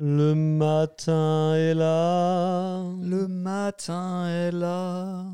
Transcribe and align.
Le 0.00 0.34
matin 0.34 1.54
est 1.54 1.72
là. 1.72 2.82
Le 3.00 3.28
matin 3.28 4.26
est 4.26 4.50
là. 4.50 5.24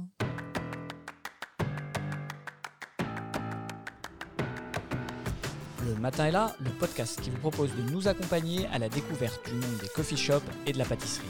Le 5.83 5.94
matin 5.99 6.26
est 6.26 6.31
là, 6.31 6.54
le 6.62 6.68
podcast 6.78 7.23
qui 7.23 7.31
vous 7.31 7.38
propose 7.38 7.70
de 7.75 7.91
nous 7.91 8.07
accompagner 8.07 8.66
à 8.66 8.79
la 8.79 8.91
découverte 8.91 9.41
du 9.48 9.54
monde 9.54 9.79
des 9.80 9.88
coffee 9.88 10.18
shops 10.18 10.43
et 10.67 10.73
de 10.75 10.79
la 10.79 10.85
pâtisserie. 10.85 11.25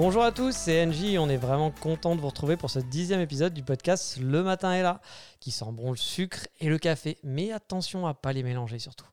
Bonjour 0.00 0.22
à 0.22 0.30
tous, 0.30 0.54
c'est 0.54 0.86
NJ. 0.86 1.18
On 1.18 1.28
est 1.28 1.36
vraiment 1.36 1.72
content 1.72 2.14
de 2.14 2.20
vous 2.20 2.28
retrouver 2.28 2.56
pour 2.56 2.70
ce 2.70 2.78
dixième 2.78 3.18
épisode 3.18 3.52
du 3.52 3.64
podcast 3.64 4.16
Le 4.22 4.44
matin 4.44 4.72
est 4.72 4.82
là, 4.84 5.00
qui 5.40 5.50
sent 5.50 5.72
bon 5.72 5.90
le 5.90 5.96
sucre 5.96 6.46
et 6.60 6.68
le 6.68 6.78
café. 6.78 7.18
Mais 7.24 7.50
attention 7.50 8.06
à 8.06 8.14
pas 8.14 8.32
les 8.32 8.44
mélanger 8.44 8.78
surtout. 8.78 9.08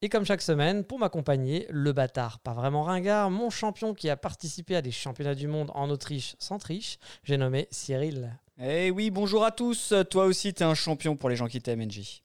Et 0.00 0.08
comme 0.08 0.24
chaque 0.24 0.40
semaine, 0.40 0.82
pour 0.84 0.98
m'accompagner, 0.98 1.66
le 1.68 1.92
bâtard, 1.92 2.38
pas 2.38 2.54
vraiment 2.54 2.84
ringard, 2.84 3.30
mon 3.30 3.50
champion 3.50 3.92
qui 3.92 4.08
a 4.08 4.16
participé 4.16 4.76
à 4.76 4.80
des 4.80 4.92
championnats 4.92 5.34
du 5.34 5.46
monde 5.46 5.70
en 5.74 5.90
Autriche 5.90 6.36
sans 6.38 6.56
triche, 6.56 6.98
j'ai 7.22 7.36
nommé 7.36 7.68
Cyril. 7.70 8.34
Eh 8.58 8.90
oui, 8.90 9.10
bonjour 9.10 9.44
à 9.44 9.50
tous. 9.50 9.92
Toi 10.08 10.24
aussi, 10.24 10.54
t'es 10.54 10.64
un 10.64 10.74
champion 10.74 11.16
pour 11.16 11.28
les 11.28 11.36
gens 11.36 11.48
qui 11.48 11.60
t'aiment, 11.60 11.84
NJ. 11.84 12.22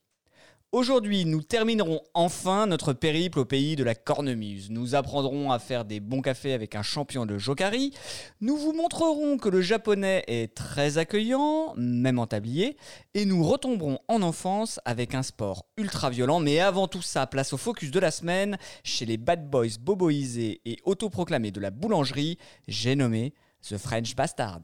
Aujourd'hui, 0.72 1.24
nous 1.24 1.42
terminerons 1.42 2.00
enfin 2.12 2.66
notre 2.66 2.92
périple 2.92 3.38
au 3.38 3.44
pays 3.44 3.76
de 3.76 3.84
la 3.84 3.94
cornemuse. 3.94 4.68
Nous 4.68 4.96
apprendrons 4.96 5.52
à 5.52 5.60
faire 5.60 5.84
des 5.84 6.00
bons 6.00 6.20
cafés 6.20 6.52
avec 6.52 6.74
un 6.74 6.82
champion 6.82 7.24
de 7.24 7.38
Jokari. 7.38 7.92
Nous 8.40 8.56
vous 8.56 8.72
montrerons 8.72 9.38
que 9.38 9.48
le 9.48 9.60
japonais 9.60 10.24
est 10.26 10.54
très 10.54 10.98
accueillant, 10.98 11.72
même 11.76 12.18
en 12.18 12.26
tablier. 12.26 12.76
Et 13.14 13.26
nous 13.26 13.44
retomberons 13.44 14.00
en 14.08 14.22
enfance 14.22 14.80
avec 14.84 15.14
un 15.14 15.22
sport 15.22 15.66
ultra 15.76 16.10
violent. 16.10 16.40
Mais 16.40 16.58
avant 16.58 16.88
tout 16.88 17.00
ça, 17.00 17.28
place 17.28 17.52
au 17.52 17.56
focus 17.58 17.92
de 17.92 18.00
la 18.00 18.10
semaine 18.10 18.58
chez 18.82 19.06
les 19.06 19.18
bad 19.18 19.48
boys 19.48 19.78
boboisés 19.80 20.60
et 20.64 20.78
autoproclamés 20.84 21.52
de 21.52 21.60
la 21.60 21.70
boulangerie. 21.70 22.38
J'ai 22.66 22.96
nommé 22.96 23.34
The 23.62 23.78
French 23.78 24.16
Bastard. 24.16 24.62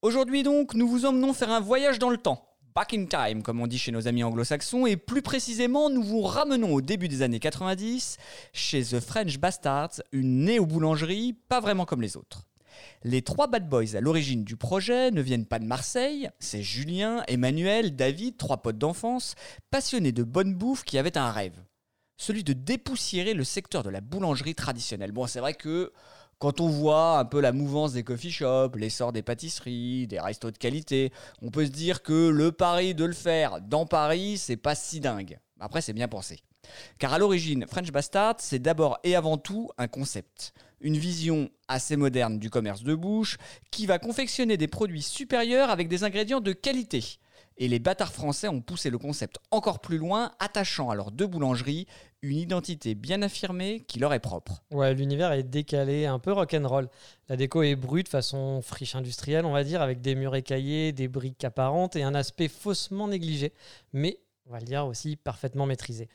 Aujourd'hui 0.00 0.44
donc, 0.44 0.74
nous 0.74 0.88
vous 0.88 1.06
emmenons 1.06 1.32
faire 1.32 1.50
un 1.50 1.60
voyage 1.60 1.98
dans 1.98 2.08
le 2.08 2.18
temps 2.18 2.49
back 2.74 2.94
in 2.94 3.06
time, 3.06 3.42
comme 3.42 3.60
on 3.60 3.66
dit 3.66 3.78
chez 3.78 3.92
nos 3.92 4.06
amis 4.06 4.22
anglo-saxons, 4.22 4.86
et 4.86 4.96
plus 4.96 5.22
précisément, 5.22 5.90
nous 5.90 6.02
vous 6.02 6.22
ramenons 6.22 6.74
au 6.74 6.80
début 6.80 7.08
des 7.08 7.22
années 7.22 7.40
90 7.40 8.16
chez 8.52 8.82
The 8.82 9.00
French 9.00 9.38
Bastards, 9.38 10.00
une 10.12 10.44
néo-boulangerie 10.44 11.34
pas 11.48 11.60
vraiment 11.60 11.84
comme 11.84 12.02
les 12.02 12.16
autres. 12.16 12.46
Les 13.02 13.22
trois 13.22 13.46
bad 13.46 13.68
boys 13.68 13.96
à 13.96 14.00
l'origine 14.00 14.44
du 14.44 14.56
projet 14.56 15.10
ne 15.10 15.20
viennent 15.20 15.46
pas 15.46 15.58
de 15.58 15.64
Marseille, 15.64 16.30
c'est 16.38 16.62
Julien, 16.62 17.22
Emmanuel, 17.28 17.96
David, 17.96 18.36
trois 18.36 18.58
potes 18.58 18.78
d'enfance, 18.78 19.34
passionnés 19.70 20.12
de 20.12 20.22
bonne 20.22 20.54
bouffe 20.54 20.84
qui 20.84 20.98
avaient 20.98 21.18
un 21.18 21.30
rêve. 21.30 21.56
Celui 22.16 22.44
de 22.44 22.52
dépoussiérer 22.52 23.32
le 23.34 23.44
secteur 23.44 23.82
de 23.82 23.90
la 23.90 24.02
boulangerie 24.02 24.54
traditionnelle. 24.54 25.12
Bon, 25.12 25.26
c'est 25.26 25.40
vrai 25.40 25.54
que 25.54 25.92
quand 26.40 26.60
on 26.60 26.68
voit 26.68 27.18
un 27.18 27.26
peu 27.26 27.40
la 27.40 27.52
mouvance 27.52 27.92
des 27.92 28.02
coffee 28.02 28.30
shops, 28.30 28.74
l'essor 28.74 29.12
des 29.12 29.22
pâtisseries, 29.22 30.06
des 30.06 30.18
restos 30.18 30.50
de 30.50 30.56
qualité, 30.56 31.12
on 31.42 31.50
peut 31.50 31.66
se 31.66 31.70
dire 31.70 32.02
que 32.02 32.28
le 32.28 32.50
pari 32.50 32.94
de 32.94 33.04
le 33.04 33.12
faire 33.12 33.60
dans 33.60 33.84
Paris, 33.84 34.38
c'est 34.38 34.56
pas 34.56 34.74
si 34.74 35.00
dingue. 35.00 35.38
Après, 35.60 35.82
c'est 35.82 35.92
bien 35.92 36.08
pensé. 36.08 36.40
Car 36.98 37.12
à 37.12 37.18
l'origine, 37.18 37.66
French 37.68 37.92
Bastard, 37.92 38.36
c'est 38.38 38.58
d'abord 38.58 38.98
et 39.04 39.14
avant 39.14 39.36
tout 39.36 39.68
un 39.76 39.86
concept. 39.86 40.54
Une 40.80 40.96
vision 40.96 41.50
assez 41.68 41.96
moderne 41.96 42.38
du 42.38 42.48
commerce 42.48 42.84
de 42.84 42.94
bouche 42.94 43.36
qui 43.70 43.84
va 43.84 43.98
confectionner 43.98 44.56
des 44.56 44.68
produits 44.68 45.02
supérieurs 45.02 45.68
avec 45.68 45.88
des 45.88 46.04
ingrédients 46.04 46.40
de 46.40 46.52
qualité. 46.52 47.18
Et 47.62 47.68
les 47.68 47.78
bâtards 47.78 48.14
français 48.14 48.48
ont 48.48 48.62
poussé 48.62 48.88
le 48.88 48.96
concept 48.96 49.38
encore 49.50 49.80
plus 49.80 49.98
loin, 49.98 50.32
attachant 50.38 50.88
à 50.88 50.94
leurs 50.94 51.10
deux 51.10 51.26
boulangeries 51.26 51.86
une 52.22 52.38
identité 52.38 52.94
bien 52.94 53.20
affirmée 53.20 53.84
qui 53.86 53.98
leur 53.98 54.14
est 54.14 54.18
propre. 54.18 54.62
Ouais, 54.70 54.94
l'univers 54.94 55.32
est 55.32 55.42
décalé, 55.42 56.06
un 56.06 56.18
peu 56.18 56.32
rock'n'roll. 56.32 56.88
La 57.28 57.36
déco 57.36 57.62
est 57.62 57.76
brute, 57.76 58.08
façon 58.08 58.62
friche 58.62 58.94
industrielle, 58.94 59.44
on 59.44 59.52
va 59.52 59.62
dire, 59.62 59.82
avec 59.82 60.00
des 60.00 60.14
murs 60.14 60.36
écaillés, 60.36 60.92
des 60.92 61.06
briques 61.06 61.44
apparentes 61.44 61.96
et 61.96 62.02
un 62.02 62.14
aspect 62.14 62.48
faussement 62.48 63.08
négligé, 63.08 63.52
mais, 63.92 64.20
on 64.46 64.52
va 64.52 64.58
le 64.58 64.64
dire 64.64 64.86
aussi, 64.86 65.16
parfaitement 65.16 65.66
maîtrisé. 65.66 66.08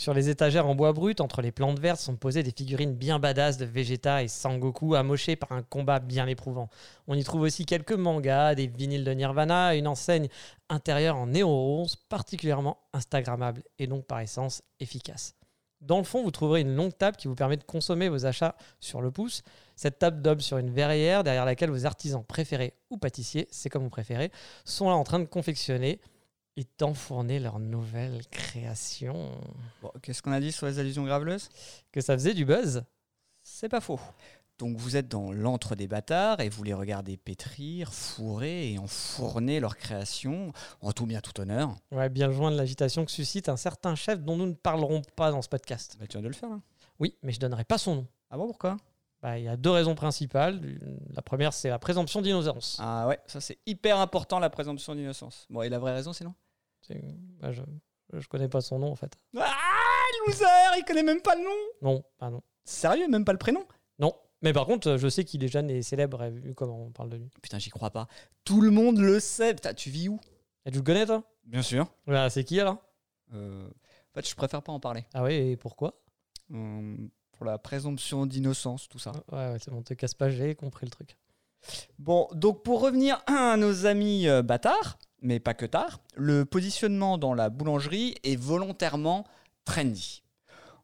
Sur 0.00 0.14
les 0.14 0.28
étagères 0.28 0.68
en 0.68 0.76
bois 0.76 0.92
brut, 0.92 1.20
entre 1.20 1.42
les 1.42 1.50
plantes 1.50 1.80
vertes, 1.80 1.98
sont 1.98 2.14
posées 2.14 2.44
des 2.44 2.52
figurines 2.52 2.94
bien 2.94 3.18
badass 3.18 3.56
de 3.56 3.64
Vegeta 3.64 4.22
et 4.22 4.28
Sangoku 4.28 4.94
amochés 4.94 5.34
par 5.34 5.50
un 5.50 5.64
combat 5.64 5.98
bien 5.98 6.28
éprouvant. 6.28 6.70
On 7.08 7.16
y 7.16 7.24
trouve 7.24 7.40
aussi 7.40 7.66
quelques 7.66 7.90
mangas, 7.90 8.54
des 8.54 8.68
vinyles 8.68 9.02
de 9.02 9.10
Nirvana, 9.10 9.74
une 9.74 9.88
enseigne 9.88 10.28
intérieure 10.68 11.16
en 11.16 11.26
néo-rose 11.26 11.96
particulièrement 11.96 12.78
instagrammable 12.92 13.64
et 13.80 13.88
donc 13.88 14.06
par 14.06 14.20
essence 14.20 14.62
efficace. 14.78 15.34
Dans 15.80 15.98
le 15.98 16.04
fond, 16.04 16.22
vous 16.22 16.30
trouverez 16.30 16.60
une 16.60 16.76
longue 16.76 16.96
table 16.96 17.16
qui 17.16 17.26
vous 17.26 17.34
permet 17.34 17.56
de 17.56 17.64
consommer 17.64 18.08
vos 18.08 18.24
achats 18.24 18.54
sur 18.78 19.00
le 19.00 19.10
pouce. 19.10 19.42
Cette 19.74 19.98
table 19.98 20.22
doble 20.22 20.42
sur 20.42 20.58
une 20.58 20.70
verrière 20.70 21.24
derrière 21.24 21.44
laquelle 21.44 21.70
vos 21.70 21.86
artisans 21.86 22.22
préférés 22.24 22.74
ou 22.90 22.98
pâtissiers, 22.98 23.48
c'est 23.50 23.68
comme 23.68 23.82
vous 23.82 23.90
préférez, 23.90 24.30
sont 24.64 24.88
là 24.88 24.94
en 24.94 25.02
train 25.02 25.18
de 25.18 25.24
confectionner 25.24 26.00
et 26.58 26.66
d'enfourner 26.78 27.38
leur 27.38 27.58
nouvelle 27.60 28.26
création. 28.28 29.30
Bon, 29.80 29.90
Qu'est-ce 30.02 30.22
qu'on 30.22 30.32
a 30.32 30.40
dit 30.40 30.50
sur 30.50 30.66
les 30.66 30.78
allusions 30.80 31.04
graveleuses? 31.04 31.48
Que 31.92 32.00
ça 32.00 32.14
faisait 32.14 32.34
du 32.34 32.44
buzz 32.44 32.82
C'est 33.42 33.68
pas 33.68 33.80
faux. 33.80 34.00
Donc 34.58 34.76
vous 34.76 34.96
êtes 34.96 35.06
dans 35.06 35.30
l'antre 35.30 35.76
des 35.76 35.86
bâtards 35.86 36.40
et 36.40 36.48
vous 36.48 36.64
les 36.64 36.74
regardez 36.74 37.16
pétrir, 37.16 37.94
fourrer 37.94 38.72
et 38.72 38.78
enfourner 38.80 39.60
leur 39.60 39.76
création, 39.76 40.52
en 40.80 40.90
tout 40.92 41.06
bien 41.06 41.20
tout 41.20 41.38
honneur. 41.40 41.76
Ouais, 41.92 42.08
bien 42.08 42.26
loin 42.26 42.50
de 42.50 42.56
l'agitation 42.56 43.04
que 43.04 43.12
suscite 43.12 43.48
un 43.48 43.56
certain 43.56 43.94
chef 43.94 44.20
dont 44.20 44.36
nous 44.36 44.46
ne 44.46 44.54
parlerons 44.54 45.02
pas 45.14 45.30
dans 45.30 45.42
ce 45.42 45.48
podcast. 45.48 45.96
Bah, 46.00 46.06
tu 46.08 46.16
viens 46.16 46.22
de 46.22 46.26
le 46.28 46.34
faire 46.34 46.50
là. 46.50 46.58
Oui, 46.98 47.14
mais 47.22 47.30
je 47.30 47.38
donnerai 47.38 47.62
pas 47.62 47.78
son 47.78 47.94
nom. 47.94 48.06
Ah 48.30 48.36
bon, 48.36 48.48
pourquoi? 48.48 48.76
Bah, 49.22 49.38
Il 49.38 49.44
y 49.44 49.48
a 49.48 49.56
deux 49.56 49.70
raisons 49.70 49.94
principales. 49.94 50.60
La 51.14 51.22
première, 51.22 51.52
c'est 51.52 51.68
la 51.68 51.78
présomption 51.78 52.20
d'innocence. 52.20 52.78
Ah 52.80 53.06
ouais, 53.06 53.20
ça 53.26 53.40
c'est 53.40 53.58
hyper 53.64 53.98
important 54.00 54.40
la 54.40 54.50
présomption 54.50 54.96
d'innocence. 54.96 55.46
Bon, 55.50 55.62
et 55.62 55.68
la 55.68 55.78
vraie 55.78 55.92
raison 55.94 56.12
C'est- 56.12 56.24
bah, 57.40 57.52
je, 57.52 57.62
je 58.14 58.28
connais 58.28 58.48
pas 58.48 58.60
son 58.60 58.78
nom 58.78 58.90
en 58.90 58.96
fait. 58.96 59.16
Ah, 59.36 59.52
loser 60.26 60.44
Il 60.78 60.84
connaît 60.86 61.02
même 61.02 61.22
pas 61.22 61.34
le 61.36 61.42
nom 61.44 61.56
Non, 61.82 62.04
bah 62.18 62.30
non. 62.30 62.42
Sérieux, 62.64 63.08
même 63.08 63.24
pas 63.24 63.32
le 63.32 63.38
prénom? 63.38 63.64
Non. 63.98 64.14
Mais 64.42 64.52
par 64.52 64.66
contre, 64.66 64.96
je 64.96 65.08
sais 65.08 65.24
qu'il 65.24 65.42
est 65.42 65.48
jeune 65.48 65.68
et 65.70 65.82
célèbre, 65.82 66.24
vu 66.28 66.54
comment 66.54 66.84
on 66.84 66.90
parle 66.90 67.08
de 67.10 67.16
lui. 67.16 67.30
Putain, 67.42 67.58
j'y 67.58 67.70
crois 67.70 67.90
pas. 67.90 68.06
Tout 68.44 68.60
le 68.60 68.70
monde 68.70 68.98
le 68.98 69.18
sait. 69.20 69.54
Putain, 69.54 69.74
tu 69.74 69.90
vis 69.90 70.08
où? 70.08 70.20
Et 70.64 70.70
tu 70.70 70.76
le 70.78 70.82
connais 70.84 71.06
toi? 71.06 71.24
Bien 71.44 71.62
sûr. 71.62 71.88
Bah, 72.06 72.30
C'est 72.30 72.44
qui 72.44 72.60
alors? 72.60 72.76
Euh, 73.34 73.66
en 73.68 74.14
fait, 74.14 74.28
je 74.28 74.34
préfère 74.36 74.62
pas 74.62 74.72
en 74.72 74.80
parler. 74.80 75.04
Ah 75.14 75.24
oui, 75.24 75.34
et 75.34 75.56
pourquoi? 75.56 76.00
Euh, 76.54 76.96
pour 77.32 77.46
la 77.46 77.58
présomption 77.58 78.26
d'innocence, 78.26 78.88
tout 78.88 78.98
ça. 78.98 79.12
Ouais, 79.32 79.52
ouais, 79.52 79.56
c'est 79.60 79.70
bon, 79.70 79.82
te 79.82 79.94
casse 79.94 80.14
pas, 80.14 80.30
j'ai 80.30 80.54
compris 80.54 80.86
le 80.86 80.90
truc. 80.90 81.16
Bon, 81.98 82.28
donc 82.32 82.62
pour 82.62 82.80
revenir 82.80 83.22
à 83.26 83.56
nos 83.56 83.86
amis 83.86 84.28
euh, 84.28 84.42
bâtards, 84.42 84.98
mais 85.22 85.40
pas 85.40 85.54
que 85.54 85.66
tard, 85.66 86.00
le 86.14 86.44
positionnement 86.44 87.18
dans 87.18 87.34
la 87.34 87.50
boulangerie 87.50 88.14
est 88.24 88.36
volontairement 88.36 89.24
trendy. 89.64 90.22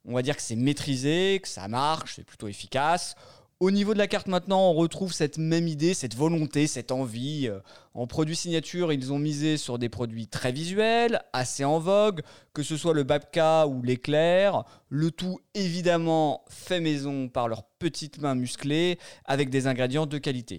On 0.05 0.15
va 0.15 0.22
dire 0.22 0.37
que 0.37 0.43
c'est 0.43 0.56
maîtrisé, 0.56 1.41
que 1.43 1.49
ça 1.49 1.69
marche, 1.69 2.15
c'est 2.17 2.25
plutôt 2.25 2.49
efficace. 2.49 3.15
Au 3.61 3.71
niveau 3.71 3.94
de 3.94 3.99
la 3.99 4.06
carte 4.06 4.27
maintenant, 4.27 4.71
on 4.71 4.75
retrouve 4.75 5.12
cette 5.12 5.39
même 5.39 5.69
idée, 5.69 5.94
cette 5.94 6.15
volonté, 6.15 6.67
cette 6.67 6.93
envie. 6.93 7.49
En 7.97 8.09
produits 8.09 8.34
signature, 8.34 8.93
ils 8.93 9.12
ont 9.12 9.21
misé 9.21 9.56
sur 9.56 9.78
des 9.78 9.88
produits 9.88 10.27
très 10.27 10.50
visuels, 10.50 11.22
assez 11.32 11.65
en 11.65 11.78
vogue, 11.78 12.22
que 12.53 12.65
ce 12.65 12.77
soit 12.77 12.93
le 12.93 13.05
babka 13.05 13.69
ou 13.69 13.82
l'éclair, 13.82 14.65
le 14.88 15.12
tout 15.12 15.38
évidemment 15.55 16.44
fait 16.49 16.81
maison 16.81 17.28
par 17.28 17.47
leurs 17.47 17.62
petites 17.78 18.19
mains 18.19 18.34
musclées, 18.34 18.99
avec 19.27 19.49
des 19.49 19.69
ingrédients 19.69 20.06
de 20.06 20.19
qualité. 20.19 20.59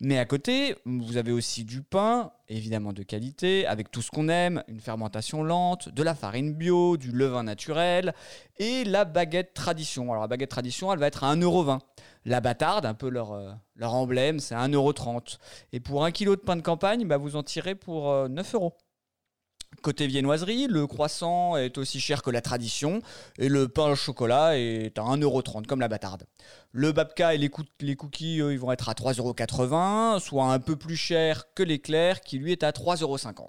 Mais 0.00 0.18
à 0.18 0.24
côté, 0.24 0.74
vous 0.86 1.18
avez 1.18 1.32
aussi 1.32 1.64
du 1.64 1.82
pain, 1.82 2.32
évidemment 2.48 2.94
de 2.94 3.02
qualité, 3.02 3.66
avec 3.66 3.90
tout 3.90 4.00
ce 4.00 4.10
qu'on 4.10 4.30
aime, 4.30 4.62
une 4.66 4.80
fermentation 4.80 5.42
lente, 5.42 5.90
de 5.90 6.02
la 6.02 6.14
farine 6.14 6.54
bio, 6.54 6.96
du 6.96 7.12
levain 7.12 7.42
naturel, 7.42 8.14
et 8.58 8.84
la 8.84 9.04
baguette 9.04 9.52
tradition. 9.52 10.10
Alors 10.10 10.22
la 10.22 10.28
baguette 10.28 10.50
tradition, 10.50 10.90
elle 10.92 10.98
va 10.98 11.08
être 11.08 11.24
à 11.24 11.34
1,20€. 11.36 11.78
La 12.24 12.40
bâtarde, 12.40 12.86
un 12.86 12.94
peu 12.94 13.10
leur, 13.10 13.32
euh, 13.32 13.52
leur 13.80 13.94
emblème, 13.94 14.38
c'est 14.38 14.54
1,30€. 14.54 15.38
Et 15.72 15.80
pour 15.80 16.04
un 16.04 16.12
kilo 16.12 16.36
de 16.36 16.40
pain 16.40 16.56
de 16.56 16.60
campagne, 16.60 17.08
bah, 17.08 17.16
vous 17.16 17.34
en 17.34 17.42
tirez 17.42 17.74
pour 17.74 18.10
euh, 18.10 18.28
9 18.28 18.54
euros. 18.54 18.76
Côté 19.82 20.06
viennoiserie, 20.06 20.66
le 20.66 20.86
croissant 20.86 21.56
est 21.56 21.78
aussi 21.78 22.00
cher 22.00 22.22
que 22.22 22.30
la 22.30 22.42
tradition 22.42 23.00
et 23.38 23.48
le 23.48 23.68
pain 23.68 23.92
au 23.92 23.94
chocolat 23.94 24.58
est 24.58 24.98
à 24.98 25.02
1,30€ 25.02 25.64
comme 25.64 25.80
la 25.80 25.88
bâtarde. 25.88 26.24
Le 26.72 26.92
babka 26.92 27.34
et 27.34 27.38
les, 27.38 27.48
cookies, 27.48 28.36
ils 28.36 28.58
vont 28.58 28.72
être 28.72 28.88
à 28.90 28.92
3,80€, 28.92 30.20
soit 30.20 30.52
un 30.52 30.58
peu 30.58 30.76
plus 30.76 30.96
cher 30.96 31.46
que 31.54 31.62
l'éclair 31.62 32.20
qui 32.20 32.38
lui 32.38 32.52
est 32.52 32.64
à 32.64 32.72
3,50€. 32.72 33.46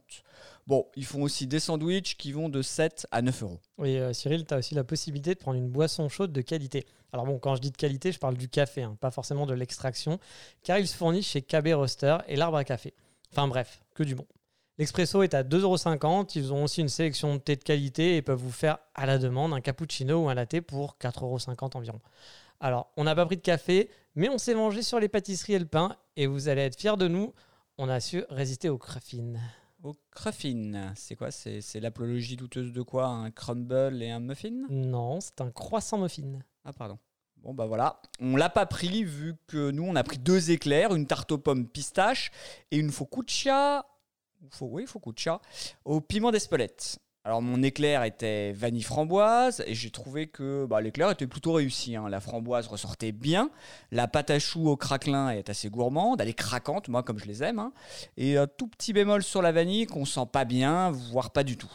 Bon, 0.71 0.87
ils 0.95 1.03
font 1.03 1.21
aussi 1.21 1.47
des 1.47 1.59
sandwichs 1.59 2.15
qui 2.15 2.31
vont 2.31 2.47
de 2.47 2.61
7 2.61 3.05
à 3.11 3.21
9 3.21 3.43
euros. 3.43 3.59
Oui, 3.77 3.97
euh, 3.97 4.13
Cyril, 4.13 4.45
tu 4.45 4.53
as 4.53 4.57
aussi 4.57 4.73
la 4.73 4.85
possibilité 4.85 5.33
de 5.33 5.37
prendre 5.37 5.57
une 5.57 5.67
boisson 5.67 6.07
chaude 6.07 6.31
de 6.31 6.39
qualité. 6.39 6.85
Alors 7.11 7.25
bon, 7.25 7.39
quand 7.39 7.57
je 7.57 7.61
dis 7.61 7.71
de 7.71 7.75
qualité, 7.75 8.13
je 8.13 8.19
parle 8.19 8.37
du 8.37 8.47
café, 8.47 8.83
hein, 8.83 8.95
pas 9.01 9.11
forcément 9.11 9.45
de 9.45 9.53
l'extraction, 9.53 10.17
car 10.63 10.77
il 10.79 10.87
se 10.87 10.95
fournit 10.95 11.23
chez 11.23 11.41
KB 11.41 11.73
Roaster 11.73 12.19
et 12.29 12.37
l'Arbre 12.37 12.55
à 12.55 12.63
Café. 12.63 12.93
Enfin 13.33 13.49
bref, 13.49 13.83
que 13.95 14.03
du 14.03 14.15
bon. 14.15 14.25
L'expresso 14.77 15.21
est 15.23 15.33
à 15.33 15.43
2,50€. 15.43 16.31
Ils 16.35 16.53
ont 16.53 16.63
aussi 16.63 16.79
une 16.79 16.87
sélection 16.87 17.35
de 17.35 17.41
thé 17.41 17.57
de 17.57 17.63
qualité 17.65 18.15
et 18.15 18.21
peuvent 18.21 18.39
vous 18.39 18.49
faire 18.49 18.77
à 18.95 19.05
la 19.05 19.17
demande 19.17 19.51
un 19.51 19.59
cappuccino 19.59 20.23
ou 20.23 20.29
un 20.29 20.35
latte 20.35 20.61
pour 20.61 20.95
4,50€ 21.01 21.75
environ. 21.75 21.99
Alors, 22.61 22.87
on 22.95 23.03
n'a 23.03 23.13
pas 23.13 23.25
pris 23.25 23.35
de 23.35 23.41
café, 23.41 23.89
mais 24.15 24.29
on 24.29 24.37
s'est 24.37 24.55
mangé 24.55 24.83
sur 24.83 25.01
les 25.01 25.09
pâtisseries 25.09 25.55
et 25.55 25.59
le 25.59 25.65
pain 25.65 25.97
et 26.15 26.27
vous 26.27 26.47
allez 26.47 26.61
être 26.61 26.79
fiers 26.79 26.95
de 26.95 27.09
nous. 27.09 27.33
On 27.77 27.89
a 27.89 27.99
su 27.99 28.23
résister 28.29 28.69
aux 28.69 28.77
cruffins. 28.77 29.35
Au 29.83 29.95
cruffin, 30.11 30.93
c'est 30.95 31.15
quoi? 31.15 31.31
C'est 31.31 31.79
l'apologie 31.79 32.35
douteuse 32.35 32.71
de 32.71 32.81
quoi? 32.83 33.07
Un 33.07 33.31
crumble 33.31 34.01
et 34.03 34.11
un 34.11 34.19
muffin? 34.19 34.65
Non, 34.69 35.19
c'est 35.21 35.41
un 35.41 35.49
croissant 35.51 35.97
muffin. 35.97 36.39
Ah 36.63 36.73
pardon. 36.73 36.99
Bon 37.37 37.55
bah 37.55 37.65
voilà, 37.65 37.99
on 38.19 38.35
l'a 38.35 38.49
pas 38.49 38.67
pris 38.67 39.03
vu 39.03 39.33
que 39.47 39.71
nous 39.71 39.81
on 39.83 39.95
a 39.95 40.03
pris 40.03 40.19
deux 40.19 40.51
éclairs, 40.51 40.93
une 40.93 41.07
tarte 41.07 41.31
aux 41.31 41.39
pommes 41.39 41.67
pistache 41.67 42.29
et 42.69 42.77
une 42.77 42.91
focaccia, 42.91 43.83
fo- 44.51 44.67
oui 44.69 44.85
focaccia, 44.85 45.41
au 45.83 46.01
piment 46.01 46.29
d'Espelette. 46.29 46.99
Alors 47.23 47.43
mon 47.43 47.61
éclair 47.61 48.03
était 48.03 48.51
vanille 48.51 48.81
framboise 48.81 49.63
et 49.67 49.75
j'ai 49.75 49.91
trouvé 49.91 50.25
que 50.25 50.65
bah, 50.65 50.81
l'éclair 50.81 51.11
était 51.11 51.27
plutôt 51.27 51.53
réussi. 51.53 51.95
hein. 51.95 52.09
La 52.09 52.19
framboise 52.19 52.67
ressortait 52.67 53.11
bien, 53.11 53.51
la 53.91 54.07
pâte 54.07 54.31
à 54.31 54.39
choux 54.39 54.67
au 54.69 54.75
craquelin 54.75 55.29
est 55.29 55.47
assez 55.49 55.69
gourmande, 55.69 56.19
elle 56.19 56.29
est 56.29 56.33
craquante, 56.33 56.87
moi 56.87 57.03
comme 57.03 57.19
je 57.19 57.25
les 57.25 57.43
aime, 57.43 57.59
hein. 57.59 57.73
et 58.17 58.37
un 58.37 58.47
tout 58.47 58.67
petit 58.67 58.91
bémol 58.91 59.21
sur 59.21 59.43
la 59.43 59.51
vanille 59.51 59.85
qu'on 59.85 60.05
sent 60.05 60.25
pas 60.31 60.45
bien, 60.45 60.89
voire 60.89 61.29
pas 61.29 61.43
du 61.43 61.57
tout. 61.57 61.71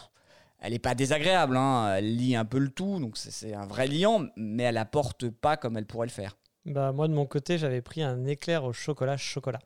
Elle 0.59 0.73
n'est 0.73 0.81
pas 0.81 0.97
désagréable, 0.97 1.57
hein. 1.57 1.95
elle 1.97 2.17
lie 2.17 2.35
un 2.35 2.45
peu 2.45 2.59
le 2.59 2.69
tout, 2.71 2.99
donc 2.99 3.17
c'est- 3.17 3.55
un 3.55 3.67
vrai 3.67 3.87
liant, 3.87 4.27
mais 4.37 4.65
elle 4.65 4.79
apporte 4.79 5.29
pas 5.31 5.57
comme 5.57 5.77
elle 5.77 5.87
pourrait 5.87 6.09
le 6.09 6.13
faire. 6.13 6.37
Bah, 6.65 6.91
moi, 6.91 7.07
de 7.07 7.13
mon 7.13 7.27
côté, 7.27 7.59
j'avais 7.59 7.81
pris 7.83 8.03
un 8.03 8.25
éclair 8.25 8.65
au 8.65 8.73
chocolat 8.73 9.17
chocolat. 9.17 9.61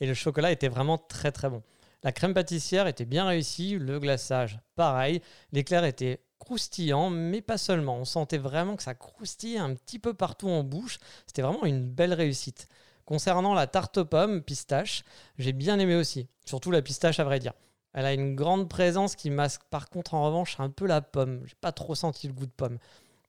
Et 0.00 0.06
le 0.06 0.14
chocolat 0.14 0.50
était 0.50 0.68
vraiment 0.68 0.96
très 0.96 1.30
très 1.30 1.50
bon. 1.50 1.62
La 2.02 2.12
crème 2.12 2.34
pâtissière 2.34 2.86
était 2.86 3.04
bien 3.04 3.26
réussie, 3.26 3.78
le 3.78 3.98
glaçage 3.98 4.60
pareil. 4.74 5.22
L'éclair 5.52 5.84
était 5.84 6.22
croustillant, 6.38 7.10
mais 7.10 7.40
pas 7.40 7.58
seulement. 7.58 7.96
On 7.96 8.04
sentait 8.04 8.38
vraiment 8.38 8.76
que 8.76 8.82
ça 8.82 8.94
croustillait 8.94 9.58
un 9.58 9.74
petit 9.74 9.98
peu 9.98 10.14
partout 10.14 10.48
en 10.48 10.62
bouche. 10.62 10.98
C'était 11.26 11.42
vraiment 11.42 11.64
une 11.64 11.88
belle 11.88 12.14
réussite. 12.14 12.68
Concernant 13.04 13.54
la 13.54 13.66
tarte 13.66 13.98
aux 13.98 14.04
pommes 14.04 14.42
pistache, 14.42 15.04
j'ai 15.38 15.52
bien 15.52 15.78
aimé 15.78 15.94
aussi. 15.94 16.28
Surtout 16.44 16.70
la 16.70 16.82
pistache, 16.82 17.20
à 17.20 17.24
vrai 17.24 17.38
dire. 17.38 17.54
Elle 17.92 18.04
a 18.04 18.12
une 18.12 18.36
grande 18.36 18.68
présence 18.68 19.16
qui 19.16 19.30
masque 19.30 19.62
par 19.70 19.88
contre 19.88 20.14
en 20.14 20.24
revanche 20.24 20.60
un 20.60 20.68
peu 20.68 20.86
la 20.86 21.00
pomme. 21.00 21.40
J'ai 21.46 21.54
pas 21.60 21.72
trop 21.72 21.94
senti 21.94 22.26
le 22.26 22.34
goût 22.34 22.46
de 22.46 22.50
pomme. 22.50 22.78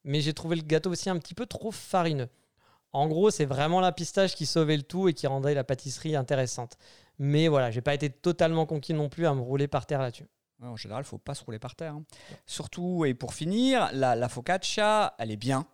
Mais 0.03 0.19
j'ai 0.19 0.33
trouvé 0.33 0.55
le 0.55 0.61
gâteau 0.61 0.91
aussi 0.91 1.09
un 1.09 1.17
petit 1.17 1.33
peu 1.33 1.45
trop 1.45 1.71
farineux. 1.71 2.29
En 2.91 3.07
gros, 3.07 3.29
c'est 3.29 3.45
vraiment 3.45 3.79
la 3.79 3.91
pistache 3.91 4.35
qui 4.35 4.45
sauvait 4.45 4.77
le 4.77 4.83
tout 4.83 5.07
et 5.07 5.13
qui 5.13 5.27
rendait 5.27 5.53
la 5.53 5.63
pâtisserie 5.63 6.15
intéressante. 6.15 6.77
Mais 7.19 7.47
voilà, 7.47 7.71
j'ai 7.71 7.81
pas 7.81 7.93
été 7.93 8.09
totalement 8.09 8.65
conquis 8.65 8.93
non 8.93 9.09
plus 9.09 9.25
à 9.25 9.33
me 9.33 9.41
rouler 9.41 9.67
par 9.67 9.85
terre 9.85 10.01
là-dessus. 10.01 10.27
En 10.61 10.75
général, 10.75 11.03
il 11.03 11.07
faut 11.07 11.17
pas 11.17 11.35
se 11.35 11.43
rouler 11.43 11.59
par 11.59 11.75
terre. 11.75 11.93
hein. 11.93 12.03
Surtout, 12.45 13.05
et 13.05 13.13
pour 13.13 13.33
finir, 13.33 13.89
la, 13.93 14.29
focaccia, 14.29 15.13
elle 15.19 15.31
est 15.31 15.37
bien. 15.37 15.67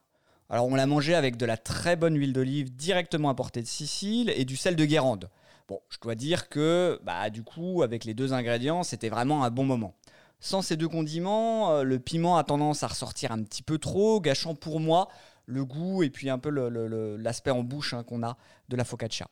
Alors, 0.50 0.68
on 0.68 0.76
l'a 0.76 0.86
mangée 0.86 1.16
avec 1.16 1.38
de 1.38 1.46
la 1.46 1.58
très 1.58 1.96
bonne 1.96 2.18
huile 2.18 2.34
d'olive 2.34 2.76
directement 2.76 3.30
importée 3.30 3.62
de 3.62 3.68
Sicile 3.68 4.32
et 4.36 4.46
du 4.46 4.58
sel 4.58 4.76
de 4.76 4.86
Guérande. 4.86 5.30
Bon, 5.70 5.80
je 5.90 5.98
dois 6.02 6.16
dire 6.16 6.50
que, 6.50 7.00
bah, 7.04 7.30
du 7.30 7.44
coup, 7.44 7.82
avec 7.82 8.04
les 8.04 8.14
deux 8.14 8.34
ingrédients, 8.34 8.84
c'était 8.84 9.10
vraiment 9.10 9.46
un 9.46 9.52
bon 9.52 9.64
moment. 9.64 9.96
Sans 10.42 10.62
ces 10.62 10.76
deux 10.76 10.90
condiments, 10.90 11.72
euh, 11.72 11.84
le 11.84 12.00
piment 12.00 12.38
a 12.38 12.44
tendance 12.44 12.84
à 12.84 12.88
ressortir 12.88 13.32
un 13.32 13.42
petit 13.44 13.64
peu 13.64 13.78
trop, 13.78 14.20
gâchant 14.20 14.56
pour 14.56 14.82
moi 14.82 15.08
le 15.46 15.66
goût 15.66 16.04
et 16.04 16.10
puis 16.10 16.30
un 16.30 16.38
peu 16.38 16.50
l'aspect 17.18 17.52
en 17.52 17.64
bouche 17.64 17.94
hein, 17.94 18.04
qu'on 18.04 18.24
a 18.24 18.38
de 18.70 18.76
la 18.76 18.84
focaccia. 18.84 19.28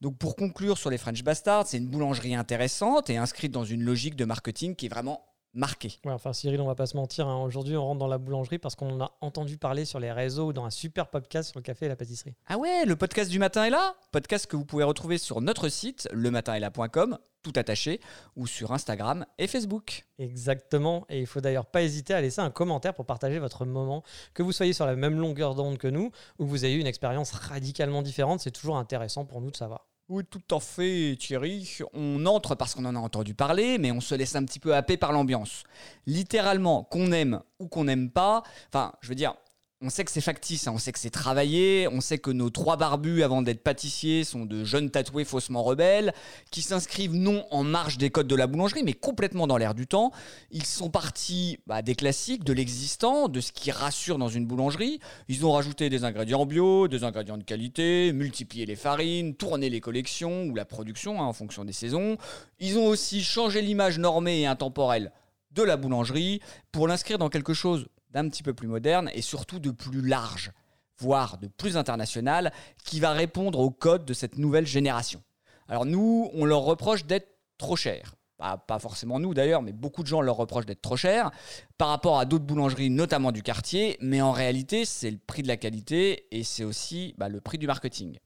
Donc 0.00 0.18
pour 0.18 0.36
conclure 0.36 0.78
sur 0.78 0.90
les 0.90 0.98
French 0.98 1.22
Bastards, 1.22 1.66
c'est 1.66 1.78
une 1.78 1.88
boulangerie 1.88 2.34
intéressante 2.34 3.10
et 3.10 3.16
inscrite 3.16 3.52
dans 3.52 3.64
une 3.64 3.82
logique 3.82 4.16
de 4.16 4.24
marketing 4.24 4.74
qui 4.74 4.86
est 4.86 4.90
vraiment 4.90 5.24
marquée. 5.56 5.98
Ouais, 6.04 6.12
enfin, 6.12 6.32
Cyril, 6.32 6.60
on 6.60 6.66
va 6.66 6.74
pas 6.76 6.86
se 6.86 6.96
mentir. 6.96 7.26
hein. 7.26 7.42
Aujourd'hui, 7.42 7.76
on 7.76 7.84
rentre 7.84 7.98
dans 7.98 8.06
la 8.06 8.18
boulangerie 8.18 8.58
parce 8.58 8.76
qu'on 8.76 9.00
en 9.00 9.04
a 9.06 9.12
entendu 9.20 9.56
parler 9.58 9.84
sur 9.84 9.98
les 9.98 10.12
réseaux 10.12 10.46
ou 10.48 10.52
dans 10.52 10.64
un 10.64 10.70
super 10.70 11.08
podcast 11.08 11.50
sur 11.50 11.58
le 11.58 11.62
café 11.64 11.86
et 11.86 11.88
la 11.88 11.96
pâtisserie. 11.96 12.34
Ah 12.46 12.58
ouais, 12.58 12.84
le 12.84 12.94
podcast 12.94 13.30
du 13.30 13.38
matin 13.38 13.64
est 13.64 13.70
là 13.70 13.96
Podcast 14.12 14.46
que 14.46 14.56
vous 14.56 14.64
pouvez 14.64 14.84
retrouver 14.84 15.18
sur 15.18 15.40
notre 15.40 15.68
site, 15.68 16.08
lematinestla.com, 16.12 17.18
tout 17.42 17.52
attaché, 17.56 18.00
ou 18.36 18.46
sur 18.46 18.72
Instagram 18.72 19.24
et 19.38 19.46
Facebook. 19.46 20.04
Exactement. 20.18 21.06
Et 21.08 21.20
il 21.20 21.26
faut 21.26 21.40
d'ailleurs 21.40 21.66
pas 21.66 21.82
hésiter 21.82 22.12
à 22.14 22.20
laisser 22.20 22.40
un 22.40 22.50
commentaire 22.50 22.92
pour 22.94 23.06
partager 23.06 23.38
votre 23.38 23.64
moment. 23.64 24.02
Que 24.34 24.42
vous 24.42 24.52
soyez 24.52 24.72
sur 24.72 24.84
la 24.86 24.96
même 24.96 25.18
longueur 25.18 25.54
d'onde 25.54 25.78
que 25.78 25.88
nous 25.88 26.10
ou 26.38 26.44
que 26.44 26.50
vous 26.50 26.64
ayez 26.64 26.74
eu 26.76 26.80
une 26.80 26.86
expérience 26.86 27.30
radicalement 27.32 28.02
différente, 28.02 28.40
c'est 28.40 28.50
toujours 28.50 28.76
intéressant 28.76 29.24
pour 29.24 29.40
nous 29.40 29.50
de 29.50 29.56
savoir. 29.56 29.86
Oui, 30.08 30.22
tout 30.24 30.54
à 30.54 30.60
fait, 30.60 31.16
Thierry. 31.18 31.78
On 31.92 32.26
entre 32.26 32.54
parce 32.54 32.76
qu'on 32.76 32.84
en 32.84 32.94
a 32.94 32.98
entendu 33.00 33.34
parler, 33.34 33.76
mais 33.76 33.90
on 33.90 34.00
se 34.00 34.14
laisse 34.14 34.36
un 34.36 34.44
petit 34.44 34.60
peu 34.60 34.72
happer 34.72 34.96
par 34.96 35.10
l'ambiance. 35.10 35.64
Littéralement, 36.06 36.84
qu'on 36.84 37.10
aime 37.10 37.40
ou 37.58 37.66
qu'on 37.66 37.84
n'aime 37.84 38.10
pas, 38.10 38.44
enfin, 38.68 38.92
je 39.00 39.08
veux 39.08 39.16
dire, 39.16 39.34
on 39.82 39.90
sait 39.90 40.06
que 40.06 40.10
c'est 40.10 40.22
factice, 40.22 40.66
hein, 40.66 40.72
on 40.74 40.78
sait 40.78 40.90
que 40.90 40.98
c'est 40.98 41.10
travaillé, 41.10 41.86
on 41.92 42.00
sait 42.00 42.16
que 42.16 42.30
nos 42.30 42.48
trois 42.48 42.78
barbus 42.78 43.22
avant 43.22 43.42
d'être 43.42 43.62
pâtissiers 43.62 44.24
sont 44.24 44.46
de 44.46 44.64
jeunes 44.64 44.90
tatoués 44.90 45.26
faussement 45.26 45.62
rebelles, 45.62 46.14
qui 46.50 46.62
s'inscrivent 46.62 47.14
non 47.14 47.44
en 47.50 47.62
marge 47.62 47.98
des 47.98 48.08
codes 48.08 48.26
de 48.26 48.34
la 48.34 48.46
boulangerie, 48.46 48.82
mais 48.84 48.94
complètement 48.94 49.46
dans 49.46 49.58
l'air 49.58 49.74
du 49.74 49.86
temps. 49.86 50.12
Ils 50.50 50.64
sont 50.64 50.88
partis 50.88 51.58
bah, 51.66 51.82
des 51.82 51.94
classiques, 51.94 52.42
de 52.42 52.54
l'existant, 52.54 53.28
de 53.28 53.40
ce 53.40 53.52
qui 53.52 53.70
rassure 53.70 54.16
dans 54.16 54.30
une 54.30 54.46
boulangerie. 54.46 54.98
Ils 55.28 55.44
ont 55.44 55.52
rajouté 55.52 55.90
des 55.90 56.04
ingrédients 56.04 56.46
bio, 56.46 56.88
des 56.88 57.04
ingrédients 57.04 57.36
de 57.36 57.44
qualité, 57.44 58.14
multiplié 58.14 58.64
les 58.64 58.76
farines, 58.76 59.34
tourné 59.34 59.68
les 59.68 59.80
collections 59.80 60.44
ou 60.44 60.54
la 60.54 60.64
production 60.64 61.20
hein, 61.20 61.26
en 61.26 61.34
fonction 61.34 61.66
des 61.66 61.74
saisons. 61.74 62.16
Ils 62.60 62.78
ont 62.78 62.86
aussi 62.86 63.22
changé 63.22 63.60
l'image 63.60 63.98
normée 63.98 64.40
et 64.40 64.46
intemporelle 64.46 65.12
de 65.52 65.62
la 65.62 65.76
boulangerie 65.76 66.40
pour 66.72 66.88
l'inscrire 66.88 67.18
dans 67.18 67.28
quelque 67.28 67.52
chose 67.52 67.88
d'un 68.16 68.30
petit 68.30 68.42
peu 68.42 68.54
plus 68.54 68.66
moderne 68.66 69.10
et 69.12 69.20
surtout 69.20 69.58
de 69.58 69.70
plus 69.70 70.00
large, 70.00 70.50
voire 70.98 71.36
de 71.36 71.48
plus 71.48 71.76
international, 71.76 72.50
qui 72.82 72.98
va 72.98 73.12
répondre 73.12 73.58
aux 73.58 73.70
codes 73.70 74.06
de 74.06 74.14
cette 74.14 74.38
nouvelle 74.38 74.66
génération. 74.66 75.22
Alors 75.68 75.84
nous, 75.84 76.30
on 76.32 76.46
leur 76.46 76.62
reproche 76.62 77.04
d'être 77.04 77.28
trop 77.58 77.76
chers. 77.76 78.14
Pas, 78.38 78.78
forcément 78.78 79.18
nous 79.18 79.34
d'ailleurs, 79.34 79.60
mais 79.60 79.72
beaucoup 79.72 80.02
de 80.02 80.08
gens 80.08 80.22
leur 80.22 80.36
reprochent 80.36 80.64
d'être 80.66 80.80
trop 80.80 80.96
chers 80.96 81.30
par 81.76 81.88
rapport 81.88 82.18
à 82.18 82.24
d'autres 82.24 82.44
boulangeries, 82.44 82.90
notamment 82.90 83.32
du 83.32 83.42
quartier. 83.42 83.98
Mais 84.00 84.22
en 84.22 84.32
réalité, 84.32 84.86
c'est 84.86 85.10
le 85.10 85.18
prix 85.18 85.42
de 85.42 85.48
la 85.48 85.58
qualité 85.58 86.26
et 86.30 86.42
c'est 86.42 86.64
aussi 86.64 87.14
bah, 87.18 87.28
le 87.28 87.42
prix 87.42 87.58
du 87.58 87.66
marketing. 87.66 88.18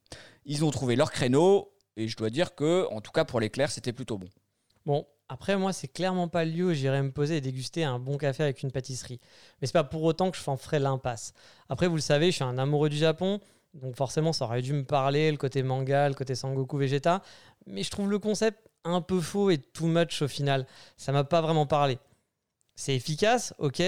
Ils 0.44 0.64
ont 0.64 0.70
trouvé 0.70 0.94
leur 0.94 1.10
créneau 1.10 1.72
et 1.96 2.06
je 2.06 2.16
dois 2.16 2.30
dire 2.30 2.54
que, 2.54 2.86
en 2.92 3.00
tout 3.00 3.10
cas 3.10 3.24
pour 3.24 3.40
l'éclair, 3.40 3.70
c'était 3.72 3.92
plutôt 3.92 4.18
bon. 4.18 4.28
Bon, 4.86 5.06
après, 5.30 5.56
moi, 5.56 5.72
c'est 5.72 5.86
clairement 5.86 6.26
pas 6.26 6.44
le 6.44 6.50
lieu 6.50 6.64
où 6.66 6.72
j'irai 6.72 7.00
me 7.02 7.12
poser 7.12 7.36
et 7.36 7.40
déguster 7.40 7.84
un 7.84 8.00
bon 8.00 8.18
café 8.18 8.42
avec 8.42 8.64
une 8.64 8.72
pâtisserie. 8.72 9.20
Mais 9.60 9.68
c'est 9.68 9.72
pas 9.72 9.84
pour 9.84 10.02
autant 10.02 10.32
que 10.32 10.36
je 10.36 10.42
ferai 10.42 10.80
l'impasse. 10.80 11.34
Après, 11.68 11.86
vous 11.86 11.94
le 11.94 12.00
savez, 12.00 12.32
je 12.32 12.36
suis 12.36 12.44
un 12.44 12.58
amoureux 12.58 12.88
du 12.88 12.96
Japon, 12.96 13.38
donc 13.74 13.94
forcément, 13.94 14.32
ça 14.32 14.46
aurait 14.46 14.60
dû 14.60 14.72
me 14.72 14.82
parler, 14.82 15.30
le 15.30 15.36
côté 15.36 15.62
manga, 15.62 16.08
le 16.08 16.16
côté 16.16 16.34
Sangoku 16.34 16.76
Vegeta. 16.78 17.22
Mais 17.66 17.84
je 17.84 17.90
trouve 17.92 18.10
le 18.10 18.18
concept 18.18 18.58
un 18.82 19.00
peu 19.00 19.20
faux 19.20 19.50
et 19.50 19.58
too 19.58 19.86
much 19.86 20.20
au 20.20 20.26
final. 20.26 20.66
Ça 20.96 21.12
m'a 21.12 21.22
pas 21.22 21.40
vraiment 21.40 21.64
parlé. 21.64 22.00
C'est 22.74 22.96
efficace, 22.96 23.54
ok, 23.58 23.80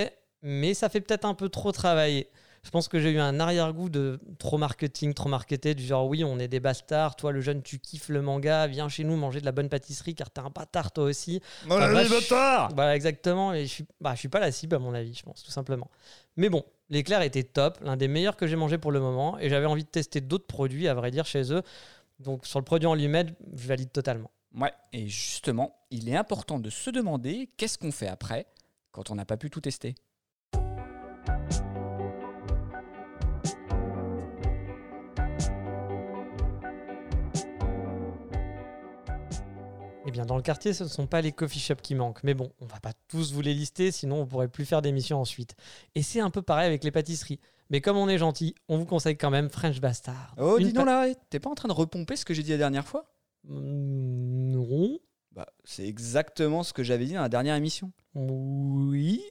mais 0.42 0.74
ça 0.74 0.88
fait 0.88 1.00
peut-être 1.00 1.24
un 1.24 1.34
peu 1.34 1.48
trop 1.48 1.72
travailler. 1.72 2.30
Je 2.64 2.70
pense 2.70 2.86
que 2.86 3.00
j'ai 3.00 3.10
eu 3.10 3.18
un 3.18 3.40
arrière-goût 3.40 3.88
de 3.88 4.20
trop 4.38 4.56
marketing, 4.56 5.14
trop 5.14 5.28
marketé, 5.28 5.74
du 5.74 5.84
genre 5.84 6.06
oui, 6.06 6.22
on 6.22 6.38
est 6.38 6.46
des 6.46 6.60
bastards, 6.60 7.16
toi 7.16 7.32
le 7.32 7.40
jeune, 7.40 7.60
tu 7.60 7.80
kiffes 7.80 8.08
le 8.08 8.22
manga, 8.22 8.68
viens 8.68 8.88
chez 8.88 9.02
nous 9.02 9.16
manger 9.16 9.40
de 9.40 9.44
la 9.44 9.52
bonne 9.52 9.68
pâtisserie 9.68 10.14
car 10.14 10.30
t'es 10.30 10.40
un 10.40 10.48
bâtard 10.48 10.92
toi 10.92 11.04
aussi. 11.04 11.42
Ah, 11.68 11.88
les 11.88 11.94
vache. 11.94 12.10
bâtards 12.10 12.70
Voilà, 12.74 12.94
exactement, 12.94 13.52
et 13.52 13.62
je 13.62 13.70
suis, 13.70 13.84
bah, 14.00 14.14
je 14.14 14.20
suis 14.20 14.28
pas 14.28 14.38
la 14.38 14.52
cible 14.52 14.76
à 14.76 14.78
mon 14.78 14.94
avis, 14.94 15.12
je 15.12 15.24
pense, 15.24 15.42
tout 15.42 15.50
simplement. 15.50 15.90
Mais 16.36 16.48
bon, 16.48 16.64
l'éclair 16.88 17.22
était 17.22 17.42
top, 17.42 17.78
l'un 17.82 17.96
des 17.96 18.06
meilleurs 18.08 18.36
que 18.36 18.46
j'ai 18.46 18.56
mangé 18.56 18.78
pour 18.78 18.92
le 18.92 19.00
moment, 19.00 19.38
et 19.40 19.48
j'avais 19.48 19.66
envie 19.66 19.84
de 19.84 19.88
tester 19.88 20.20
d'autres 20.20 20.46
produits, 20.46 20.86
à 20.86 20.94
vrai 20.94 21.10
dire, 21.10 21.26
chez 21.26 21.52
eux. 21.52 21.62
Donc 22.20 22.46
sur 22.46 22.60
le 22.60 22.64
produit 22.64 22.86
en 22.86 22.94
lui-même, 22.94 23.34
je 23.54 23.66
valide 23.66 23.90
totalement. 23.90 24.30
Ouais, 24.54 24.72
et 24.92 25.08
justement, 25.08 25.74
il 25.90 26.08
est 26.08 26.16
important 26.16 26.60
de 26.60 26.70
se 26.70 26.90
demander 26.90 27.50
qu'est-ce 27.56 27.76
qu'on 27.76 27.90
fait 27.90 28.06
après 28.06 28.46
quand 28.92 29.10
on 29.10 29.16
n'a 29.16 29.24
pas 29.24 29.36
pu 29.36 29.50
tout 29.50 29.60
tester. 29.60 29.94
Bien, 40.12 40.24
dans 40.24 40.36
le 40.36 40.42
quartier, 40.42 40.72
ce 40.72 40.84
ne 40.84 40.88
sont 40.88 41.06
pas 41.08 41.20
les 41.20 41.32
coffee 41.32 41.58
shops 41.58 41.82
qui 41.82 41.94
manquent. 41.96 42.22
Mais 42.22 42.34
bon, 42.34 42.52
on 42.60 42.66
va 42.66 42.78
pas 42.80 42.92
tous 43.08 43.32
vous 43.32 43.40
les 43.40 43.54
lister, 43.54 43.90
sinon 43.90 44.20
on 44.22 44.26
pourrait 44.26 44.48
plus 44.48 44.64
faire 44.64 44.80
d'émissions 44.82 45.20
ensuite. 45.20 45.56
Et 45.94 46.02
c'est 46.02 46.20
un 46.20 46.30
peu 46.30 46.42
pareil 46.42 46.66
avec 46.66 46.84
les 46.84 46.90
pâtisseries. 46.90 47.40
Mais 47.70 47.80
comme 47.80 47.96
on 47.96 48.08
est 48.08 48.18
gentil, 48.18 48.54
on 48.68 48.78
vous 48.78 48.84
conseille 48.86 49.16
quand 49.16 49.30
même 49.30 49.48
French 49.50 49.80
Bastard. 49.80 50.34
Oh, 50.38 50.58
Une 50.58 50.66
dis 50.68 50.72
donc 50.72 50.86
là, 50.86 51.06
t'es 51.30 51.40
pas 51.40 51.50
en 51.50 51.54
train 51.54 51.68
de 51.68 51.72
repomper 51.72 52.16
ce 52.16 52.24
que 52.24 52.34
j'ai 52.34 52.42
dit 52.42 52.50
la 52.50 52.58
dernière 52.58 52.86
fois? 52.86 53.06
Mm, 53.44 54.52
Non. 54.52 54.98
Bah, 55.32 55.46
c'est 55.64 55.86
exactement 55.86 56.62
ce 56.62 56.72
que 56.74 56.82
j'avais 56.82 57.06
dit 57.06 57.14
dans 57.14 57.22
la 57.22 57.28
dernière 57.30 57.56
émission. 57.56 57.90
Oui. 58.14 59.22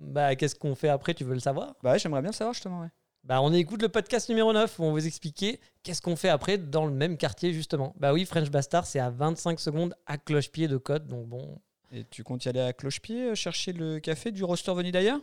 Bah, 0.00 0.34
qu'est-ce 0.34 0.54
qu'on 0.54 0.74
fait 0.74 0.88
après? 0.88 1.14
Tu 1.14 1.24
veux 1.24 1.34
le 1.34 1.40
savoir? 1.40 1.74
Bah, 1.82 1.92
ouais, 1.92 1.98
j'aimerais 1.98 2.22
bien 2.22 2.30
le 2.30 2.36
savoir 2.36 2.54
justement, 2.54 2.80
ouais. 2.80 2.88
Bah, 3.24 3.40
on 3.40 3.52
écoute 3.52 3.82
le 3.82 3.88
podcast 3.88 4.28
numéro 4.28 4.52
9 4.52 4.80
où 4.80 4.82
on 4.82 4.90
vous 4.90 5.06
expliquer 5.06 5.60
qu'est-ce 5.84 6.02
qu'on 6.02 6.16
fait 6.16 6.28
après 6.28 6.58
dans 6.58 6.86
le 6.86 6.90
même 6.90 7.16
quartier, 7.16 7.52
justement. 7.52 7.94
Bah 7.96 8.12
oui, 8.12 8.24
French 8.24 8.50
Bastard, 8.50 8.84
c'est 8.84 8.98
à 8.98 9.10
25 9.10 9.60
secondes 9.60 9.94
à 10.06 10.18
cloche-pied 10.18 10.66
de 10.66 10.76
Côte. 10.76 11.06
Donc 11.06 11.28
bon, 11.28 11.60
Et 11.92 12.02
tu 12.04 12.24
comptes 12.24 12.44
y 12.44 12.48
aller 12.48 12.60
à 12.60 12.72
cloche-pied 12.72 13.30
euh, 13.30 13.34
chercher 13.36 13.72
le 13.72 14.00
café 14.00 14.32
du 14.32 14.42
roster 14.42 14.74
venu 14.74 14.90
d'ailleurs 14.90 15.20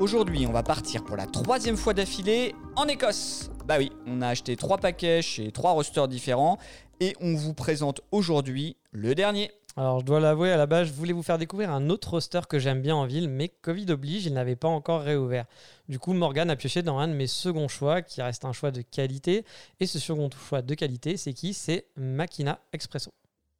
Aujourd'hui, 0.00 0.46
on 0.46 0.52
va 0.52 0.62
partir 0.62 1.04
pour 1.04 1.14
la 1.14 1.26
troisième 1.26 1.76
fois 1.76 1.92
d'affilée 1.92 2.54
en 2.74 2.86
Écosse. 2.88 3.50
Bah 3.66 3.76
oui, 3.76 3.92
on 4.06 4.22
a 4.22 4.28
acheté 4.28 4.56
trois 4.56 4.78
paquets 4.78 5.20
chez 5.20 5.52
trois 5.52 5.72
rosters 5.72 6.08
différents 6.08 6.56
et 7.00 7.14
on 7.20 7.34
vous 7.34 7.52
présente 7.52 8.00
aujourd'hui 8.10 8.78
le 8.92 9.14
dernier. 9.14 9.50
Alors, 9.76 10.00
je 10.00 10.06
dois 10.06 10.18
l'avouer, 10.18 10.52
à 10.52 10.56
la 10.56 10.64
base, 10.64 10.88
je 10.88 10.94
voulais 10.94 11.12
vous 11.12 11.22
faire 11.22 11.36
découvrir 11.36 11.70
un 11.70 11.90
autre 11.90 12.12
roster 12.12 12.40
que 12.48 12.58
j'aime 12.58 12.80
bien 12.80 12.96
en 12.96 13.04
ville, 13.04 13.28
mais 13.28 13.48
Covid 13.48 13.90
oblige, 13.90 14.24
il 14.24 14.32
n'avait 14.32 14.56
pas 14.56 14.68
encore 14.68 15.02
réouvert. 15.02 15.44
Du 15.90 15.98
coup, 15.98 16.14
Morgan 16.14 16.48
a 16.48 16.56
pioché 16.56 16.80
dans 16.80 16.96
un 16.96 17.06
de 17.06 17.12
mes 17.12 17.26
seconds 17.26 17.68
choix, 17.68 18.00
qui 18.00 18.22
reste 18.22 18.46
un 18.46 18.54
choix 18.54 18.70
de 18.70 18.80
qualité. 18.80 19.44
Et 19.80 19.86
ce 19.86 19.98
second 19.98 20.30
choix 20.48 20.62
de 20.62 20.74
qualité, 20.74 21.18
c'est 21.18 21.34
qui? 21.34 21.52
C'est 21.52 21.84
Makina 21.96 22.58
Expresso. 22.72 23.10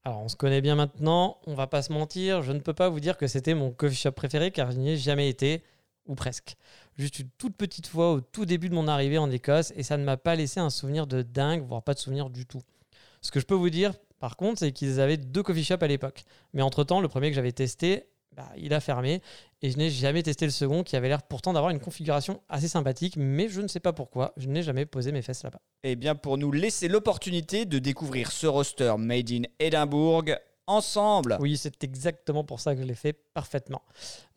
Alors, 0.06 0.22
on 0.22 0.28
se 0.28 0.36
connaît 0.36 0.62
bien 0.62 0.74
maintenant, 0.74 1.36
on 1.46 1.54
va 1.54 1.66
pas 1.66 1.82
se 1.82 1.92
mentir, 1.92 2.42
je 2.42 2.52
ne 2.52 2.60
peux 2.60 2.72
pas 2.72 2.88
vous 2.88 3.00
dire 3.00 3.18
que 3.18 3.26
c'était 3.26 3.52
mon 3.52 3.72
coffee 3.72 3.94
shop 3.94 4.12
préféré, 4.12 4.50
car 4.50 4.72
je 4.72 4.78
n'y 4.78 4.92
ai 4.92 4.96
jamais 4.96 5.28
été 5.28 5.62
ou 6.06 6.14
presque. 6.14 6.56
Juste 6.96 7.18
une 7.18 7.30
toute 7.38 7.56
petite 7.56 7.86
fois 7.86 8.12
au 8.12 8.20
tout 8.20 8.44
début 8.44 8.68
de 8.68 8.74
mon 8.74 8.88
arrivée 8.88 9.18
en 9.18 9.30
Écosse 9.30 9.72
et 9.76 9.82
ça 9.82 9.96
ne 9.96 10.04
m'a 10.04 10.16
pas 10.16 10.34
laissé 10.34 10.60
un 10.60 10.70
souvenir 10.70 11.06
de 11.06 11.22
dingue, 11.22 11.64
voire 11.66 11.82
pas 11.82 11.94
de 11.94 11.98
souvenir 11.98 12.30
du 12.30 12.46
tout. 12.46 12.62
Ce 13.20 13.30
que 13.30 13.40
je 13.40 13.46
peux 13.46 13.54
vous 13.54 13.70
dire 13.70 13.92
par 14.20 14.36
contre, 14.36 14.60
c'est 14.60 14.70
qu'ils 14.70 15.00
avaient 15.00 15.16
deux 15.16 15.42
coffee 15.42 15.64
shops 15.64 15.82
à 15.82 15.86
l'époque. 15.86 16.24
Mais 16.52 16.62
entre-temps, 16.62 17.00
le 17.00 17.08
premier 17.08 17.30
que 17.30 17.34
j'avais 17.34 17.52
testé, 17.52 18.04
bah, 18.36 18.48
il 18.56 18.72
a 18.74 18.80
fermé 18.80 19.22
et 19.62 19.70
je 19.70 19.78
n'ai 19.78 19.90
jamais 19.90 20.22
testé 20.22 20.44
le 20.44 20.52
second 20.52 20.84
qui 20.84 20.94
avait 20.94 21.08
l'air 21.08 21.22
pourtant 21.22 21.52
d'avoir 21.52 21.70
une 21.72 21.80
configuration 21.80 22.42
assez 22.48 22.68
sympathique, 22.68 23.16
mais 23.16 23.48
je 23.48 23.60
ne 23.60 23.66
sais 23.66 23.80
pas 23.80 23.92
pourquoi, 23.92 24.32
je 24.36 24.46
n'ai 24.46 24.62
jamais 24.62 24.86
posé 24.86 25.10
mes 25.10 25.22
fesses 25.22 25.42
là-bas. 25.42 25.60
Eh 25.82 25.96
bien, 25.96 26.14
pour 26.14 26.38
nous 26.38 26.52
laisser 26.52 26.86
l'opportunité 26.86 27.64
de 27.64 27.78
découvrir 27.78 28.30
ce 28.30 28.46
roster 28.46 28.94
made 28.98 29.30
in 29.32 29.42
Edinburgh, 29.58 30.38
ensemble. 30.70 31.36
Oui, 31.40 31.56
c'est 31.56 31.82
exactement 31.84 32.44
pour 32.44 32.60
ça 32.60 32.74
que 32.74 32.80
je 32.80 32.86
l'ai 32.86 32.94
fait 32.94 33.12
parfaitement. 33.34 33.82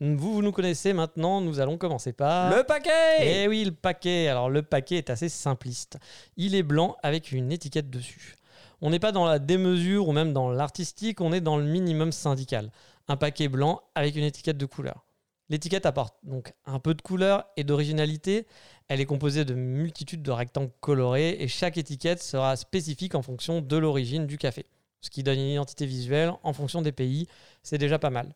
Vous, 0.00 0.34
vous 0.34 0.42
nous 0.42 0.52
connaissez 0.52 0.92
maintenant, 0.92 1.40
nous 1.40 1.60
allons 1.60 1.78
commencer 1.78 2.12
par... 2.12 2.54
Le 2.54 2.64
paquet 2.64 2.90
Eh 3.20 3.48
oui, 3.48 3.64
le 3.64 3.72
paquet. 3.72 4.28
Alors 4.28 4.50
le 4.50 4.62
paquet 4.62 4.96
est 4.96 5.10
assez 5.10 5.28
simpliste. 5.28 5.98
Il 6.36 6.54
est 6.54 6.62
blanc 6.62 6.96
avec 7.02 7.32
une 7.32 7.52
étiquette 7.52 7.88
dessus. 7.88 8.34
On 8.80 8.90
n'est 8.90 8.98
pas 8.98 9.12
dans 9.12 9.24
la 9.24 9.38
démesure 9.38 10.08
ou 10.08 10.12
même 10.12 10.32
dans 10.32 10.50
l'artistique, 10.50 11.20
on 11.20 11.32
est 11.32 11.40
dans 11.40 11.56
le 11.56 11.64
minimum 11.64 12.12
syndical. 12.12 12.70
Un 13.08 13.16
paquet 13.16 13.48
blanc 13.48 13.80
avec 13.94 14.16
une 14.16 14.24
étiquette 14.24 14.58
de 14.58 14.66
couleur. 14.66 15.04
L'étiquette 15.50 15.86
apporte 15.86 16.16
donc 16.22 16.52
un 16.66 16.78
peu 16.78 16.94
de 16.94 17.02
couleur 17.02 17.44
et 17.56 17.64
d'originalité. 17.64 18.46
Elle 18.88 19.00
est 19.00 19.06
composée 19.06 19.44
de 19.44 19.54
multitudes 19.54 20.22
de 20.22 20.30
rectangles 20.30 20.72
colorés 20.80 21.36
et 21.38 21.48
chaque 21.48 21.78
étiquette 21.78 22.22
sera 22.22 22.56
spécifique 22.56 23.14
en 23.14 23.22
fonction 23.22 23.60
de 23.60 23.76
l'origine 23.76 24.26
du 24.26 24.36
café 24.38 24.66
ce 25.04 25.10
qui 25.10 25.22
donne 25.22 25.38
une 25.38 25.50
identité 25.50 25.86
visuelle 25.86 26.32
en 26.42 26.52
fonction 26.52 26.82
des 26.82 26.92
pays, 26.92 27.26
c'est 27.62 27.78
déjà 27.78 27.98
pas 27.98 28.10
mal. 28.10 28.34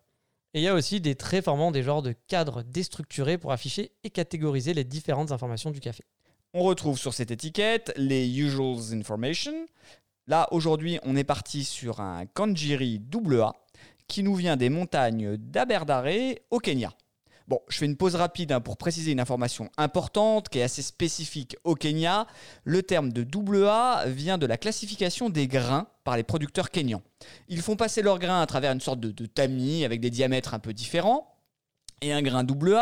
Et 0.54 0.60
il 0.60 0.62
y 0.62 0.68
a 0.68 0.74
aussi 0.74 1.00
des 1.00 1.14
traits 1.14 1.44
formant 1.44 1.70
des 1.70 1.82
genres 1.82 2.02
de 2.02 2.14
cadres 2.26 2.62
déstructurés 2.62 3.38
pour 3.38 3.52
afficher 3.52 3.92
et 4.04 4.10
catégoriser 4.10 4.74
les 4.74 4.84
différentes 4.84 5.32
informations 5.32 5.70
du 5.70 5.80
café. 5.80 6.04
On 6.54 6.62
retrouve 6.62 6.98
sur 6.98 7.12
cette 7.12 7.30
étiquette 7.30 7.92
les 7.96 8.26
Usuals 8.38 8.94
Information. 8.94 9.66
Là, 10.26 10.48
aujourd'hui, 10.50 10.98
on 11.02 11.16
est 11.16 11.24
parti 11.24 11.64
sur 11.64 12.00
un 12.00 12.26
Kanjiri 12.26 13.00
AA 13.12 13.52
qui 14.06 14.22
nous 14.22 14.34
vient 14.34 14.56
des 14.56 14.70
montagnes 14.70 15.36
d'Aberdare 15.36 16.36
au 16.50 16.58
Kenya. 16.58 16.92
Bon, 17.48 17.60
je 17.70 17.78
fais 17.78 17.86
une 17.86 17.96
pause 17.96 18.14
rapide 18.14 18.52
hein, 18.52 18.60
pour 18.60 18.76
préciser 18.76 19.10
une 19.10 19.20
information 19.20 19.70
importante 19.78 20.50
qui 20.50 20.58
est 20.58 20.62
assez 20.62 20.82
spécifique 20.82 21.56
au 21.64 21.74
Kenya. 21.74 22.26
Le 22.64 22.82
terme 22.82 23.10
de 23.10 23.22
double 23.22 23.66
vient 24.06 24.36
de 24.36 24.44
la 24.44 24.58
classification 24.58 25.30
des 25.30 25.48
grains 25.48 25.86
par 26.04 26.18
les 26.18 26.24
producteurs 26.24 26.70
kenyans. 26.70 27.00
Ils 27.48 27.62
font 27.62 27.74
passer 27.74 28.02
leurs 28.02 28.18
grains 28.18 28.42
à 28.42 28.46
travers 28.46 28.70
une 28.72 28.82
sorte 28.82 29.00
de, 29.00 29.26
tamis 29.26 29.86
avec 29.86 30.02
des 30.02 30.10
diamètres 30.10 30.52
un 30.52 30.58
peu 30.58 30.74
différents. 30.74 31.38
Et 32.02 32.12
un 32.12 32.20
grain 32.20 32.44
double 32.44 32.78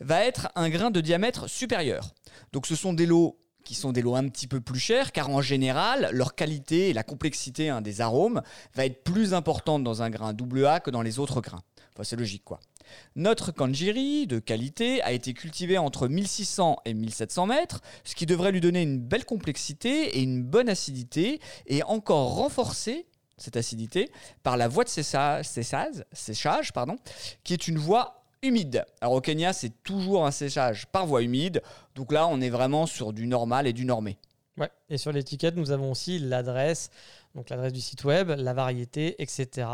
va 0.00 0.24
être 0.24 0.48
un 0.54 0.70
grain 0.70 0.90
de 0.90 1.02
diamètre 1.02 1.46
supérieur. 1.46 2.14
Donc 2.52 2.66
ce 2.66 2.76
sont 2.76 2.94
des 2.94 3.04
lots 3.04 3.38
qui 3.62 3.74
sont 3.74 3.92
des 3.92 4.00
lots 4.00 4.16
un 4.16 4.26
petit 4.28 4.46
peu 4.46 4.62
plus 4.62 4.80
chers, 4.80 5.12
car 5.12 5.28
en 5.28 5.42
général, 5.42 6.08
leur 6.12 6.34
qualité 6.34 6.88
et 6.88 6.92
la 6.94 7.02
complexité 7.02 7.68
hein, 7.68 7.82
des 7.82 8.00
arômes 8.00 8.40
va 8.74 8.86
être 8.86 9.04
plus 9.04 9.34
importante 9.34 9.84
dans 9.84 10.00
un 10.00 10.08
grain 10.08 10.32
double 10.32 10.64
A 10.64 10.80
que 10.80 10.90
dans 10.90 11.02
les 11.02 11.18
autres 11.18 11.42
grains. 11.42 11.62
Enfin, 11.92 12.04
c'est 12.04 12.16
logique, 12.16 12.44
quoi. 12.44 12.60
Notre 13.16 13.52
kanjiri 13.52 14.26
de 14.26 14.38
qualité 14.38 15.02
a 15.02 15.12
été 15.12 15.34
cultivé 15.34 15.78
entre 15.78 16.08
1600 16.08 16.78
et 16.84 16.94
1700 16.94 17.46
mètres, 17.46 17.80
ce 18.04 18.14
qui 18.14 18.26
devrait 18.26 18.52
lui 18.52 18.60
donner 18.60 18.82
une 18.82 18.98
belle 18.98 19.24
complexité 19.24 20.18
et 20.18 20.22
une 20.22 20.42
bonne 20.42 20.68
acidité, 20.68 21.40
et 21.66 21.82
encore 21.82 22.34
renforcer 22.34 23.06
cette 23.36 23.56
acidité 23.56 24.10
par 24.42 24.56
la 24.56 24.68
voie 24.68 24.84
de 24.84 24.88
séchage, 24.88 25.46
séchage 26.12 26.72
pardon, 26.72 26.96
qui 27.44 27.52
est 27.52 27.68
une 27.68 27.78
voie 27.78 28.24
humide. 28.42 28.84
Alors 29.00 29.14
au 29.14 29.20
Kenya, 29.20 29.52
c'est 29.52 29.82
toujours 29.82 30.26
un 30.26 30.30
séchage 30.30 30.86
par 30.86 31.06
voie 31.06 31.22
humide, 31.22 31.62
donc 31.94 32.12
là 32.12 32.26
on 32.26 32.40
est 32.40 32.50
vraiment 32.50 32.86
sur 32.86 33.12
du 33.12 33.26
normal 33.26 33.66
et 33.66 33.72
du 33.72 33.84
normé. 33.84 34.18
Ouais, 34.58 34.70
et 34.90 34.98
sur 34.98 35.12
l'étiquette, 35.12 35.56
nous 35.56 35.70
avons 35.70 35.92
aussi 35.92 36.18
l'adresse, 36.18 36.90
donc 37.34 37.48
l'adresse 37.48 37.72
du 37.72 37.80
site 37.80 38.02
web, 38.04 38.30
la 38.30 38.54
variété, 38.54 39.20
etc. 39.22 39.68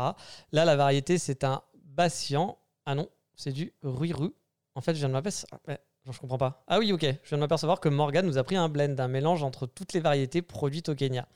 Là, 0.51 0.65
la 0.65 0.75
variété, 0.75 1.17
c'est 1.17 1.43
un 1.43 1.63
Bassian 1.83 2.57
ah 2.85 2.95
non, 2.95 3.09
c'est 3.35 3.51
du 3.51 3.73
Ruiru. 3.83 4.31
En 4.75 4.81
fait, 4.81 4.93
je 4.93 4.99
viens 4.99 5.07
de 5.07 5.13
m'apercevoir. 5.13 5.59
je 5.67 6.19
comprends 6.19 6.37
pas. 6.37 6.63
Ah 6.67 6.79
oui, 6.79 6.91
ok. 6.91 7.01
Je 7.01 7.29
viens 7.29 7.37
de 7.37 7.43
m'apercevoir 7.43 7.79
que 7.79 7.89
Morgan 7.89 8.25
nous 8.25 8.37
a 8.37 8.43
pris 8.43 8.55
un 8.55 8.69
blend, 8.69 8.95
un 8.99 9.07
mélange 9.07 9.43
entre 9.43 9.65
toutes 9.65 9.93
les 9.93 9.99
variétés 9.99 10.41
produites 10.41 10.89
au 10.89 10.95
Kenya. 10.95 11.27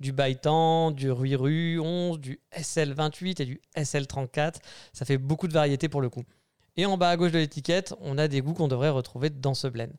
Du 0.00 0.12
Baitan, 0.12 0.90
du 0.90 1.10
Ruiru 1.10 1.78
11, 1.80 2.18
du 2.20 2.40
SL28 2.56 3.42
et 3.42 3.44
du 3.44 3.60
SL34. 3.76 4.56
Ça 4.92 5.04
fait 5.04 5.18
beaucoup 5.18 5.48
de 5.48 5.52
variétés 5.52 5.88
pour 5.88 6.00
le 6.00 6.08
coup. 6.08 6.24
Et 6.76 6.86
en 6.86 6.96
bas 6.96 7.10
à 7.10 7.16
gauche 7.16 7.32
de 7.32 7.38
l'étiquette, 7.38 7.94
on 8.00 8.18
a 8.18 8.28
des 8.28 8.40
goûts 8.40 8.54
qu'on 8.54 8.68
devrait 8.68 8.90
retrouver 8.90 9.30
dans 9.30 9.54
ce 9.54 9.68
blend. 9.68 9.92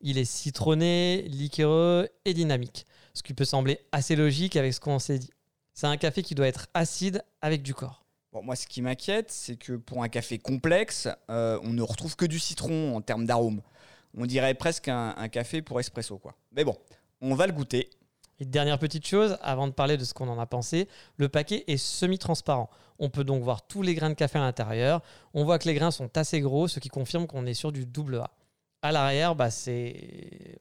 Il 0.00 0.18
est 0.18 0.24
citronné, 0.24 1.22
liquoreux 1.22 2.08
et 2.24 2.34
dynamique. 2.34 2.86
Ce 3.14 3.22
qui 3.22 3.34
peut 3.34 3.44
sembler 3.44 3.80
assez 3.92 4.16
logique 4.16 4.56
avec 4.56 4.74
ce 4.74 4.80
qu'on 4.80 4.98
s'est 4.98 5.18
dit. 5.18 5.30
C'est 5.72 5.86
un 5.86 5.96
café 5.96 6.22
qui 6.22 6.34
doit 6.34 6.46
être 6.46 6.66
acide 6.74 7.22
avec 7.40 7.62
du 7.62 7.74
corps. 7.74 8.04
Bon, 8.32 8.42
moi, 8.42 8.56
ce 8.56 8.66
qui 8.66 8.82
m'inquiète, 8.82 9.30
c'est 9.30 9.56
que 9.56 9.72
pour 9.72 10.02
un 10.02 10.08
café 10.08 10.38
complexe, 10.38 11.08
euh, 11.30 11.58
on 11.62 11.70
ne 11.70 11.80
retrouve 11.80 12.14
que 12.14 12.26
du 12.26 12.38
citron 12.38 12.94
en 12.94 13.00
termes 13.00 13.24
d'arôme. 13.24 13.62
On 14.14 14.26
dirait 14.26 14.52
presque 14.54 14.88
un, 14.88 15.28
café 15.28 15.62
pour 15.62 15.80
espresso, 15.80 16.18
quoi. 16.18 16.34
Mais 16.52 16.64
bon, 16.64 16.76
on 17.22 17.34
va 17.34 17.46
le 17.46 17.52
goûter. 17.54 17.88
Et 18.38 18.44
dernière 18.44 18.78
petite 18.78 19.06
chose, 19.06 19.38
avant 19.40 19.66
de 19.66 19.72
parler 19.72 19.96
de 19.96 20.04
ce 20.04 20.12
qu'on 20.12 20.28
en 20.28 20.38
a 20.38 20.46
pensé, 20.46 20.88
le 21.16 21.28
paquet 21.28 21.64
est 21.68 21.78
semi-transparent. 21.78 22.68
On 22.98 23.08
peut 23.08 23.24
donc 23.24 23.42
voir 23.42 23.66
tous 23.66 23.80
les 23.80 23.94
grains 23.94 24.10
de 24.10 24.14
café 24.14 24.38
à 24.38 24.42
l'intérieur. 24.42 25.02
On 25.32 25.44
voit 25.44 25.58
que 25.58 25.66
les 25.66 25.74
grains 25.74 25.90
sont 25.90 26.16
assez 26.16 26.40
gros, 26.40 26.68
ce 26.68 26.80
qui 26.80 26.88
confirme 26.88 27.26
qu'on 27.26 27.46
est 27.46 27.54
sur 27.54 27.72
du 27.72 27.86
double 27.86 28.16
A. 28.16 28.30
À 28.82 28.92
l'arrière, 28.92 29.34
bah, 29.34 29.50
c'est 29.50 30.58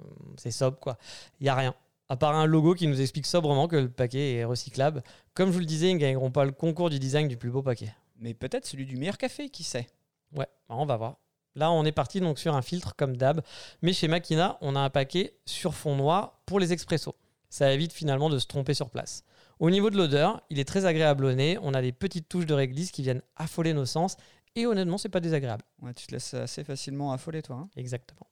sobre, 0.50 0.80
quoi. 0.80 0.98
Il 1.40 1.44
n'y 1.44 1.50
a 1.50 1.56
rien 1.56 1.76
à 2.10 2.18
part 2.18 2.36
un 2.36 2.46
logo 2.46 2.74
qui 2.74 2.88
nous 2.88 3.02
explique 3.02 3.26
sobrement 3.26 3.68
que 3.68 3.76
le 3.76 3.90
paquet 3.90 4.36
est 4.36 4.46
recyclable. 4.46 5.04
Comme 5.34 5.50
je 5.50 5.54
vous 5.54 5.60
le 5.60 5.66
disais, 5.66 5.90
ils 5.90 5.96
ne 5.96 6.00
gagneront 6.00 6.32
pas 6.32 6.46
le 6.46 6.52
concours 6.52 6.90
du 6.90 7.00
design 7.00 7.28
du 7.28 7.38
plus 7.38 7.50
beau 7.50 7.62
paquet. 7.62 7.94
Mais 8.20 8.34
peut-être 8.34 8.66
celui 8.66 8.86
du 8.86 8.98
meilleur 8.98 9.18
café, 9.18 9.50
qui 9.50 9.64
sait? 9.64 9.88
Ouais, 10.36 10.48
bah, 10.70 10.76
on 10.78 10.86
va 10.86 10.98
voir. 10.98 11.18
Là, 11.56 11.72
on 11.72 11.86
est 11.86 11.92
parti 11.92 12.20
donc 12.20 12.40
sur 12.40 12.56
un 12.56 12.62
filtre 12.62 12.96
comme 12.96 13.18
d'hab. 13.18 13.42
Mais 13.82 13.94
chez 13.94 14.08
Makina, 14.08 14.58
on 14.62 14.76
a 14.76 14.80
un 14.80 14.90
paquet 14.90 15.38
sur 15.46 15.74
fond 15.74 15.96
noir 15.96 16.40
pour 16.46 16.60
les 16.60 16.72
expressos. 16.72 17.16
Ça 17.50 17.74
évite 17.74 17.94
finalement 17.94 18.30
de 18.30 18.40
se 18.40 18.46
tromper 18.46 18.74
sur 18.74 18.90
place. 18.90 19.24
Au 19.60 19.70
niveau 19.72 19.90
de 19.90 19.98
l'odeur, 19.98 20.42
il 20.50 20.60
est 20.60 20.68
très 20.68 20.86
agréable 20.86 21.26
au 21.26 21.34
nez. 21.34 21.58
On 21.62 21.74
a 21.74 21.82
des 21.82 21.92
petites 21.92 22.30
touches 22.30 22.46
de 22.46 22.54
réglisse 22.54 22.92
qui 22.92 23.02
viennent 23.02 23.24
affoler 23.36 23.74
nos 23.74 23.86
sens. 23.86 24.18
Et 24.56 24.66
honnêtement, 24.66 24.98
c'est 24.98 25.10
pas 25.10 25.20
désagréable. 25.20 25.64
Ouais, 25.82 25.94
tu 25.94 26.06
te 26.08 26.12
laisses 26.12 26.34
assez 26.36 26.64
facilement 26.64 27.12
affoler, 27.12 27.42
toi. 27.42 27.56
Hein. 27.58 27.70
Exactement. 27.76 28.28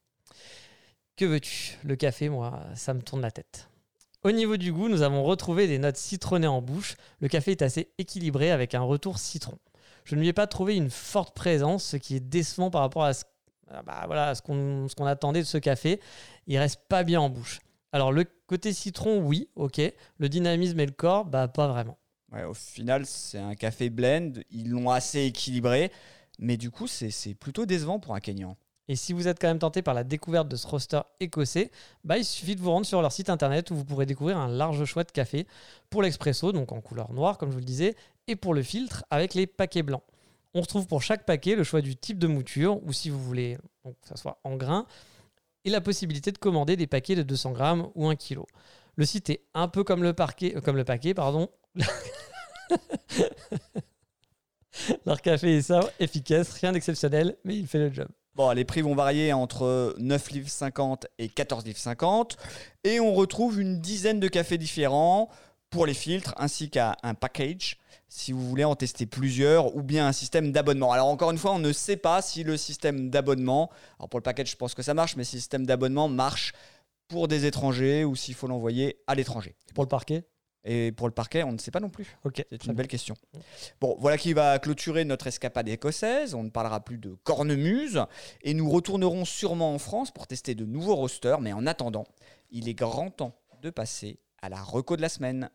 Que 1.15 1.23
veux-tu? 1.23 1.77
Le 1.85 1.95
café, 1.95 2.27
moi, 2.27 2.61
ça 2.75 2.93
me 2.93 3.01
tourne 3.01 3.21
la 3.21 3.31
tête. 3.31 3.69
Au 4.23 4.31
niveau 4.31 4.57
du 4.57 4.73
goût, 4.73 4.89
nous 4.89 5.01
avons 5.01 5.23
retrouvé 5.23 5.65
des 5.65 5.77
notes 5.77 5.95
citronnées 5.95 6.45
en 6.47 6.61
bouche. 6.61 6.95
Le 7.21 7.29
café 7.29 7.51
est 7.51 7.61
assez 7.61 7.89
équilibré 7.97 8.51
avec 8.51 8.75
un 8.75 8.81
retour 8.81 9.17
citron. 9.17 9.57
Je 10.03 10.15
ne 10.15 10.19
lui 10.19 10.27
ai 10.27 10.33
pas 10.33 10.45
trouvé 10.45 10.75
une 10.75 10.89
forte 10.89 11.33
présence, 11.33 11.85
ce 11.85 11.97
qui 11.97 12.17
est 12.17 12.19
décevant 12.19 12.69
par 12.69 12.81
rapport 12.81 13.05
à 13.05 13.13
ce, 13.13 13.23
ah 13.71 13.81
bah 13.81 14.33
qu'on 14.43 15.05
attendait 15.05 15.39
de 15.39 15.45
ce 15.45 15.57
café. 15.57 16.01
Il 16.47 16.57
reste 16.57 16.81
pas 16.89 17.03
bien 17.03 17.21
en 17.21 17.29
bouche. 17.29 17.59
Alors 17.93 18.11
le 18.11 18.25
côté 18.45 18.73
citron, 18.73 19.19
oui, 19.19 19.47
ok. 19.55 19.79
Le 20.17 20.27
dynamisme 20.27 20.79
et 20.81 20.85
le 20.85 20.91
corps, 20.91 21.23
bah 21.23 21.47
pas 21.47 21.67
vraiment. 21.67 21.97
Ouais, 22.33 22.43
au 22.43 22.53
final, 22.53 23.05
c'est 23.05 23.39
un 23.39 23.55
café 23.55 23.89
blend. 23.89 24.33
Ils 24.51 24.69
l'ont 24.69 24.89
assez 24.89 25.23
équilibré. 25.23 25.91
Mais 26.39 26.57
du 26.57 26.71
coup, 26.71 26.87
c'est 26.87 27.35
plutôt 27.35 27.65
décevant 27.65 27.99
pour 27.99 28.15
un 28.15 28.19
Kenyan. 28.19 28.57
Et 28.87 28.95
si 28.95 29.13
vous 29.13 29.27
êtes 29.27 29.39
quand 29.39 29.47
même 29.47 29.59
tenté 29.59 29.81
par 29.81 29.93
la 29.93 30.03
découverte 30.03 30.47
de 30.47 30.55
ce 30.55 30.67
roster 30.67 31.01
écossais, 31.19 31.71
bah, 32.03 32.17
il 32.17 32.25
suffit 32.25 32.55
de 32.55 32.61
vous 32.61 32.69
rendre 32.69 32.85
sur 32.85 33.01
leur 33.01 33.11
site 33.11 33.29
internet 33.29 33.71
où 33.71 33.75
vous 33.75 33.85
pourrez 33.85 34.05
découvrir 34.05 34.37
un 34.37 34.47
large 34.47 34.85
choix 34.85 35.03
de 35.03 35.11
café 35.11 35.47
pour 35.89 36.03
l'expresso, 36.03 36.51
donc 36.51 36.71
en 36.71 36.81
couleur 36.81 37.11
noire 37.11 37.37
comme 37.37 37.49
je 37.49 37.53
vous 37.53 37.59
le 37.59 37.65
disais, 37.65 37.95
et 38.27 38.35
pour 38.35 38.53
le 38.53 38.61
filtre 38.61 39.03
avec 39.09 39.33
les 39.33 39.47
paquets 39.47 39.83
blancs. 39.83 40.03
On 40.53 40.61
retrouve 40.61 40.87
pour 40.87 41.01
chaque 41.01 41.25
paquet 41.25 41.55
le 41.55 41.63
choix 41.63 41.81
du 41.81 41.95
type 41.95 42.19
de 42.19 42.27
mouture 42.27 42.81
ou 42.83 42.93
si 42.93 43.09
vous 43.09 43.21
voulez 43.21 43.57
que 43.83 44.07
ça 44.07 44.15
soit 44.15 44.39
en 44.43 44.55
grain 44.55 44.85
et 45.65 45.69
la 45.69 45.81
possibilité 45.81 46.31
de 46.31 46.37
commander 46.37 46.77
des 46.77 46.87
paquets 46.87 47.15
de 47.15 47.23
200 47.23 47.51
grammes 47.51 47.89
ou 47.95 48.07
1 48.07 48.15
kg. 48.15 48.43
Le 48.95 49.05
site 49.05 49.29
est 49.31 49.41
un 49.53 49.67
peu 49.67 49.83
comme 49.83 50.03
le, 50.03 50.13
parquet, 50.13 50.55
euh, 50.55 50.61
comme 50.61 50.77
le 50.77 50.85
paquet, 50.85 51.13
pardon. 51.13 51.49
Leur 55.05 55.21
café 55.21 55.57
est 55.57 55.61
ça, 55.63 55.81
efficace, 55.99 56.53
rien 56.53 56.71
d'exceptionnel, 56.71 57.35
mais 57.43 57.57
il 57.57 57.67
fait 57.67 57.79
le 57.79 57.91
job. 57.91 58.07
Bon, 58.35 58.51
les 58.51 58.65
prix 58.65 58.81
vont 58.81 58.95
varier 58.95 59.31
entre 59.31 59.95
9 59.97 60.31
livres 60.31 60.49
50 60.49 61.07
et 61.19 61.29
14 61.29 61.65
livres 61.65 61.77
50. 61.77 62.37
Et 62.83 62.99
on 62.99 63.13
retrouve 63.13 63.61
une 63.61 63.79
dizaine 63.79 64.19
de 64.19 64.27
cafés 64.27 64.57
différents 64.57 65.29
pour 65.69 65.85
les 65.85 65.93
filtres, 65.93 66.33
ainsi 66.37 66.69
qu'un 66.69 66.95
package 67.19 67.77
si 68.07 68.31
vous 68.31 68.47
voulez 68.47 68.63
en 68.63 68.75
tester 68.75 69.05
plusieurs, 69.05 69.75
ou 69.75 69.81
bien 69.81 70.07
un 70.07 70.13
système 70.13 70.51
d'abonnement. 70.51 70.91
Alors 70.91 71.07
encore 71.07 71.31
une 71.31 71.37
fois, 71.37 71.51
on 71.51 71.59
ne 71.59 71.73
sait 71.73 71.97
pas 71.97 72.21
si 72.21 72.43
le 72.43 72.55
système 72.55 73.09
d'abonnement, 73.09 73.69
alors 73.99 74.09
pour 74.09 74.19
le 74.19 74.23
package 74.23 74.51
je 74.51 74.55
pense 74.55 74.73
que 74.73 74.83
ça 74.83 74.93
marche, 74.93 75.15
mais 75.15 75.23
si 75.23 75.35
le 75.35 75.41
système 75.41 75.65
d'abonnement 75.65 76.07
marche 76.07 76.53
pour 77.07 77.27
des 77.27 77.45
étrangers 77.45 78.05
ou 78.05 78.15
s'il 78.15 78.35
faut 78.35 78.47
l'envoyer 78.47 79.01
à 79.07 79.15
l'étranger. 79.15 79.55
Pour 79.73 79.83
le 79.83 79.89
parquet? 79.89 80.23
Et 80.65 80.91
pour 80.91 81.07
le 81.07 81.13
parquet, 81.13 81.43
on 81.43 81.51
ne 81.51 81.59
sait 81.59 81.69
pas 81.69 81.79
non 81.79 81.89
plus. 81.89 82.17
C'est 82.33 82.65
une 82.65 82.73
belle 82.73 82.87
question. 82.87 83.15
Bon, 83.79 83.95
voilà 83.99 84.17
qui 84.17 84.33
va 84.33 84.57
clôturer 84.57 85.05
notre 85.05 85.27
escapade 85.27 85.69
écossaise. 85.69 86.33
On 86.33 86.41
ne 86.41 86.49
parlera 86.49 86.83
plus 86.83 86.97
de 86.97 87.15
cornemuse 87.23 88.03
et 88.41 88.55
nous 88.55 88.67
retournerons 88.69 89.25
sûrement 89.25 89.75
en 89.75 89.77
France 89.77 90.09
pour 90.11 90.25
tester 90.25 90.55
de 90.55 90.65
nouveaux 90.65 90.95
rosters. 90.95 91.39
Mais 91.39 91.53
en 91.53 91.67
attendant, 91.67 92.05
il 92.49 92.67
est 92.67 92.73
grand 92.73 93.11
temps 93.11 93.35
de 93.61 93.69
passer 93.69 94.19
à 94.41 94.49
la 94.49 94.61
reco 94.61 94.97
de 94.97 95.03
la 95.03 95.09
semaine. 95.09 95.49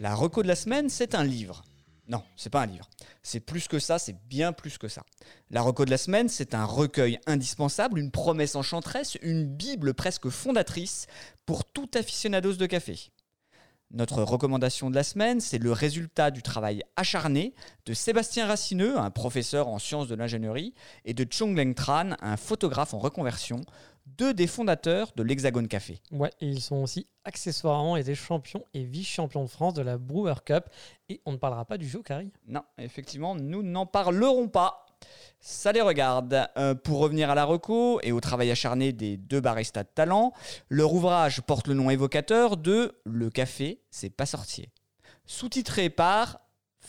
La 0.00 0.16
reco 0.16 0.42
de 0.42 0.48
la 0.48 0.56
semaine, 0.56 0.88
c'est 0.88 1.14
un 1.14 1.24
livre. 1.24 1.62
Non, 2.06 2.22
c'est 2.36 2.50
pas 2.50 2.62
un 2.62 2.66
livre. 2.66 2.88
C'est 3.22 3.40
plus 3.40 3.66
que 3.66 3.78
ça, 3.78 3.98
c'est 3.98 4.16
bien 4.28 4.52
plus 4.52 4.76
que 4.76 4.88
ça. 4.88 5.04
La 5.50 5.62
reco 5.62 5.84
de 5.84 5.90
la 5.90 5.96
semaine, 5.96 6.28
c'est 6.28 6.54
un 6.54 6.66
recueil 6.66 7.18
indispensable, 7.26 7.98
une 7.98 8.10
promesse 8.10 8.56
enchanteresse, 8.56 9.16
une 9.22 9.46
bible 9.46 9.94
presque 9.94 10.28
fondatrice 10.28 11.06
pour 11.46 11.64
tout 11.64 11.90
aficionados 11.94 12.54
de 12.54 12.66
café. 12.66 13.10
Notre 13.90 14.22
recommandation 14.24 14.90
de 14.90 14.96
la 14.96 15.04
semaine, 15.04 15.40
c'est 15.40 15.58
le 15.58 15.70
résultat 15.70 16.30
du 16.30 16.42
travail 16.42 16.82
acharné 16.96 17.54
de 17.86 17.94
Sébastien 17.94 18.46
Racineux, 18.46 18.98
un 18.98 19.10
professeur 19.10 19.68
en 19.68 19.78
sciences 19.78 20.08
de 20.08 20.16
l'ingénierie, 20.16 20.74
et 21.04 21.14
de 21.14 21.24
Chong 21.30 21.56
Leng 21.56 21.74
Tran, 21.74 22.10
un 22.20 22.36
photographe 22.36 22.92
en 22.92 22.98
reconversion, 22.98 23.60
deux 24.06 24.34
des 24.34 24.46
fondateurs 24.46 25.12
de 25.16 25.22
l'Hexagone 25.22 25.68
Café. 25.68 26.00
Ouais, 26.12 26.30
et 26.40 26.46
ils 26.46 26.60
sont 26.60 26.76
aussi 26.76 27.06
accessoirement 27.24 27.96
été 27.96 28.14
champions 28.14 28.64
et 28.74 28.84
vice-champions 28.84 29.44
de 29.44 29.48
France 29.48 29.74
de 29.74 29.82
la 29.82 29.98
Brewer 29.98 30.34
Cup. 30.44 30.64
Et 31.08 31.20
on 31.24 31.32
ne 31.32 31.36
parlera 31.36 31.64
pas 31.64 31.78
du 31.78 31.88
jeu, 31.88 32.02
Carrie 32.02 32.32
Non, 32.46 32.62
effectivement, 32.78 33.34
nous 33.34 33.62
n'en 33.62 33.86
parlerons 33.86 34.48
pas. 34.48 34.86
Ça 35.40 35.72
les 35.72 35.80
regarde. 35.80 36.48
Euh, 36.56 36.74
pour 36.74 36.98
revenir 36.98 37.30
à 37.30 37.34
la 37.34 37.44
reco 37.44 38.00
et 38.02 38.12
au 38.12 38.20
travail 38.20 38.50
acharné 38.50 38.92
des 38.92 39.16
deux 39.16 39.40
baristas 39.40 39.82
de 39.82 39.88
talent, 39.94 40.32
leur 40.68 40.92
ouvrage 40.92 41.42
porte 41.42 41.68
le 41.68 41.74
nom 41.74 41.90
évocateur 41.90 42.56
de 42.56 42.98
Le 43.04 43.30
café, 43.30 43.82
c'est 43.90 44.10
pas 44.10 44.26
sorcier. 44.26 44.70
Sous-titré 45.26 45.90
par 45.90 46.40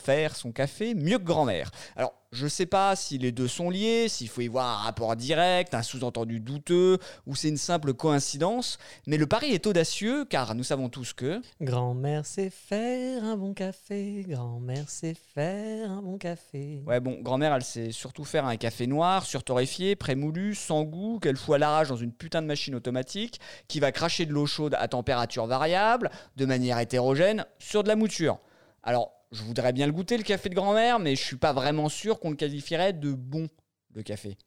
Faire 0.06 0.36
son 0.36 0.52
café 0.52 0.94
mieux 0.94 1.18
que 1.18 1.24
grand-mère. 1.24 1.72
Alors, 1.96 2.14
je 2.32 2.44
ne 2.44 2.50
sais 2.50 2.68
pas 2.68 2.96
si 2.96 3.18
les 3.18 3.32
deux 3.32 3.48
sont 3.48 3.72
liés, 3.72 4.08
s'il 4.08 4.30
faut 4.30 4.42
y 4.42 4.48
voir 4.48 4.68
un 4.68 4.84
rapport 4.84 5.16
direct, 5.16 5.74
un 5.74 5.82
sous-entendu 5.82 6.40
douteux, 6.40 7.00
ou 7.26 7.36
c'est 7.36 7.48
une 7.48 7.58
simple 7.58 7.96
coïncidence, 7.96 8.78
mais 9.08 9.18
le 9.18 9.26
pari 9.26 9.54
est 9.54 9.66
audacieux 9.66 10.24
car 10.26 10.54
nous 10.54 10.64
savons 10.64 10.90
tous 10.90 11.14
que... 11.14 11.42
Grand-mère 11.60 12.28
sait 12.28 12.52
faire 12.52 13.24
un 13.24 13.36
bon 13.36 13.56
café, 13.56 14.24
grand-mère 14.28 14.92
sait 14.92 15.16
faire 15.34 15.90
un 15.90 16.04
bon 16.04 16.20
café. 16.20 16.84
Ouais 16.86 17.00
bon, 17.00 17.20
grand-mère 17.24 17.56
elle 17.56 17.64
sait 17.64 17.92
surtout 17.92 18.26
faire 18.26 18.46
un 18.46 18.58
café 18.58 18.86
noir, 18.86 19.26
surtorréfié, 19.26 19.96
prémoulu, 19.96 20.54
sans 20.54 20.84
goût, 20.84 21.18
qu'elle 21.18 21.38
fout 21.38 21.56
à 21.56 21.58
l'arrache 21.58 21.88
dans 21.88 21.96
une 21.96 22.14
putain 22.14 22.44
de 22.44 22.48
machine 22.48 22.76
automatique, 22.76 23.40
qui 23.68 23.80
va 23.80 23.92
cracher 23.92 24.28
de 24.28 24.34
l'eau 24.34 24.46
chaude 24.46 24.76
à 24.78 24.88
température 24.88 25.48
variable, 25.48 26.12
de 26.36 26.46
manière 26.46 26.78
hétérogène, 26.78 27.44
sur 27.58 27.82
de 27.82 27.88
la 27.88 27.96
mouture. 27.96 28.38
Alors, 28.84 29.14
je 29.36 29.44
voudrais 29.44 29.74
bien 29.74 29.86
le 29.86 29.92
goûter, 29.92 30.18
le 30.18 30.24
café 30.24 30.50
de 30.50 30.56
grand-mère, 30.56 31.00
mais 31.00 31.16
je 31.16 31.24
suis 31.24 31.36
pas 31.36 31.54
vraiment 31.54 31.90
sûr 31.90 32.20
qu'on 32.20 32.30
le 32.30 32.36
qualifierait 32.36 32.94
de 32.94 33.12
bon, 33.12 33.50
le 33.94 34.02
café. 34.02 34.38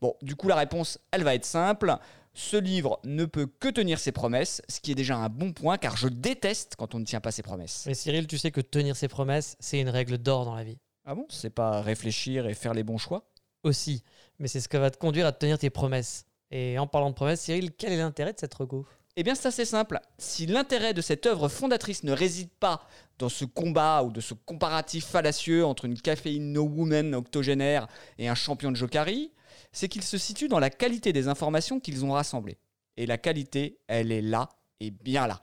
Bon, 0.00 0.14
du 0.22 0.36
coup, 0.36 0.48
la 0.48 0.56
réponse, 0.56 0.98
elle 1.10 1.22
va 1.22 1.34
être 1.34 1.44
simple. 1.44 1.94
Ce 2.34 2.56
livre 2.56 3.00
ne 3.04 3.24
peut 3.24 3.46
que 3.46 3.68
tenir 3.68 3.98
ses 3.98 4.12
promesses, 4.12 4.62
ce 4.68 4.80
qui 4.80 4.92
est 4.92 4.94
déjà 4.94 5.16
un 5.16 5.28
bon 5.28 5.52
point, 5.52 5.76
car 5.76 5.96
je 5.96 6.08
déteste 6.08 6.76
quand 6.76 6.94
on 6.94 6.98
ne 6.98 7.04
tient 7.04 7.20
pas 7.20 7.32
ses 7.32 7.42
promesses. 7.42 7.84
Mais 7.86 7.94
Cyril, 7.94 8.26
tu 8.26 8.38
sais 8.38 8.50
que 8.50 8.60
tenir 8.60 8.96
ses 8.96 9.08
promesses, 9.08 9.56
c'est 9.60 9.80
une 9.80 9.88
règle 9.88 10.18
d'or 10.18 10.44
dans 10.44 10.54
la 10.54 10.64
vie. 10.64 10.78
Ah 11.04 11.14
bon? 11.14 11.26
C'est 11.28 11.50
pas 11.50 11.80
réfléchir 11.82 12.46
et 12.46 12.54
faire 12.54 12.74
les 12.74 12.84
bons 12.84 12.98
choix? 12.98 13.28
Aussi, 13.64 14.04
mais 14.38 14.46
c'est 14.46 14.60
ce 14.60 14.68
qui 14.68 14.76
va 14.76 14.90
te 14.90 14.98
conduire 14.98 15.26
à 15.26 15.32
tenir 15.32 15.58
tes 15.58 15.68
promesses. 15.68 16.26
Et 16.50 16.78
en 16.78 16.86
parlant 16.86 17.10
de 17.10 17.14
promesses, 17.14 17.40
Cyril, 17.40 17.72
quel 17.72 17.92
est 17.92 17.96
l'intérêt 17.96 18.32
de 18.32 18.38
cette 18.38 18.54
reco 18.54 18.86
eh 19.20 19.24
bien, 19.24 19.34
c'est 19.34 19.48
assez 19.48 19.64
simple. 19.64 19.98
Si 20.16 20.46
l'intérêt 20.46 20.94
de 20.94 21.00
cette 21.00 21.26
œuvre 21.26 21.48
fondatrice 21.48 22.04
ne 22.04 22.12
réside 22.12 22.50
pas 22.60 22.86
dans 23.18 23.28
ce 23.28 23.44
combat 23.44 24.04
ou 24.04 24.12
de 24.12 24.20
ce 24.20 24.32
comparatif 24.32 25.06
fallacieux 25.06 25.66
entre 25.66 25.86
une 25.86 26.00
caféine 26.00 26.52
no 26.52 26.62
woman 26.62 27.16
octogénaire 27.16 27.88
et 28.18 28.28
un 28.28 28.36
champion 28.36 28.70
de 28.70 28.76
Jokari, 28.76 29.32
c'est 29.72 29.88
qu'il 29.88 30.04
se 30.04 30.18
situe 30.18 30.46
dans 30.46 30.60
la 30.60 30.70
qualité 30.70 31.12
des 31.12 31.26
informations 31.26 31.80
qu'ils 31.80 32.04
ont 32.04 32.12
rassemblées. 32.12 32.58
Et 32.96 33.06
la 33.06 33.18
qualité, 33.18 33.80
elle 33.88 34.12
est 34.12 34.22
là 34.22 34.50
et 34.78 34.92
bien 34.92 35.26
là. 35.26 35.42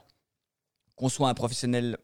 Qu'on 0.96 1.10
soit 1.10 1.28
un 1.28 1.34
professionnel 1.34 1.98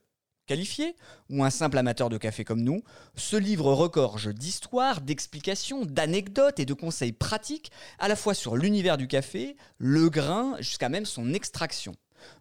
qualifié 0.45 0.95
ou 1.29 1.43
un 1.43 1.49
simple 1.49 1.77
amateur 1.77 2.09
de 2.09 2.17
café 2.17 2.43
comme 2.43 2.61
nous, 2.61 2.83
ce 3.15 3.35
livre 3.35 3.73
regorge 3.73 4.33
d'histoires, 4.33 5.01
d'explications, 5.01 5.85
d'anecdotes 5.85 6.59
et 6.59 6.65
de 6.65 6.73
conseils 6.73 7.13
pratiques 7.13 7.71
à 7.99 8.07
la 8.07 8.15
fois 8.15 8.33
sur 8.33 8.55
l'univers 8.55 8.97
du 8.97 9.07
café, 9.07 9.55
le 9.77 10.09
grain, 10.09 10.55
jusqu'à 10.59 10.89
même 10.89 11.05
son 11.05 11.33
extraction. 11.33 11.93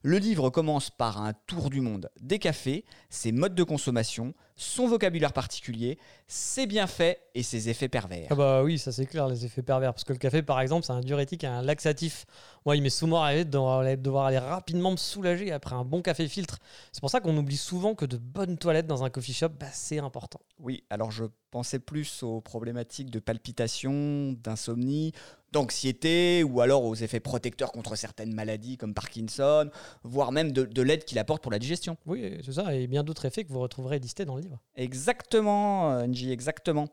Le 0.02 0.18
livre 0.18 0.50
commence 0.50 0.90
par 0.90 1.22
un 1.22 1.32
tour 1.46 1.70
du 1.70 1.80
monde 1.80 2.10
des 2.20 2.38
cafés, 2.38 2.84
ses 3.08 3.32
modes 3.32 3.54
de 3.54 3.62
consommation, 3.62 4.34
son 4.60 4.86
vocabulaire 4.86 5.32
particulier, 5.32 5.98
ses 6.26 6.66
bienfaits 6.66 7.16
et 7.34 7.42
ses 7.42 7.70
effets 7.70 7.88
pervers. 7.88 8.26
Ah 8.28 8.34
bah 8.34 8.62
oui, 8.62 8.78
ça 8.78 8.92
c'est 8.92 9.06
clair, 9.06 9.26
les 9.26 9.46
effets 9.46 9.62
pervers. 9.62 9.94
Parce 9.94 10.04
que 10.04 10.12
le 10.12 10.18
café, 10.18 10.42
par 10.42 10.60
exemple, 10.60 10.84
c'est 10.84 10.92
un 10.92 11.00
diurétique 11.00 11.44
et 11.44 11.46
un 11.46 11.62
laxatif. 11.62 12.26
Moi, 12.66 12.76
il 12.76 12.82
m'est 12.82 12.90
souvent 12.90 13.22
arrivé 13.22 13.46
de 13.46 13.96
devoir 13.96 14.26
aller 14.26 14.38
rapidement 14.38 14.90
me 14.90 14.98
soulager 14.98 15.50
après 15.50 15.74
un 15.74 15.84
bon 15.84 16.02
café 16.02 16.28
filtre. 16.28 16.58
C'est 16.92 17.00
pour 17.00 17.08
ça 17.08 17.20
qu'on 17.20 17.36
oublie 17.38 17.56
souvent 17.56 17.94
que 17.94 18.04
de 18.04 18.18
bonnes 18.18 18.58
toilettes 18.58 18.86
dans 18.86 19.02
un 19.02 19.08
coffee 19.08 19.32
shop, 19.32 19.48
bah, 19.58 19.66
c'est 19.72 19.98
important. 19.98 20.40
Oui, 20.58 20.84
alors 20.90 21.10
je 21.10 21.24
pensais 21.50 21.78
plus 21.78 22.22
aux 22.22 22.42
problématiques 22.42 23.10
de 23.10 23.18
palpitation, 23.18 24.36
d'insomnie, 24.44 25.12
d'anxiété 25.52 26.44
ou 26.44 26.60
alors 26.60 26.84
aux 26.84 26.94
effets 26.94 27.20
protecteurs 27.20 27.72
contre 27.72 27.96
certaines 27.96 28.34
maladies 28.34 28.76
comme 28.76 28.94
Parkinson, 28.94 29.70
voire 30.04 30.32
même 30.32 30.52
de, 30.52 30.82
l'aide 30.82 31.04
qu'il 31.04 31.18
apporte 31.18 31.42
pour 31.42 31.52
la 31.52 31.58
digestion. 31.58 31.96
Oui, 32.06 32.38
c'est 32.44 32.52
ça, 32.52 32.74
et 32.74 32.86
bien 32.86 33.02
d'autres 33.02 33.24
effets 33.24 33.44
que 33.44 33.52
vous 33.52 33.60
retrouverez 33.60 33.98
listés 33.98 34.24
dans 34.24 34.36
le 34.36 34.42
livre. 34.42 34.49
Exactement, 34.74 35.92
euh, 35.92 36.06
Nji, 36.06 36.32
exactement. 36.32 36.88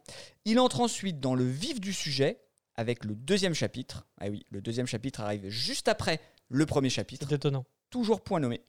Il 0.46 0.60
entre 0.60 0.82
ensuite 0.82 1.20
dans 1.20 1.36
le 1.36 1.46
vif 1.46 1.80
du 1.80 1.93
sujet 1.93 2.41
avec 2.76 3.04
le 3.06 3.15
deuxième 3.15 3.54
chapitre. 3.54 4.08
Ah 4.20 4.28
oui, 4.30 4.46
le 4.50 4.62
deuxième 4.62 4.88
chapitre 4.88 5.22
arrive 5.22 5.50
juste 5.50 5.88
après 5.88 6.20
le 6.50 6.65
premier 6.65 6.89
chapitre. 6.89 7.28
C'est 7.30 7.36
étonnant. 7.36 7.65
Toujours 7.89 8.22
point 8.22 8.39
nommé. 8.39 8.62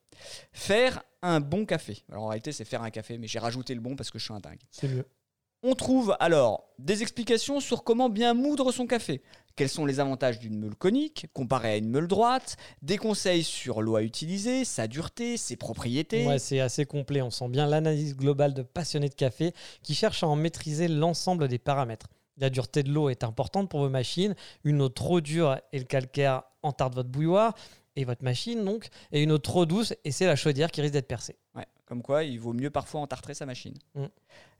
Faire 0.53 1.03
un 1.23 1.41
bon 1.41 1.67
café. 1.67 2.05
Alors 2.11 2.25
en 2.25 2.29
réalité, 2.29 2.53
c'est 2.53 2.65
faire 2.65 2.83
un 2.83 2.91
café, 2.91 3.19
mais 3.19 3.27
j'ai 3.27 3.39
rajouté 3.39 3.75
le 3.75 3.81
bon 3.81 3.97
parce 3.97 4.11
que 4.11 4.19
je 4.19 4.25
suis 4.25 4.35
un 4.35 4.41
dingue. 4.41 4.61
C'est 4.71 4.89
mieux. 4.89 5.05
On 5.65 5.75
trouve 5.75 6.17
alors 6.21 6.69
des 6.79 7.03
explications 7.03 7.59
sur 7.59 7.83
comment 7.83 8.09
bien 8.09 8.33
moudre 8.33 8.71
son 8.71 8.87
café. 8.87 9.21
Quels 9.57 9.69
sont 9.69 9.87
les 9.87 9.99
avantages 9.99 10.39
d'une 10.39 10.57
meule 10.57 10.77
conique 10.77 11.27
comparée 11.33 11.73
à 11.73 11.77
une 11.77 11.91
meule 11.91 12.07
droite? 12.07 12.57
Des 12.81 12.97
conseils 12.97 13.43
sur 13.43 13.83
l'eau 13.83 13.97
à 13.97 14.05
utiliser, 14.05 14.65
sa 14.65 14.87
dureté, 14.87 15.37
ses 15.37 15.57
propriétés. 15.57 16.25
Ouais, 16.29 16.39
c'est 16.39 16.61
assez 16.61 16.87
complet. 16.87 17.23
On 17.23 17.31
sent 17.31 17.49
bien 17.49 17.67
l'analyse 17.67 18.15
globale 18.17 18.55
de 18.55 18.63
passionnés 18.63 19.09
de 19.09 19.15
café 19.15 19.53
qui 19.83 19.97
cherchent 19.97 20.23
à 20.23 20.29
en 20.29 20.37
maîtriser 20.37 20.87
l'ensemble 20.87 21.49
des 21.49 21.59
paramètres. 21.59 22.07
La 22.37 22.51
dureté 22.51 22.85
de 22.85 22.93
l'eau 22.93 23.09
est 23.09 23.25
importante 23.25 23.69
pour 23.69 23.81
vos 23.81 23.89
machines. 23.89 24.37
Une 24.63 24.81
eau 24.81 24.89
trop 24.89 25.21
dure 25.21 25.59
et 25.73 25.81
le 25.81 25.87
calcaire 25.87 26.45
entarde 26.63 26.95
votre 26.95 27.09
bouilloire 27.09 27.57
et 27.97 28.05
votre 28.05 28.23
machine 28.23 28.65
donc. 28.65 28.87
Et 29.11 29.25
une 29.25 29.33
eau 29.33 29.39
trop 29.39 29.67
douce 29.67 29.93
et 30.05 30.13
c'est 30.13 30.27
la 30.27 30.37
chaudière 30.37 30.71
qui 30.71 30.83
risque 30.83 30.93
d'être 30.93 31.09
percée. 31.09 31.37
Ouais. 31.57 31.67
Comme 31.89 32.03
quoi, 32.03 32.23
il 32.23 32.39
vaut 32.39 32.53
mieux 32.53 32.69
parfois 32.69 33.01
entartrer 33.01 33.33
sa 33.33 33.47
machine. 33.47 33.73
Mm. 33.95 34.05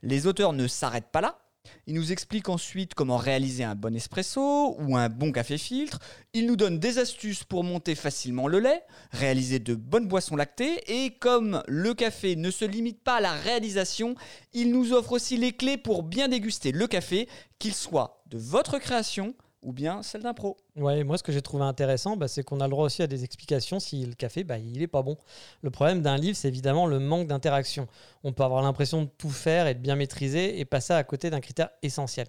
Les 0.01 0.25
auteurs 0.25 0.51
ne 0.51 0.65
s'arrêtent 0.65 1.11
pas 1.11 1.21
là. 1.21 1.37
Ils 1.85 1.93
nous 1.93 2.11
expliquent 2.11 2.49
ensuite 2.49 2.95
comment 2.95 3.17
réaliser 3.17 3.63
un 3.63 3.75
bon 3.75 3.95
espresso 3.95 4.75
ou 4.79 4.97
un 4.97 5.09
bon 5.09 5.31
café 5.31 5.59
filtre. 5.59 5.99
Ils 6.33 6.47
nous 6.47 6.55
donnent 6.55 6.79
des 6.79 6.97
astuces 6.97 7.43
pour 7.43 7.63
monter 7.63 7.93
facilement 7.93 8.47
le 8.47 8.57
lait, 8.59 8.81
réaliser 9.11 9.59
de 9.59 9.75
bonnes 9.75 10.07
boissons 10.07 10.35
lactées. 10.35 10.81
Et 10.87 11.11
comme 11.11 11.61
le 11.67 11.93
café 11.93 12.35
ne 12.35 12.49
se 12.49 12.65
limite 12.65 13.03
pas 13.03 13.17
à 13.17 13.21
la 13.21 13.33
réalisation, 13.33 14.15
ils 14.53 14.71
nous 14.71 14.93
offrent 14.93 15.11
aussi 15.11 15.37
les 15.37 15.51
clés 15.51 15.77
pour 15.77 16.01
bien 16.01 16.29
déguster 16.29 16.71
le 16.71 16.87
café, 16.87 17.29
qu'il 17.59 17.75
soit 17.75 18.23
de 18.25 18.39
votre 18.39 18.79
création 18.79 19.35
ou 19.61 19.73
bien 19.73 20.03
celle 20.03 20.23
d'un 20.23 20.33
pro. 20.33 20.57
Ouais, 20.75 21.03
moi 21.03 21.17
ce 21.17 21.23
que 21.23 21.31
j'ai 21.31 21.41
trouvé 21.41 21.63
intéressant, 21.63 22.17
bah, 22.17 22.27
c'est 22.27 22.43
qu'on 22.43 22.59
a 22.59 22.65
le 22.65 22.71
droit 22.71 22.85
aussi 22.85 23.01
à 23.01 23.07
des 23.07 23.23
explications 23.23 23.79
si 23.79 24.05
le 24.05 24.13
café, 24.13 24.43
bah, 24.43 24.57
il 24.57 24.81
est 24.81 24.87
pas 24.87 25.01
bon. 25.01 25.17
Le 25.61 25.69
problème 25.69 26.01
d'un 26.01 26.17
livre, 26.17 26.37
c'est 26.37 26.47
évidemment 26.47 26.85
le 26.85 26.99
manque 26.99 27.27
d'interaction. 27.27 27.87
On 28.23 28.31
peut 28.31 28.43
avoir 28.43 28.61
l'impression 28.61 29.03
de 29.03 29.09
tout 29.17 29.29
faire 29.29 29.67
et 29.67 29.73
de 29.73 29.79
bien 29.79 29.95
maîtriser 29.95 30.59
et 30.59 30.65
passer 30.65 30.93
à 30.93 31.03
côté 31.03 31.29
d'un 31.29 31.41
critère 31.41 31.69
essentiel. 31.81 32.27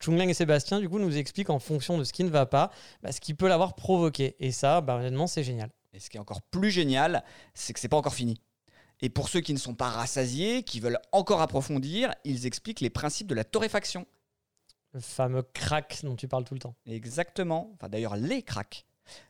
Chung 0.00 0.20
et 0.20 0.34
Sébastien, 0.34 0.80
du 0.80 0.88
coup, 0.88 0.98
nous 0.98 1.16
expliquent 1.16 1.50
en 1.50 1.58
fonction 1.58 1.96
de 1.96 2.04
ce 2.04 2.12
qui 2.12 2.24
ne 2.24 2.30
va 2.30 2.46
pas, 2.46 2.70
bah, 3.02 3.12
ce 3.12 3.20
qui 3.20 3.34
peut 3.34 3.48
l'avoir 3.48 3.74
provoqué. 3.74 4.36
Et 4.38 4.52
ça, 4.52 4.80
bah, 4.80 4.96
honnêtement, 4.96 5.26
c'est 5.26 5.44
génial. 5.44 5.70
Et 5.94 6.00
ce 6.00 6.10
qui 6.10 6.16
est 6.16 6.20
encore 6.20 6.42
plus 6.42 6.70
génial, 6.70 7.24
c'est 7.54 7.72
que 7.72 7.80
c'est 7.80 7.88
pas 7.88 7.96
encore 7.96 8.14
fini. 8.14 8.40
Et 9.00 9.08
pour 9.08 9.28
ceux 9.28 9.40
qui 9.40 9.52
ne 9.52 9.58
sont 9.58 9.74
pas 9.74 9.88
rassasiés, 9.88 10.62
qui 10.62 10.80
veulent 10.80 10.98
encore 11.12 11.40
approfondir, 11.40 12.12
ils 12.24 12.46
expliquent 12.46 12.80
les 12.80 12.90
principes 12.90 13.26
de 13.26 13.34
la 13.34 13.44
torréfaction. 13.44 14.06
Le 14.94 15.00
fameux 15.00 15.42
crack 15.42 16.00
dont 16.04 16.16
tu 16.16 16.28
parles 16.28 16.44
tout 16.44 16.54
le 16.54 16.60
temps. 16.60 16.76
Exactement. 16.86 17.72
Enfin, 17.74 17.88
d'ailleurs, 17.88 18.16
les 18.16 18.42
cracks. 18.42 18.86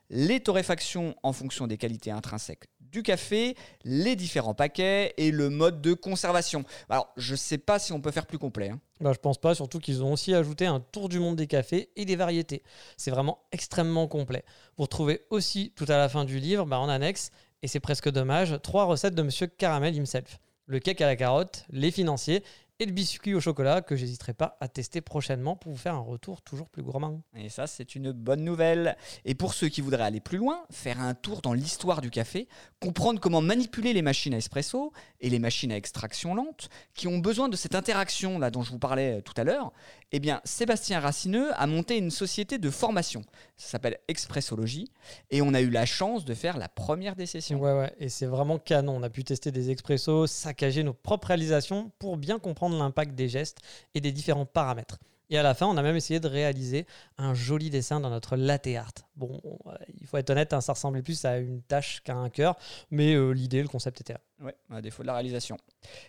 Les 0.09 0.39
torréfactions 0.39 1.17
en 1.25 1.33
fonction 1.33 1.67
des 1.67 1.79
qualités 1.79 2.13
intrinsèques 2.13 2.69
du 2.95 3.03
café, 3.03 3.57
les 3.83 4.15
différents 4.15 4.55
paquets 4.55 5.15
et 5.17 5.33
le 5.33 5.51
mode 5.51 5.83
de 5.83 5.95
conservation. 5.95 6.65
Alors, 6.89 7.13
je 7.17 7.33
ne 7.33 7.37
sais 7.37 7.59
pas 7.59 7.81
si 7.81 7.93
on 7.93 8.01
peut 8.01 8.13
faire 8.13 8.25
plus 8.25 8.39
complet. 8.39 8.69
Hein. 8.69 8.81
Bah, 9.01 9.11
je 9.13 9.19
pense 9.19 9.37
pas, 9.37 9.57
surtout 9.57 9.81
qu'ils 9.81 10.05
ont 10.05 10.13
aussi 10.13 10.33
ajouté 10.33 10.67
un 10.67 10.79
tour 10.79 11.09
du 11.09 11.19
monde 11.19 11.35
des 11.35 11.49
cafés 11.49 11.91
et 11.97 12.05
des 12.05 12.15
variétés. 12.15 12.63
C'est 12.97 13.11
vraiment 13.11 13.41
extrêmement 13.51 14.07
complet. 14.07 14.45
Vous 14.77 14.85
retrouvez 14.85 15.23
aussi 15.31 15.73
tout 15.75 15.87
à 15.89 15.97
la 15.97 16.09
fin 16.09 16.25
du 16.25 16.39
livre, 16.39 16.67
bah, 16.67 16.79
en 16.79 16.89
annexe, 16.89 17.33
et 17.63 17.67
c'est 17.67 17.81
presque 17.81 18.09
dommage, 18.11 18.57
trois 18.63 18.85
recettes 18.85 19.17
de 19.17 19.23
Monsieur 19.23 19.49
Caramel 19.49 19.97
himself. 19.97 20.39
Le 20.67 20.79
cake 20.79 21.01
à 21.01 21.07
la 21.07 21.17
carotte, 21.17 21.65
les 21.71 21.91
financiers 21.91 22.45
et 22.81 22.87
le 22.87 22.93
biscuit 22.93 23.35
au 23.35 23.41
chocolat 23.41 23.83
que 23.83 23.95
j'hésiterai 23.95 24.35
pas 24.35 24.57
à 24.61 24.67
tester 24.67 25.01
prochainement 25.01 25.55
pour 25.55 25.71
vous 25.71 25.79
faire 25.79 25.95
un 25.95 26.01
retour 26.01 26.43
toujours 26.43 26.69
plus 26.69 26.83
gourmand. 26.83 27.23
Et 27.37 27.49
ça, 27.49 27.69
c'est 27.69 27.95
une 27.95 28.11
bonne 28.11 28.43
nouvelle. 28.43 28.97
Et 29.25 29.37
pour 29.37 29.55
ceux 29.55 29.69
qui 29.69 29.81
voudraient 29.81 30.03
aller 30.03 30.21
plus 30.21 30.39
loin, 30.39 30.65
faire 30.71 31.01
un 31.01 31.15
tour 31.15 31.41
dans 31.41 31.53
l'histoire 31.53 32.01
du 32.01 32.11
café, 32.11 32.49
comprendre 32.81 33.21
comment 33.21 33.41
manipuler 33.41 33.93
les 33.93 34.03
machines 34.03 34.35
à 34.35 34.39
espresso 34.39 34.93
et 35.21 35.31
les 35.31 35.39
machines 35.39 35.71
à 35.71 35.77
extraction 35.77 36.35
lente, 36.35 36.69
qui 36.95 37.07
ont 37.07 37.19
besoin 37.19 37.49
de 37.49 37.57
cette 37.57 37.77
interaction 37.77 38.41
là 38.41 38.51
dont 38.51 38.63
je 38.63 38.73
vous 38.73 38.81
parlais 38.81 39.19
euh, 39.19 39.21
tout 39.21 39.35
à 39.37 39.45
l'heure, 39.45 39.73
eh 40.11 40.19
bien, 40.19 40.41
Sébastien 40.45 40.99
Racineux 40.99 41.51
a 41.55 41.67
monté 41.67 41.97
une 41.97 42.11
société 42.11 42.59
de 42.59 42.71
formation. 42.71 43.23
Ça 43.57 43.69
s'appelle 43.69 43.99
Expressologie. 44.09 44.91
Et 45.31 45.43
on 45.43 45.55
a 45.55 45.61
eu 45.61 45.71
la 45.71 45.87
chance 45.87 46.25
de 46.25 46.35
faire 46.35 46.57
la 46.57 46.69
première 46.69 47.15
des 47.15 47.27
sessions. 47.27 47.61
Ouais, 47.61 47.73
ouais. 47.73 47.93
Et 47.99 48.09
c'est 48.09 48.27
vraiment 48.27 48.59
canon. 48.59 48.97
On 48.97 49.03
a 49.03 49.11
pu 49.11 49.23
tester 49.23 49.53
des 49.53 49.71
expressos, 49.71 50.27
saccager 50.27 50.83
nos 50.83 50.93
propres 50.93 51.29
réalisations 51.29 51.93
pour 51.99 52.17
bien 52.17 52.39
comprendre 52.39 52.64
l'impact 52.69 53.15
des 53.15 53.29
gestes 53.29 53.59
et 53.95 54.01
des 54.01 54.13
différents 54.13 54.47
paramètres. 54.47 54.99
Et 55.31 55.39
à 55.39 55.43
la 55.43 55.55
fin, 55.55 55.67
on 55.67 55.77
a 55.77 55.83
même 55.83 55.97
essayé 55.97 56.21
de 56.21 56.29
réaliser 56.29 56.87
un 57.17 57.33
joli 57.35 57.71
dessin 57.71 57.99
dans 57.99 58.11
notre 58.11 58.37
latte 58.37 58.67
art. 58.69 58.93
Bon, 59.17 59.41
il 60.01 60.07
faut 60.07 60.19
être 60.19 60.31
honnête, 60.31 60.53
hein, 60.53 60.61
ça 60.61 60.75
ressemblait 60.75 61.03
plus 61.03 61.25
à 61.25 61.39
une 61.39 61.63
tâche 61.63 62.03
qu'à 62.05 62.15
un 62.15 62.29
cœur, 62.29 62.57
mais 62.91 63.15
euh, 63.15 63.31
l'idée, 63.31 63.63
le 63.63 63.69
concept 63.69 64.03
était 64.03 64.13
là. 64.13 64.21
Ouais, 64.41 64.55
à 64.71 64.83
défaut 64.83 65.03
de 65.03 65.07
la 65.07 65.15
réalisation. 65.15 65.57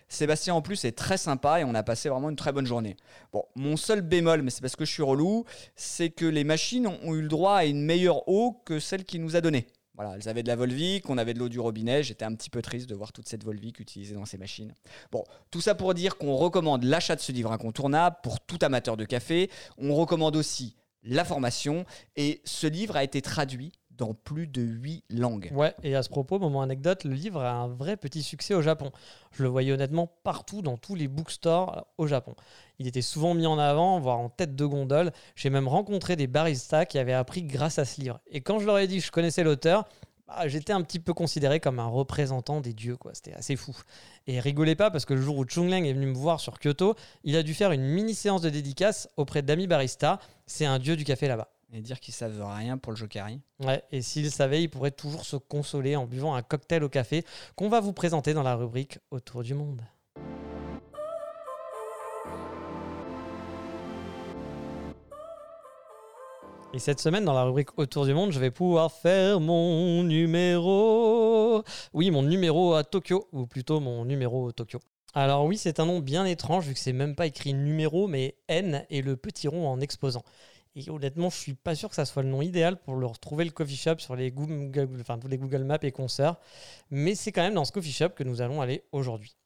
Sébastien, 0.08 0.54
en 0.54 0.60
plus, 0.60 0.84
est 0.84 0.92
très 0.92 1.16
sympa 1.16 1.60
et 1.60 1.64
on 1.64 1.74
a 1.74 1.82
passé 1.82 2.10
vraiment 2.10 2.28
une 2.28 2.36
très 2.36 2.52
bonne 2.52 2.66
journée. 2.66 2.96
Bon, 3.32 3.44
mon 3.54 3.76
seul 3.76 4.02
bémol, 4.02 4.42
mais 4.42 4.50
c'est 4.50 4.60
parce 4.60 4.76
que 4.76 4.84
je 4.84 4.92
suis 4.92 5.02
relou, 5.02 5.44
c'est 5.76 6.10
que 6.10 6.26
les 6.26 6.44
machines 6.44 6.86
ont 6.86 7.14
eu 7.14 7.22
le 7.22 7.28
droit 7.28 7.56
à 7.56 7.64
une 7.64 7.82
meilleure 7.82 8.28
eau 8.28 8.60
que 8.64 8.78
celle 8.78 9.04
qu'il 9.04 9.22
nous 9.22 9.34
a 9.34 9.40
donnée. 9.40 9.66
Voilà, 9.96 10.14
elles 10.14 10.28
avaient 10.28 10.42
de 10.42 10.48
la 10.48 10.56
Volvic, 10.56 11.08
on 11.08 11.16
avait 11.16 11.32
de 11.32 11.38
l'eau 11.38 11.48
du 11.48 11.58
robinet. 11.58 12.02
J'étais 12.02 12.24
un 12.24 12.34
petit 12.34 12.50
peu 12.50 12.60
triste 12.60 12.88
de 12.88 12.94
voir 12.94 13.12
toute 13.12 13.28
cette 13.28 13.44
Volvic 13.44 13.80
utilisée 13.80 14.14
dans 14.14 14.26
ces 14.26 14.36
machines. 14.36 14.74
Bon, 15.10 15.24
tout 15.50 15.62
ça 15.62 15.74
pour 15.74 15.94
dire 15.94 16.18
qu'on 16.18 16.36
recommande 16.36 16.84
l'achat 16.84 17.16
de 17.16 17.20
ce 17.20 17.32
livre 17.32 17.50
incontournable 17.50 18.16
pour 18.22 18.40
tout 18.40 18.58
amateur 18.60 18.98
de 18.98 19.06
café. 19.06 19.50
On 19.78 19.94
recommande 19.94 20.36
aussi 20.36 20.76
la 21.02 21.24
formation 21.24 21.86
et 22.16 22.42
ce 22.44 22.66
livre 22.66 22.96
a 22.96 23.04
été 23.04 23.22
traduit 23.22 23.72
dans 23.96 24.14
plus 24.14 24.46
de 24.46 24.62
8 24.62 25.04
langues. 25.10 25.50
Ouais, 25.54 25.74
et 25.82 25.94
à 25.94 26.02
ce 26.02 26.08
propos, 26.08 26.38
moment 26.38 26.62
anecdote, 26.62 27.04
le 27.04 27.14
livre 27.14 27.42
a 27.42 27.52
un 27.52 27.68
vrai 27.68 27.96
petit 27.96 28.22
succès 28.22 28.54
au 28.54 28.62
Japon. 28.62 28.90
Je 29.32 29.42
le 29.42 29.48
voyais 29.48 29.72
honnêtement 29.72 30.10
partout 30.22 30.62
dans 30.62 30.76
tous 30.76 30.94
les 30.94 31.08
bookstores 31.08 31.86
au 31.98 32.06
Japon. 32.06 32.34
Il 32.78 32.86
était 32.86 33.02
souvent 33.02 33.34
mis 33.34 33.46
en 33.46 33.58
avant, 33.58 33.98
voire 34.00 34.18
en 34.18 34.28
tête 34.28 34.54
de 34.54 34.64
gondole. 34.66 35.12
J'ai 35.34 35.50
même 35.50 35.68
rencontré 35.68 36.16
des 36.16 36.26
baristas 36.26 36.84
qui 36.84 36.98
avaient 36.98 37.12
appris 37.12 37.42
grâce 37.42 37.78
à 37.78 37.84
ce 37.84 38.00
livre. 38.00 38.20
Et 38.30 38.40
quand 38.40 38.58
je 38.58 38.66
leur 38.66 38.78
ai 38.78 38.86
dit 38.86 38.98
que 38.98 39.04
je 39.04 39.10
connaissais 39.10 39.44
l'auteur, 39.44 39.88
bah, 40.26 40.48
j'étais 40.48 40.72
un 40.72 40.82
petit 40.82 40.98
peu 40.98 41.14
considéré 41.14 41.60
comme 41.60 41.78
un 41.78 41.86
représentant 41.86 42.60
des 42.60 42.72
dieux, 42.72 42.96
quoi. 42.96 43.12
C'était 43.14 43.34
assez 43.34 43.54
fou. 43.54 43.76
Et 44.26 44.40
rigolez 44.40 44.74
pas 44.74 44.90
parce 44.90 45.04
que 45.04 45.14
le 45.14 45.22
jour 45.22 45.38
où 45.38 45.44
Chung 45.46 45.70
Lang 45.70 45.86
est 45.86 45.92
venu 45.92 46.06
me 46.06 46.14
voir 46.14 46.40
sur 46.40 46.58
Kyoto, 46.58 46.96
il 47.22 47.36
a 47.36 47.42
dû 47.42 47.54
faire 47.54 47.70
une 47.70 47.84
mini 47.84 48.14
séance 48.14 48.42
de 48.42 48.50
dédicace 48.50 49.08
auprès 49.16 49.42
d'Ami 49.42 49.66
Barista. 49.66 50.18
C'est 50.46 50.66
un 50.66 50.78
dieu 50.78 50.96
du 50.96 51.04
café 51.04 51.28
là-bas. 51.28 51.48
Et 51.72 51.80
dire 51.80 51.98
qu'ils 51.98 52.14
savent 52.14 52.44
rien 52.46 52.78
pour 52.78 52.92
le 52.92 52.96
Jokari. 52.96 53.40
Ouais, 53.60 53.82
et 53.90 54.00
s'ils 54.00 54.30
savaient, 54.30 54.62
ils 54.62 54.68
pourraient 54.68 54.92
toujours 54.92 55.24
se 55.24 55.36
consoler 55.36 55.96
en 55.96 56.06
buvant 56.06 56.34
un 56.34 56.42
cocktail 56.42 56.84
au 56.84 56.88
café 56.88 57.24
qu'on 57.56 57.68
va 57.68 57.80
vous 57.80 57.92
présenter 57.92 58.34
dans 58.34 58.44
la 58.44 58.54
rubrique 58.54 58.98
Autour 59.10 59.42
du 59.42 59.54
monde. 59.54 59.82
Et 66.72 66.78
cette 66.78 67.00
semaine, 67.00 67.24
dans 67.24 67.32
la 67.32 67.44
rubrique 67.44 67.76
Autour 67.78 68.06
du 68.06 68.14
monde, 68.14 68.30
je 68.30 68.38
vais 68.38 68.50
pouvoir 68.52 68.92
faire 68.92 69.40
mon 69.40 70.04
numéro. 70.04 71.64
Oui, 71.92 72.10
mon 72.10 72.22
numéro 72.22 72.74
à 72.74 72.84
Tokyo, 72.84 73.28
ou 73.32 73.46
plutôt 73.46 73.80
mon 73.80 74.04
numéro 74.04 74.52
Tokyo. 74.52 74.78
Alors 75.14 75.46
oui, 75.46 75.56
c'est 75.56 75.80
un 75.80 75.86
nom 75.86 76.00
bien 76.00 76.26
étrange 76.26 76.66
vu 76.66 76.74
que 76.74 76.78
c'est 76.78 76.92
même 76.92 77.14
pas 77.16 77.26
écrit 77.26 77.54
numéro, 77.54 78.06
mais 78.06 78.36
N 78.48 78.84
et 78.90 79.00
le 79.00 79.16
petit 79.16 79.48
rond 79.48 79.66
en 79.66 79.80
exposant. 79.80 80.22
Et 80.78 80.90
honnêtement, 80.90 81.30
je 81.30 81.36
suis 81.36 81.54
pas 81.54 81.74
sûr 81.74 81.88
que 81.88 81.94
ça 81.94 82.04
soit 82.04 82.22
le 82.22 82.28
nom 82.28 82.42
idéal 82.42 82.76
pour 82.76 82.94
retrouver 82.96 83.46
le 83.46 83.50
coffee 83.50 83.76
shop 83.76 83.98
sur 83.98 84.14
les 84.14 84.30
Google 84.30 85.64
Maps 85.64 85.78
et 85.80 85.90
concerts. 85.90 86.36
Mais 86.90 87.14
c'est 87.14 87.32
quand 87.32 87.42
même 87.42 87.54
dans 87.54 87.64
ce 87.64 87.72
coffee 87.72 87.92
shop 87.92 88.10
que 88.10 88.24
nous 88.24 88.42
allons 88.42 88.60
aller 88.60 88.84
aujourd'hui. 88.92 89.36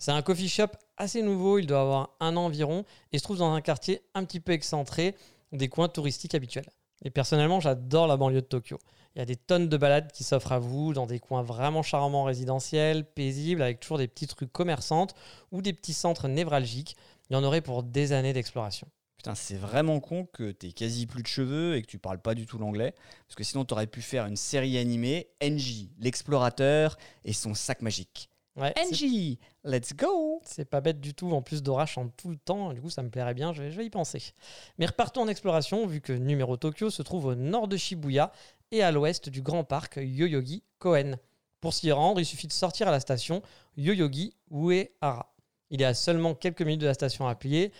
C'est 0.00 0.10
un 0.10 0.20
coffee 0.20 0.48
shop 0.48 0.70
assez 0.96 1.22
nouveau, 1.22 1.58
il 1.58 1.66
doit 1.66 1.80
avoir 1.80 2.16
un 2.18 2.36
an 2.36 2.46
environ 2.46 2.84
et 3.12 3.18
se 3.18 3.22
trouve 3.22 3.38
dans 3.38 3.52
un 3.52 3.60
quartier 3.60 4.02
un 4.14 4.24
petit 4.24 4.40
peu 4.40 4.50
excentré 4.50 5.14
des 5.52 5.68
coins 5.68 5.88
touristiques 5.88 6.34
habituels. 6.34 6.68
Et 7.04 7.10
personnellement, 7.10 7.60
j'adore 7.60 8.08
la 8.08 8.16
banlieue 8.16 8.42
de 8.42 8.46
Tokyo. 8.46 8.78
Il 9.14 9.20
y 9.20 9.22
a 9.22 9.24
des 9.24 9.36
tonnes 9.36 9.68
de 9.68 9.76
balades 9.76 10.10
qui 10.12 10.24
s'offrent 10.24 10.52
à 10.52 10.58
vous 10.58 10.92
dans 10.92 11.06
des 11.06 11.20
coins 11.20 11.42
vraiment 11.42 11.82
charmants 11.82 12.24
résidentiels, 12.24 13.04
paisibles, 13.04 13.62
avec 13.62 13.80
toujours 13.80 13.98
des 13.98 14.08
petites 14.08 14.32
rues 14.32 14.48
commerçantes 14.48 15.14
ou 15.52 15.62
des 15.62 15.72
petits 15.72 15.94
centres 15.94 16.28
névralgiques. 16.28 16.96
Il 17.28 17.34
y 17.34 17.36
en 17.36 17.44
aurait 17.44 17.62
pour 17.62 17.84
des 17.84 18.12
années 18.12 18.32
d'exploration. 18.32 18.88
Putain, 19.20 19.34
c'est 19.34 19.56
vraiment 19.56 20.00
con 20.00 20.24
que 20.24 20.50
tu 20.50 20.72
quasi 20.72 21.04
plus 21.04 21.20
de 21.20 21.26
cheveux 21.26 21.76
et 21.76 21.82
que 21.82 21.86
tu 21.86 21.98
parles 21.98 22.22
pas 22.22 22.34
du 22.34 22.46
tout 22.46 22.56
l'anglais. 22.56 22.94
Parce 23.26 23.34
que 23.36 23.44
sinon, 23.44 23.66
tu 23.66 23.74
aurais 23.74 23.86
pu 23.86 24.00
faire 24.00 24.24
une 24.24 24.36
série 24.38 24.78
animée, 24.78 25.28
NJ, 25.42 25.88
l'explorateur 25.98 26.96
et 27.26 27.34
son 27.34 27.52
sac 27.52 27.82
magique. 27.82 28.30
Ouais, 28.56 28.72
NJ, 28.90 29.36
let's 29.62 29.92
go 29.94 30.40
C'est 30.42 30.64
pas 30.64 30.80
bête 30.80 31.02
du 31.02 31.12
tout, 31.12 31.30
en 31.32 31.42
plus 31.42 31.62
Dora 31.62 31.84
chante 31.84 32.16
tout 32.16 32.30
le 32.30 32.38
temps, 32.38 32.72
du 32.72 32.80
coup 32.80 32.88
ça 32.88 33.02
me 33.02 33.10
plairait 33.10 33.34
bien, 33.34 33.52
je 33.52 33.62
vais, 33.62 33.84
y 33.84 33.90
penser. 33.90 34.32
Mais 34.78 34.86
repartons 34.86 35.20
en 35.20 35.28
exploration, 35.28 35.86
vu 35.86 36.00
que 36.00 36.14
numéro 36.14 36.56
Tokyo 36.56 36.88
se 36.88 37.02
trouve 37.02 37.26
au 37.26 37.34
nord 37.34 37.68
de 37.68 37.76
Shibuya 37.76 38.32
et 38.70 38.82
à 38.82 38.90
l'ouest 38.90 39.28
du 39.28 39.42
grand 39.42 39.64
parc 39.64 39.96
Yoyogi 40.02 40.62
Koen. 40.78 41.18
Pour 41.60 41.74
s'y 41.74 41.92
rendre, 41.92 42.20
il 42.20 42.24
suffit 42.24 42.46
de 42.46 42.52
sortir 42.52 42.88
à 42.88 42.90
la 42.90 43.00
station 43.00 43.42
Yoyogi 43.76 44.34
Uehara. 44.50 45.34
Il 45.68 45.82
est 45.82 45.84
à 45.84 45.94
seulement 45.94 46.34
quelques 46.34 46.62
minutes 46.62 46.80
de 46.80 46.86
la 46.86 46.94
station 46.94 47.28
à 47.28 47.34
pied, 47.34 47.70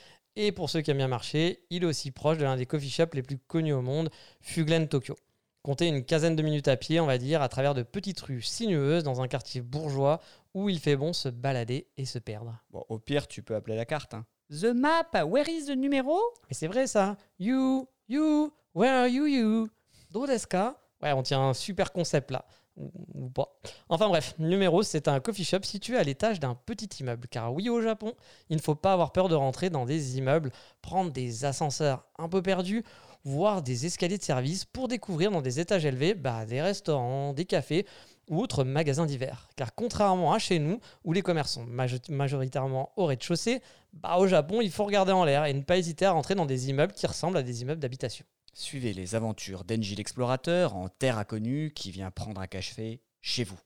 et 0.47 0.53
pour 0.53 0.71
ceux 0.71 0.81
qui 0.81 0.91
aiment 0.91 0.97
bien 0.97 1.09
marcher, 1.09 1.65
il 1.69 1.83
est 1.83 1.87
aussi 1.87 2.11
proche 2.11 2.39
de 2.39 2.45
l'un 2.45 2.57
des 2.57 2.65
coffee 2.65 2.89
shops 2.89 3.15
les 3.15 3.23
plus 3.23 3.37
connus 3.37 3.75
au 3.75 3.83
monde, 3.83 4.11
Fuglen 4.41 4.89
Tokyo. 4.89 5.15
Comptez 5.63 5.87
une 5.87 6.03
quinzaine 6.03 6.37
de 6.37 6.43
minutes 6.43 6.69
à 6.69 6.79
pied, 6.79 6.99
on 7.01 7.07
va 7.07 7.19
dire, 7.19 7.43
à 7.43 7.51
travers 7.51 7.75
de 7.75 7.83
petites 7.83 8.21
rues 8.21 8.41
sinueuses 8.41 9.05
dans 9.05 9.21
un 9.21 9.29
quartier 9.29 9.61
bourgeois 9.61 10.21
où 10.55 10.71
il 10.71 10.79
fait 10.79 10.97
bon 10.97 11.13
se 11.13 11.29
balader 11.29 11.89
et 11.99 12.07
se 12.07 12.19
perdre. 12.19 12.59
Bon, 12.71 12.85
au 12.89 12.99
pire, 12.99 13.29
tu 13.29 13.43
peux 13.43 13.55
appeler 13.55 13.77
la 13.77 13.85
carte. 13.85 14.15
Hein. 14.15 14.25
The 14.51 14.73
map, 14.75 15.11
where 15.27 15.49
is 15.49 15.67
the 15.67 15.77
numéro? 15.77 16.19
Mais 16.49 16.55
c'est 16.55 16.67
vrai 16.67 16.87
ça. 16.87 17.19
You, 17.39 17.87
you, 18.09 18.51
where 18.75 18.95
are 18.95 19.09
you, 19.09 19.27
you? 19.27 19.69
Dodeska 20.11 20.81
Ouais, 21.03 21.13
on 21.13 21.23
tient 21.23 21.41
un 21.41 21.55
super 21.55 21.93
concept 21.93 22.31
là. 22.31 22.45
Enfin 23.89 24.09
bref, 24.09 24.35
numéro, 24.39 24.83
c'est 24.83 25.09
un 25.09 25.21
coffee 25.21 25.45
shop 25.45 25.63
situé 25.63 25.97
à 25.97 26.03
l'étage 26.03 26.41
d'un 26.41 26.55
petit 26.55 26.89
immeuble. 27.01 27.29
Car 27.29 27.53
oui, 27.53 27.69
au 27.69 27.81
Japon, 27.81 28.15
il 28.49 28.57
ne 28.57 28.63
faut 28.63 28.75
pas 28.75 28.93
avoir 28.93 29.13
peur 29.13 29.29
de 29.29 29.35
rentrer 29.35 29.71
dans 29.71 29.85
des 29.85 30.19
immeubles, 30.19 30.51
prendre 30.83 31.11
des 31.13 31.45
ascenseurs 31.45 32.05
un 32.19 32.29
peu 32.29 32.43
perdus, 32.43 32.85
voire 33.25 33.63
des 33.63 33.87
escaliers 33.87 34.19
de 34.19 34.23
service 34.23 34.65
pour 34.65 34.89
découvrir 34.89 35.31
dans 35.31 35.43
des 35.43 35.61
étages 35.61 35.85
élevés 35.85 36.15
bah, 36.15 36.47
des 36.47 36.63
restaurants, 36.63 37.33
des 37.33 37.45
cafés 37.45 37.87
ou 38.29 38.41
autres 38.41 38.65
magasins 38.65 39.07
divers. 39.07 39.49
Car 39.57 39.75
contrairement 39.75 40.33
à 40.33 40.39
chez 40.39 40.59
nous, 40.59 40.81
où 41.05 41.13
les 41.13 41.23
commerces 41.23 41.53
sont 41.53 41.67
majoritairement 42.09 42.93
au 42.97 43.07
rez-de-chaussée, 43.07 43.61
bah, 43.93 44.17
au 44.19 44.27
Japon, 44.27 44.61
il 44.61 44.71
faut 44.71 44.85
regarder 44.85 45.13
en 45.13 45.25
l'air 45.25 45.45
et 45.47 45.53
ne 45.53 45.63
pas 45.63 45.77
hésiter 45.77 46.07
à 46.07 46.13
rentrer 46.13 46.35
dans 46.35 46.47
des 46.47 46.71
immeubles 46.71 46.93
qui 46.93 47.07
ressemblent 47.07 47.37
à 47.37 47.43
des 47.43 47.63
immeubles 47.63 47.81
d'habitation. 47.81 48.25
Suivez 48.61 48.93
les 48.93 49.15
aventures 49.15 49.65
d'Enji 49.65 49.95
l'explorateur 49.97 50.77
en 50.77 50.91
terre 50.91 51.17
inconnue 51.17 51.73
qui 51.75 51.91
vient 51.91 52.11
prendre 52.11 52.43
un 52.43 52.47
café 52.47 53.01
chez 53.23 53.43
vous. 53.43 53.59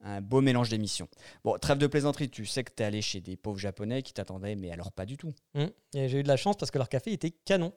Un 0.00 0.22
beau 0.22 0.40
mélange 0.40 0.70
d'émissions. 0.70 1.08
Bon, 1.44 1.58
trêve 1.58 1.76
de 1.76 1.86
plaisanterie, 1.86 2.30
tu 2.30 2.46
sais 2.46 2.64
que 2.64 2.72
t'es 2.72 2.84
allé 2.84 3.02
chez 3.02 3.20
des 3.20 3.36
pauvres 3.36 3.58
japonais 3.58 4.02
qui 4.02 4.14
t'attendaient, 4.14 4.56
mais 4.56 4.70
alors 4.70 4.92
pas 4.92 5.04
du 5.04 5.18
tout. 5.18 5.34
Hum, 5.54 5.70
J'ai 5.92 6.20
eu 6.20 6.22
de 6.22 6.28
la 6.28 6.38
chance 6.38 6.56
parce 6.56 6.70
que 6.70 6.78
leur 6.78 6.88
café 6.88 7.12
était 7.12 7.32
canon. 7.32 7.74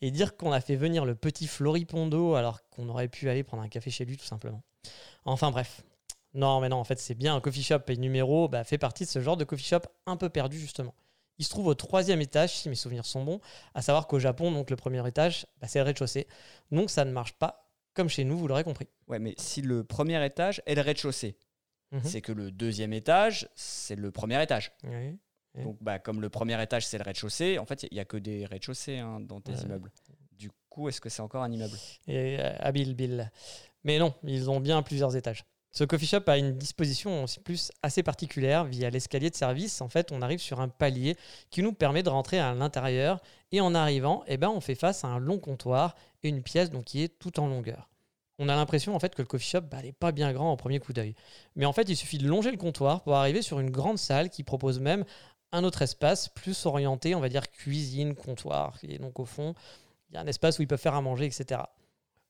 Et 0.00 0.10
dire 0.10 0.38
qu'on 0.38 0.52
a 0.52 0.62
fait 0.62 0.76
venir 0.76 1.04
le 1.04 1.14
petit 1.14 1.46
Floripondo 1.46 2.34
alors 2.34 2.66
qu'on 2.70 2.88
aurait 2.88 3.08
pu 3.08 3.28
aller 3.28 3.42
prendre 3.44 3.62
un 3.62 3.68
café 3.68 3.90
chez 3.90 4.06
lui 4.06 4.16
tout 4.16 4.24
simplement. 4.24 4.62
Enfin 5.26 5.50
bref. 5.50 5.82
Non, 6.32 6.62
mais 6.62 6.70
non, 6.70 6.78
en 6.78 6.84
fait, 6.84 6.98
c'est 6.98 7.14
bien 7.14 7.36
un 7.36 7.42
coffee 7.42 7.62
shop 7.62 7.80
et 7.88 7.96
numéro 7.98 8.48
bah, 8.48 8.64
fait 8.64 8.78
partie 8.78 9.04
de 9.04 9.10
ce 9.10 9.20
genre 9.20 9.36
de 9.36 9.44
coffee 9.44 9.66
shop 9.66 9.82
un 10.06 10.16
peu 10.16 10.30
perdu 10.30 10.58
justement. 10.58 10.94
Il 11.38 11.44
se 11.44 11.50
trouve 11.50 11.66
au 11.66 11.74
troisième 11.74 12.20
étage, 12.20 12.50
si 12.54 12.68
mes 12.68 12.74
souvenirs 12.74 13.04
sont 13.04 13.22
bons, 13.24 13.40
à 13.74 13.82
savoir 13.82 14.06
qu'au 14.06 14.18
Japon, 14.18 14.50
donc 14.52 14.70
le 14.70 14.76
premier 14.76 15.06
étage, 15.06 15.46
bah, 15.60 15.68
c'est 15.68 15.78
le 15.78 15.84
rez-de-chaussée. 15.84 16.26
Donc 16.70 16.90
ça 16.90 17.04
ne 17.04 17.10
marche 17.12 17.34
pas 17.34 17.68
comme 17.94 18.08
chez 18.08 18.24
nous, 18.24 18.36
vous 18.38 18.46
l'aurez 18.48 18.64
compris. 18.64 18.86
Ouais, 19.08 19.18
mais 19.18 19.34
si 19.38 19.62
le 19.62 19.82
premier 19.84 20.24
étage 20.24 20.62
est 20.66 20.74
le 20.74 20.82
rez-de-chaussée, 20.82 21.36
Mhm. 21.92 22.00
c'est 22.04 22.20
que 22.20 22.32
le 22.32 22.50
deuxième 22.50 22.92
étage, 22.92 23.48
c'est 23.54 23.96
le 23.96 24.10
premier 24.10 24.42
étage. 24.42 24.72
Oui. 24.84 25.18
Donc, 25.62 25.78
bah, 25.80 25.98
comme 25.98 26.20
le 26.20 26.28
premier 26.28 26.60
étage, 26.62 26.86
c'est 26.86 26.98
le 26.98 27.04
rez-de-chaussée, 27.04 27.58
en 27.58 27.64
fait, 27.64 27.84
il 27.84 27.94
n'y 27.94 28.00
a, 28.00 28.04
que 28.04 28.18
des 28.18 28.44
rez-de-chaussée 28.44 28.98
hein, 28.98 29.20
dans 29.20 29.40
tes 29.40 29.52
Ouais. 29.52 29.60
immeubles. 29.62 29.90
Du 30.32 30.50
coup, 30.68 30.88
est-ce 30.90 31.00
que 31.00 31.08
c'est 31.08 31.22
encore 31.22 31.42
un 31.42 31.50
immeuble? 31.50 31.76
Et 32.08 32.38
euh, 32.38 32.52
habile 32.58 32.94
Bill. 32.94 33.30
Mais 33.84 33.98
non, 33.98 34.12
ils 34.24 34.50
ont 34.50 34.60
bien 34.60 34.82
plusieurs 34.82 35.16
étages. 35.16 35.44
Ce 35.72 35.84
coffee 35.84 36.06
shop 36.06 36.22
a 36.26 36.38
une 36.38 36.56
disposition 36.56 37.24
aussi 37.24 37.40
plus 37.40 37.70
assez 37.82 38.02
particulière. 38.02 38.64
Via 38.64 38.88
l'escalier 38.88 39.30
de 39.30 39.34
service, 39.34 39.80
en 39.80 39.88
fait, 39.88 40.10
on 40.10 40.22
arrive 40.22 40.38
sur 40.38 40.60
un 40.60 40.68
palier 40.68 41.16
qui 41.50 41.62
nous 41.62 41.72
permet 41.72 42.02
de 42.02 42.08
rentrer 42.08 42.38
à 42.38 42.54
l'intérieur. 42.54 43.20
Et 43.52 43.60
en 43.60 43.74
arrivant, 43.74 44.24
eh 44.26 44.38
ben, 44.38 44.48
on 44.48 44.60
fait 44.60 44.74
face 44.74 45.04
à 45.04 45.08
un 45.08 45.18
long 45.18 45.38
comptoir 45.38 45.94
et 46.22 46.28
une 46.28 46.42
pièce 46.42 46.70
donc, 46.70 46.84
qui 46.84 47.02
est 47.02 47.18
tout 47.18 47.38
en 47.40 47.46
longueur. 47.46 47.90
On 48.38 48.48
a 48.48 48.54
l'impression 48.54 48.94
en 48.94 48.98
fait 48.98 49.14
que 49.14 49.22
le 49.22 49.26
coffee 49.26 49.48
shop 49.48 49.62
bah, 49.62 49.82
n'est 49.82 49.92
pas 49.92 50.12
bien 50.12 50.32
grand 50.32 50.52
au 50.52 50.56
premier 50.56 50.78
coup 50.78 50.92
d'œil. 50.92 51.14
Mais 51.54 51.64
en 51.64 51.72
fait, 51.72 51.88
il 51.88 51.96
suffit 51.96 52.18
de 52.18 52.26
longer 52.26 52.50
le 52.50 52.58
comptoir 52.58 53.02
pour 53.02 53.14
arriver 53.14 53.42
sur 53.42 53.60
une 53.60 53.70
grande 53.70 53.98
salle 53.98 54.30
qui 54.30 54.42
propose 54.42 54.80
même 54.80 55.04
un 55.52 55.64
autre 55.64 55.82
espace 55.82 56.28
plus 56.28 56.66
orienté, 56.66 57.14
on 57.14 57.20
va 57.20 57.28
dire 57.28 57.50
cuisine, 57.50 58.14
comptoir. 58.14 58.78
Et 58.82 58.98
donc 58.98 59.18
au 59.20 59.24
fond, 59.24 59.54
il 60.10 60.14
y 60.14 60.18
a 60.18 60.20
un 60.20 60.26
espace 60.26 60.58
où 60.58 60.62
ils 60.62 60.68
peuvent 60.68 60.80
faire 60.80 60.94
à 60.94 61.00
manger, 61.00 61.26
etc. 61.26 61.62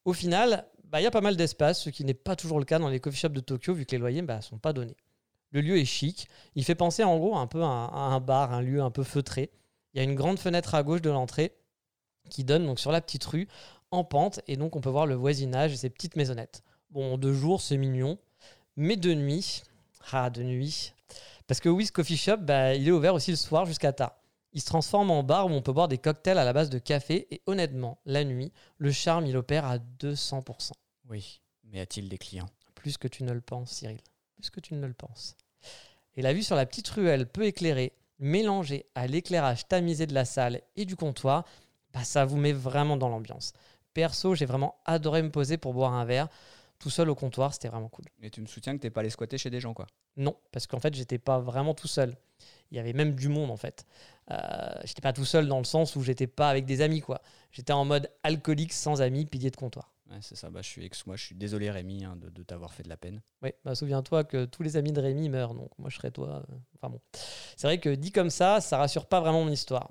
Au 0.06 0.12
final, 0.12 0.64
bah, 0.84 1.00
il 1.00 1.04
y 1.04 1.06
a 1.08 1.10
pas 1.10 1.20
mal 1.20 1.36
d'espace, 1.36 1.82
ce 1.82 1.90
qui 1.90 2.04
n'est 2.04 2.14
pas 2.14 2.36
toujours 2.36 2.60
le 2.60 2.64
cas 2.64 2.78
dans 2.78 2.88
les 2.88 3.00
coffee 3.00 3.18
shops 3.18 3.32
de 3.32 3.40
Tokyo, 3.40 3.74
vu 3.74 3.86
que 3.86 3.90
les 3.90 3.98
loyers 3.98 4.22
ne 4.22 4.26
bah, 4.26 4.40
sont 4.40 4.56
pas 4.56 4.72
donnés. 4.72 4.96
Le 5.50 5.60
lieu 5.60 5.78
est 5.78 5.84
chic, 5.84 6.28
il 6.54 6.64
fait 6.64 6.76
penser 6.76 7.02
en 7.02 7.18
gros 7.18 7.36
un 7.36 7.48
peu 7.48 7.60
à 7.60 7.66
un, 7.66 8.20
bar, 8.20 8.52
un 8.52 8.62
lieu 8.62 8.80
un 8.80 8.92
peu 8.92 9.02
feutré. 9.02 9.50
Il 9.92 9.98
y 9.98 10.00
a 10.00 10.04
une 10.04 10.14
grande 10.14 10.38
fenêtre 10.38 10.76
à 10.76 10.84
gauche 10.84 11.02
de 11.02 11.10
l'entrée 11.10 11.56
qui 12.30 12.44
donne 12.44 12.76
sur 12.78 12.92
la 12.92 13.00
petite 13.00 13.24
rue 13.24 13.48
en 13.90 14.04
pente, 14.04 14.40
et 14.46 14.56
donc 14.56 14.76
on 14.76 14.80
peut 14.80 14.90
voir 14.90 15.06
le 15.06 15.16
voisinage 15.16 15.72
et 15.72 15.76
ces 15.76 15.90
petites 15.90 16.14
maisonnettes. 16.14 16.62
Bon, 16.90 17.18
de 17.18 17.32
jour, 17.32 17.60
c'est 17.60 17.76
mignon, 17.76 18.16
mais 18.76 18.94
de 18.94 19.12
nuit, 19.12 19.64
ah, 20.12 20.30
de 20.30 20.44
nuit, 20.44 20.94
parce 21.48 21.58
que 21.58 21.68
ce 21.84 21.90
coffee 21.90 22.16
shop, 22.16 22.36
bah, 22.38 22.76
il 22.76 22.86
est 22.86 22.92
ouvert 22.92 23.14
aussi 23.14 23.32
le 23.32 23.36
soir 23.36 23.66
jusqu'à 23.66 23.92
tard. 23.92 24.14
Il 24.56 24.62
se 24.62 24.66
transforme 24.68 25.10
en 25.10 25.22
bar 25.22 25.48
où 25.48 25.50
on 25.50 25.60
peut 25.60 25.74
boire 25.74 25.86
des 25.86 25.98
cocktails 25.98 26.38
à 26.38 26.44
la 26.44 26.54
base 26.54 26.70
de 26.70 26.78
café, 26.78 27.26
et 27.30 27.42
honnêtement, 27.44 27.98
la 28.06 28.24
nuit, 28.24 28.54
le 28.78 28.90
charme, 28.90 29.26
il 29.26 29.36
opère 29.36 29.66
à 29.66 29.76
200%. 29.76 30.72
Oui. 31.10 31.42
Mais 31.64 31.78
a-t-il 31.78 32.08
des 32.08 32.16
clients? 32.16 32.48
Plus 32.74 32.96
que 32.96 33.06
tu 33.06 33.22
ne 33.22 33.32
le 33.32 33.42
penses, 33.42 33.70
Cyril. 33.70 34.00
Plus 34.34 34.48
que 34.48 34.60
tu 34.60 34.72
ne 34.72 34.86
le 34.86 34.94
penses. 34.94 35.36
Et 36.14 36.22
la 36.22 36.32
vue 36.32 36.42
sur 36.42 36.56
la 36.56 36.64
petite 36.64 36.88
ruelle 36.88 37.26
peu 37.26 37.44
éclairée, 37.44 37.92
mélangée 38.18 38.86
à 38.94 39.06
l'éclairage 39.06 39.68
tamisé 39.68 40.06
de 40.06 40.14
la 40.14 40.24
salle 40.24 40.62
et 40.74 40.86
du 40.86 40.96
comptoir, 40.96 41.44
bah, 41.92 42.02
ça 42.02 42.24
vous 42.24 42.38
met 42.38 42.54
vraiment 42.54 42.96
dans 42.96 43.10
l'ambiance. 43.10 43.52
Perso, 43.92 44.34
j'ai 44.34 44.46
vraiment 44.46 44.76
adoré 44.86 45.20
me 45.20 45.30
poser 45.30 45.58
pour 45.58 45.74
boire 45.74 45.92
un 45.92 46.06
verre. 46.06 46.28
Tout 46.78 46.88
seul 46.88 47.10
au 47.10 47.14
comptoir, 47.14 47.52
c'était 47.52 47.68
vraiment 47.68 47.90
cool. 47.90 48.06
Et 48.22 48.30
tu 48.30 48.40
me 48.40 48.46
soutiens 48.46 48.74
que 48.74 48.80
t'es 48.80 48.90
pas 48.90 49.00
allé 49.00 49.10
squatter 49.10 49.36
chez 49.36 49.50
des 49.50 49.60
gens, 49.60 49.74
quoi. 49.74 49.86
Non, 50.16 50.34
parce 50.50 50.66
qu'en 50.66 50.80
fait, 50.80 50.94
j'étais 50.94 51.18
pas 51.18 51.40
vraiment 51.40 51.74
tout 51.74 51.88
seul. 51.88 52.16
Il 52.70 52.76
y 52.76 52.80
avait 52.80 52.92
même 52.92 53.14
du 53.14 53.28
monde 53.28 53.50
en 53.50 53.56
fait. 53.56 53.86
Euh, 54.30 54.74
j'étais 54.84 55.02
pas 55.02 55.12
tout 55.12 55.24
seul 55.24 55.46
dans 55.46 55.58
le 55.58 55.64
sens 55.64 55.94
où 55.96 56.02
j'étais 56.02 56.26
pas 56.26 56.48
avec 56.50 56.64
des 56.66 56.80
amis 56.80 57.00
quoi. 57.00 57.20
J'étais 57.52 57.72
en 57.72 57.84
mode 57.84 58.10
alcoolique 58.22 58.72
sans 58.72 59.00
amis, 59.00 59.24
pilier 59.26 59.50
de 59.50 59.56
comptoir. 59.56 59.92
Ouais, 60.10 60.18
c'est 60.20 60.36
ça. 60.36 60.50
Bah, 60.50 60.62
je 60.62 60.68
suis 60.68 60.84
ex 60.84 61.04
moi. 61.06 61.16
Je 61.16 61.24
suis 61.24 61.34
désolé, 61.34 61.70
Rémi, 61.70 62.04
hein, 62.04 62.16
de, 62.16 62.28
de 62.28 62.42
t'avoir 62.42 62.72
fait 62.72 62.82
de 62.84 62.88
la 62.88 62.96
peine. 62.96 63.20
Oui, 63.42 63.50
bah, 63.64 63.74
souviens-toi 63.74 64.24
que 64.24 64.44
tous 64.44 64.62
les 64.62 64.76
amis 64.76 64.92
de 64.92 65.00
Rémi 65.00 65.28
meurent, 65.28 65.54
donc 65.54 65.70
moi 65.78 65.90
je 65.90 65.96
serais 65.96 66.10
toi. 66.10 66.44
euh, 66.48 66.54
Enfin 66.76 66.90
bon. 66.90 67.00
C'est 67.56 67.66
vrai 67.66 67.78
que 67.78 67.88
dit 67.94 68.12
comme 68.12 68.30
ça, 68.30 68.60
ça 68.60 68.78
rassure 68.78 69.06
pas 69.06 69.20
vraiment 69.20 69.44
mon 69.44 69.50
histoire. 69.50 69.90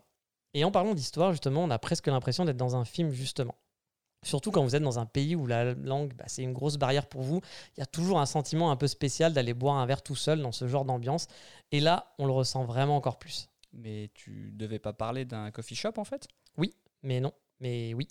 Et 0.54 0.64
en 0.64 0.72
parlant 0.72 0.94
d'histoire, 0.94 1.32
justement, 1.32 1.64
on 1.66 1.70
a 1.70 1.80
presque 1.80 2.08
l'impression 2.08 2.46
d'être 2.46 2.56
dans 2.56 2.78
un 2.78 2.86
film, 2.86 3.12
justement. 3.12 3.56
Surtout 4.24 4.52
quand 4.52 4.64
vous 4.64 4.76
êtes 4.76 4.82
dans 4.82 5.00
un 5.00 5.06
pays 5.06 5.36
où 5.36 5.46
la 5.48 5.74
langue, 5.74 6.14
bah, 6.16 6.24
c'est 6.28 6.42
une 6.44 6.54
grosse 6.54 6.78
barrière 6.78 7.08
pour 7.08 7.22
vous. 7.22 7.42
Il 7.76 7.82
y 7.82 7.84
a 7.84 7.86
toujours 7.86 8.20
un 8.20 8.26
sentiment 8.26 8.72
un 8.72 8.76
peu 8.78 8.88
spécial 8.88 9.34
d'aller 9.34 9.54
boire 9.54 9.76
un 9.76 9.86
verre 9.86 10.02
tout 10.02 10.16
seul 10.16 10.42
dans 10.42 10.54
ce 10.54 10.68
genre 10.68 10.86
d'ambiance. 10.86 11.28
Et 11.72 11.80
là, 11.82 12.14
on 12.18 12.26
le 12.26 12.32
ressent 12.32 12.64
vraiment 12.64 12.96
encore 12.96 13.20
plus. 13.20 13.50
Mais 13.76 14.10
tu 14.14 14.52
devais 14.54 14.80
pas 14.80 14.94
parler 14.94 15.26
d'un 15.26 15.52
coffee 15.52 15.76
shop, 15.76 15.94
en 15.98 16.06
fait? 16.06 16.28
Mais 17.04 17.20
non, 17.20 17.34
mais 17.60 17.94
oui. 17.94 18.08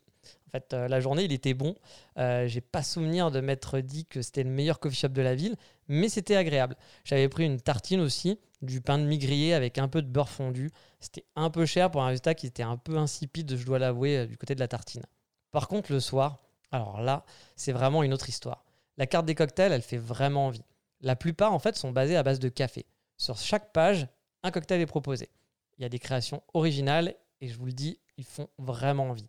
En 0.48 0.50
fait, 0.52 0.72
euh, 0.72 0.88
la 0.88 1.00
journée, 1.00 1.24
il 1.24 1.32
était 1.32 1.54
bon. 1.54 1.74
Euh, 2.18 2.46
J'ai 2.46 2.60
pas 2.60 2.82
souvenir 2.82 3.30
de 3.30 3.40
m'être 3.40 3.80
dit 3.80 4.06
que 4.06 4.22
c'était 4.22 4.44
le 4.44 4.50
meilleur 4.50 4.78
coffee 4.78 4.96
shop 4.96 5.08
de 5.08 5.22
la 5.22 5.34
ville, 5.34 5.56
mais 5.88 6.08
c'était 6.08 6.36
agréable. 6.36 6.76
J'avais 7.04 7.28
pris 7.28 7.44
une 7.44 7.60
tartine 7.60 8.00
aussi, 8.00 8.38
du 8.62 8.80
pain 8.80 8.98
de 8.98 9.04
mie 9.04 9.18
grillé 9.18 9.52
avec 9.52 9.78
un 9.78 9.88
peu 9.88 10.00
de 10.00 10.06
beurre 10.06 10.28
fondu. 10.28 10.70
C'était 11.00 11.24
un 11.34 11.50
peu 11.50 11.66
cher 11.66 11.90
pour 11.90 12.02
un 12.02 12.08
résultat 12.08 12.34
qui 12.34 12.46
était 12.46 12.62
un 12.62 12.76
peu 12.76 12.96
insipide, 12.96 13.56
je 13.56 13.66
dois 13.66 13.78
l'avouer, 13.78 14.18
euh, 14.18 14.26
du 14.26 14.38
côté 14.38 14.54
de 14.54 14.60
la 14.60 14.68
tartine. 14.68 15.02
Par 15.50 15.68
contre, 15.68 15.92
le 15.92 16.00
soir, 16.00 16.38
alors 16.70 17.00
là, 17.00 17.24
c'est 17.56 17.72
vraiment 17.72 18.02
une 18.02 18.14
autre 18.14 18.28
histoire. 18.28 18.64
La 18.96 19.06
carte 19.06 19.26
des 19.26 19.34
cocktails, 19.34 19.72
elle 19.72 19.82
fait 19.82 19.98
vraiment 19.98 20.46
envie. 20.46 20.64
La 21.00 21.16
plupart, 21.16 21.52
en 21.52 21.58
fait, 21.58 21.76
sont 21.76 21.90
basés 21.90 22.16
à 22.16 22.22
base 22.22 22.38
de 22.38 22.48
café. 22.48 22.86
Sur 23.16 23.36
chaque 23.38 23.72
page, 23.72 24.06
un 24.42 24.50
cocktail 24.50 24.80
est 24.80 24.86
proposé. 24.86 25.28
Il 25.78 25.82
y 25.82 25.84
a 25.84 25.88
des 25.88 25.98
créations 25.98 26.42
originales 26.54 27.14
et 27.40 27.48
je 27.48 27.58
vous 27.58 27.66
le 27.66 27.72
dis, 27.72 27.98
ils 28.16 28.24
font 28.24 28.48
vraiment 28.58 29.10
envie. 29.10 29.26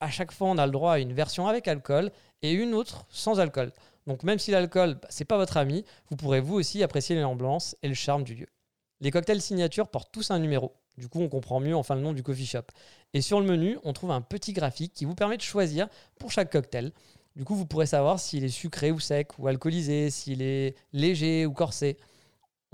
À 0.00 0.10
chaque 0.10 0.32
fois, 0.32 0.48
on 0.48 0.58
a 0.58 0.66
le 0.66 0.72
droit 0.72 0.92
à 0.92 0.98
une 0.98 1.12
version 1.12 1.46
avec 1.46 1.68
alcool 1.68 2.10
et 2.42 2.52
une 2.52 2.74
autre 2.74 3.06
sans 3.08 3.40
alcool. 3.40 3.72
Donc 4.06 4.22
même 4.22 4.38
si 4.38 4.50
l'alcool, 4.50 4.94
bah, 4.94 5.08
c'est 5.10 5.24
pas 5.24 5.38
votre 5.38 5.56
ami, 5.56 5.84
vous 6.08 6.16
pourrez 6.16 6.40
vous 6.40 6.54
aussi 6.54 6.82
apprécier 6.82 7.20
l'ambiance 7.20 7.76
et 7.82 7.88
le 7.88 7.94
charme 7.94 8.24
du 8.24 8.34
lieu. 8.34 8.46
Les 9.00 9.10
cocktails 9.10 9.42
signature 9.42 9.88
portent 9.88 10.12
tous 10.12 10.30
un 10.30 10.38
numéro. 10.38 10.74
Du 10.96 11.08
coup, 11.08 11.20
on 11.20 11.28
comprend 11.28 11.60
mieux 11.60 11.76
enfin 11.76 11.94
le 11.94 12.00
nom 12.00 12.12
du 12.12 12.22
coffee 12.22 12.46
shop. 12.46 12.62
Et 13.12 13.20
sur 13.20 13.40
le 13.40 13.46
menu, 13.46 13.78
on 13.84 13.92
trouve 13.92 14.10
un 14.10 14.22
petit 14.22 14.52
graphique 14.52 14.94
qui 14.94 15.04
vous 15.04 15.14
permet 15.14 15.36
de 15.36 15.42
choisir 15.42 15.88
pour 16.18 16.30
chaque 16.30 16.50
cocktail. 16.50 16.92
Du 17.34 17.44
coup, 17.44 17.54
vous 17.54 17.66
pourrez 17.66 17.86
savoir 17.86 18.18
s'il 18.18 18.44
est 18.44 18.48
sucré 18.48 18.90
ou 18.90 19.00
sec 19.00 19.38
ou 19.38 19.46
alcoolisé, 19.46 20.08
s'il 20.08 20.40
est 20.40 20.74
léger 20.92 21.44
ou 21.44 21.52
corsé. 21.52 21.98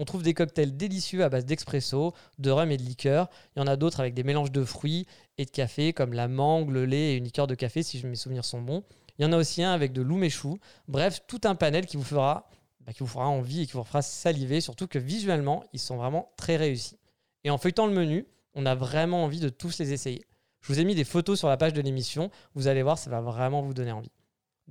On 0.02 0.04
trouve 0.04 0.24
des 0.24 0.34
cocktails 0.34 0.76
délicieux 0.76 1.22
à 1.22 1.28
base 1.28 1.46
d'expresso, 1.46 2.12
de 2.40 2.50
rhum 2.50 2.72
et 2.72 2.76
de 2.76 2.82
liqueur. 2.82 3.30
Il 3.54 3.60
y 3.60 3.62
en 3.62 3.68
a 3.68 3.76
d'autres 3.76 4.00
avec 4.00 4.14
des 4.14 4.24
mélanges 4.24 4.50
de 4.50 4.64
fruits 4.64 5.06
et 5.38 5.44
de 5.44 5.50
café, 5.52 5.92
comme 5.92 6.12
la 6.12 6.26
mangue, 6.26 6.70
le 6.70 6.86
lait 6.86 7.12
et 7.12 7.16
une 7.18 7.22
liqueur 7.22 7.46
de 7.46 7.54
café, 7.54 7.84
si 7.84 8.04
mes 8.04 8.16
souvenirs 8.16 8.44
sont 8.44 8.60
bons. 8.60 8.82
Il 9.16 9.22
y 9.22 9.28
en 9.28 9.32
a 9.32 9.36
aussi 9.36 9.62
un 9.62 9.70
avec 9.70 9.92
de 9.92 10.02
l'oumeshou. 10.02 10.58
Bref, 10.88 11.20
tout 11.28 11.42
un 11.44 11.54
panel 11.54 11.86
qui 11.86 11.96
vous 11.96 12.02
fera, 12.02 12.50
bah, 12.80 12.92
qui 12.92 12.98
vous 12.98 13.06
fera 13.06 13.28
envie 13.28 13.62
et 13.62 13.66
qui 13.66 13.74
vous 13.74 13.84
fera 13.84 14.02
saliver, 14.02 14.60
surtout 14.60 14.88
que 14.88 14.98
visuellement, 14.98 15.62
ils 15.72 15.78
sont 15.78 15.98
vraiment 15.98 16.32
très 16.36 16.56
réussis. 16.56 16.98
Et 17.44 17.50
en 17.50 17.58
feuilletant 17.58 17.86
le 17.86 17.94
menu, 17.94 18.26
on 18.54 18.66
a 18.66 18.74
vraiment 18.74 19.22
envie 19.22 19.38
de 19.38 19.50
tous 19.50 19.78
les 19.78 19.92
essayer. 19.92 20.24
Je 20.62 20.72
vous 20.72 20.80
ai 20.80 20.84
mis 20.84 20.96
des 20.96 21.04
photos 21.04 21.38
sur 21.38 21.46
la 21.46 21.56
page 21.56 21.74
de 21.74 21.80
l'émission. 21.80 22.32
Vous 22.56 22.66
allez 22.66 22.82
voir, 22.82 22.98
ça 22.98 23.08
va 23.08 23.20
vraiment 23.20 23.62
vous 23.62 23.72
donner 23.72 23.92
envie. 23.92 24.10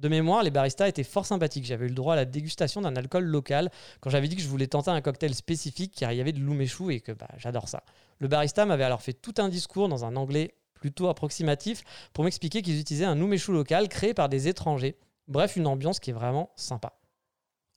De 0.02 0.10
mémoire, 0.10 0.42
les 0.42 0.50
baristas 0.50 0.88
étaient 0.88 1.04
fort 1.04 1.28
sympathiques. 1.28 1.64
J'avais 1.64 1.86
eu 1.86 1.90
le 1.90 1.94
droit 1.94 2.14
à 2.14 2.16
la 2.16 2.26
dégustation 2.26 2.82
d'un 2.82 2.96
alcool 2.96 3.24
local 3.24 3.70
quand 4.00 4.10
j'avais 4.10 4.28
dit 4.28 4.36
que 4.36 4.42
je 4.42 4.48
voulais 4.48 4.66
tenter 4.66 4.90
un 4.90 5.00
cocktail 5.00 5.36
spécifique 5.36 5.94
car 5.96 6.12
il 6.12 6.18
y 6.18 6.22
avait 6.22 6.32
de 6.32 6.40
l'oumeshou 6.40 6.90
et 6.90 7.02
que 7.02 7.12
bah, 7.12 7.28
j'adore 7.38 7.70
ça. 7.70 7.84
Le 8.18 8.28
barista 8.28 8.66
m'avait 8.66 8.84
alors 8.84 9.04
fait 9.04 9.14
tout 9.14 9.36
un 9.38 9.48
discours 9.48 9.90
dans 9.90 10.04
un 10.04 10.16
anglais 10.16 10.56
plutôt 10.74 11.08
approximatif 11.08 11.84
pour 12.14 12.24
m'expliquer 12.24 12.64
qu'ils 12.64 12.80
utilisaient 12.80 13.06
un 13.06 13.22
oumeshou 13.22 13.52
local 13.52 13.90
créé 13.90 14.16
par 14.16 14.28
des 14.28 14.48
étrangers. 14.48 14.98
Bref, 15.28 15.56
une 15.56 15.68
ambiance 15.68 16.00
qui 16.00 16.10
est 16.10 16.14
vraiment 16.14 16.50
sympa. 16.56 16.98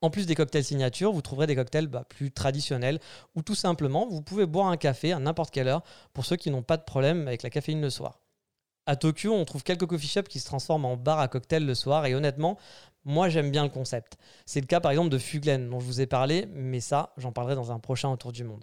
En 0.01 0.09
plus 0.09 0.25
des 0.25 0.35
cocktails 0.35 0.65
signature, 0.65 1.13
vous 1.13 1.21
trouverez 1.21 1.47
des 1.47 1.57
cocktails 1.57 1.89
bah, 1.89 2.07
plus 2.09 2.31
traditionnels 2.31 3.01
ou 3.35 3.43
tout 3.43 3.55
simplement, 3.55 4.07
vous 4.09 4.23
pouvez 4.23 4.47
boire 4.47 4.69
un 4.69 4.79
café 4.79 5.13
à 5.13 5.19
n'importe 5.19 5.53
quelle 5.53 5.69
heure 5.69 5.83
pour 6.15 6.25
ceux 6.25 6.37
qui 6.37 6.51
n'ont 6.51 6.63
pas 6.63 6.79
de 6.79 6.85
problème 6.85 7.29
avec 7.29 7.43
la 7.43 7.51
caféine 7.51 7.83
le 7.83 7.91
soir. 7.91 8.24
À 8.87 8.97
Tokyo, 8.97 9.33
on 9.33 9.45
trouve 9.47 9.63
quelques 9.63 9.87
coffee 9.87 10.09
shops 10.09 10.29
qui 10.29 10.39
se 10.39 10.45
transforment 10.45 10.85
en 10.85 10.97
bar 10.97 11.19
à 11.19 11.29
cocktail 11.29 11.65
le 11.65 11.75
soir 11.75 12.05
et 12.05 12.15
honnêtement, 12.15 12.59
moi 13.07 13.31
j'aime 13.31 13.51
bien 13.51 13.63
le 13.63 13.71
concept. 13.71 14.19
C'est 14.45 14.61
le 14.61 14.67
cas 14.67 14.81
par 14.81 14.91
exemple 14.91 15.09
de 15.09 15.17
Fuglen 15.17 15.71
dont 15.71 15.81
je 15.81 15.87
vous 15.87 16.01
ai 16.03 16.07
parlé, 16.07 16.47
mais 16.53 16.81
ça, 16.81 17.15
j'en 17.17 17.33
parlerai 17.33 17.55
dans 17.55 17.73
un 17.73 17.79
prochain 17.79 18.11
autour 18.11 18.33
du 18.33 18.45
monde. 18.45 18.63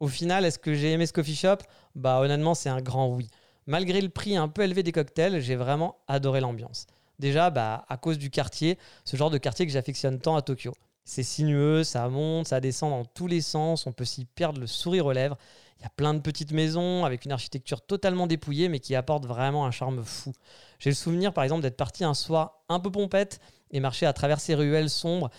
Au 0.00 0.08
final, 0.08 0.46
est-ce 0.46 0.58
que 0.58 0.72
j'ai 0.72 0.92
aimé 0.92 1.04
ce 1.04 1.12
coffee 1.12 1.34
shop? 1.36 1.58
Bah 1.94 2.20
honnêtement, 2.20 2.54
c'est 2.54 2.70
un 2.70 2.80
grand 2.80 3.08
oui. 3.08 3.28
Malgré 3.66 4.00
le 4.00 4.08
prix 4.08 4.34
un 4.34 4.48
peu 4.48 4.62
élevé 4.62 4.82
des 4.82 4.92
cocktails, 4.92 5.40
j'ai 5.42 5.56
vraiment 5.56 5.98
adoré 6.08 6.40
l'ambiance. 6.40 6.86
Déjà, 7.18 7.50
bah, 7.50 7.84
à 7.90 7.98
cause 7.98 8.16
du 8.16 8.30
quartier, 8.30 8.78
ce 9.04 9.18
genre 9.18 9.28
de 9.28 9.36
quartier 9.36 9.66
que 9.66 9.72
j'affectionne 9.72 10.18
tant 10.18 10.36
à 10.36 10.42
Tokyo. 10.42 10.72
C'est 11.04 11.22
sinueux, 11.22 11.84
ça 11.84 12.08
monte, 12.08 12.48
ça 12.48 12.60
descend 12.60 12.90
dans 12.90 13.04
tous 13.04 13.26
les 13.26 13.42
sens, 13.42 13.86
on 13.86 13.92
peut 13.92 14.06
s'y 14.06 14.24
perdre 14.24 14.58
le 14.58 14.66
sourire 14.66 15.04
aux 15.04 15.12
lèvres. 15.12 15.36
Il 15.80 15.84
y 15.84 15.86
a 15.86 15.90
plein 15.90 16.12
de 16.12 16.20
petites 16.20 16.52
maisons 16.52 17.04
avec 17.04 17.24
une 17.24 17.32
architecture 17.32 17.80
totalement 17.80 18.26
dépouillée 18.26 18.68
mais 18.68 18.80
qui 18.80 18.94
apporte 18.94 19.24
vraiment 19.26 19.64
un 19.64 19.70
charme 19.70 20.04
fou. 20.04 20.32
J'ai 20.78 20.90
le 20.90 20.96
souvenir 20.96 21.32
par 21.32 21.42
exemple 21.42 21.62
d'être 21.62 21.76
parti 21.76 22.04
un 22.04 22.14
soir 22.14 22.62
un 22.68 22.80
peu 22.80 22.90
pompette 22.90 23.40
et 23.70 23.80
marcher 23.80 24.06
à 24.06 24.12
travers 24.12 24.40
ces 24.40 24.54
ruelles 24.54 24.90
sombres 24.90 25.30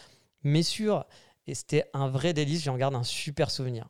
mais 0.43 0.63
sûres 0.63 1.05
Et 1.47 1.53
c'était 1.55 1.85
un 1.93 2.07
vrai 2.07 2.33
délice, 2.33 2.63
j'en 2.63 2.77
garde 2.77 2.95
un 2.95 3.03
super 3.03 3.51
souvenir. 3.51 3.87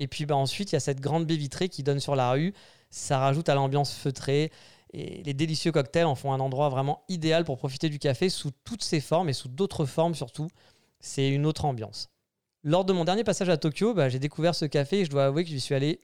Et 0.00 0.08
puis 0.08 0.26
bah, 0.26 0.36
ensuite, 0.36 0.72
il 0.72 0.74
y 0.74 0.76
a 0.76 0.80
cette 0.80 1.00
grande 1.00 1.26
baie 1.26 1.36
vitrée 1.36 1.68
qui 1.68 1.82
donne 1.82 2.00
sur 2.00 2.16
la 2.16 2.32
rue. 2.32 2.52
Ça 2.90 3.18
rajoute 3.18 3.48
à 3.48 3.54
l'ambiance 3.54 3.94
feutrée. 3.94 4.50
Et 4.92 5.22
les 5.24 5.34
délicieux 5.34 5.72
cocktails 5.72 6.04
en 6.04 6.14
font 6.14 6.32
un 6.32 6.40
endroit 6.40 6.68
vraiment 6.68 7.04
idéal 7.08 7.44
pour 7.44 7.58
profiter 7.58 7.88
du 7.88 7.98
café 7.98 8.28
sous 8.28 8.50
toutes 8.64 8.84
ses 8.84 9.00
formes 9.00 9.28
et 9.28 9.32
sous 9.32 9.48
d'autres 9.48 9.86
formes 9.86 10.14
surtout. 10.14 10.48
C'est 11.00 11.28
une 11.28 11.46
autre 11.46 11.64
ambiance. 11.64 12.13
Lors 12.66 12.86
de 12.86 12.94
mon 12.94 13.04
dernier 13.04 13.24
passage 13.24 13.50
à 13.50 13.58
Tokyo, 13.58 13.92
bah, 13.92 14.08
j'ai 14.08 14.18
découvert 14.18 14.54
ce 14.54 14.64
café 14.64 15.00
et 15.00 15.04
je 15.04 15.10
dois 15.10 15.26
avouer 15.26 15.44
que 15.44 15.50
j'y 15.50 15.60
suis 15.60 15.74
allé 15.74 16.00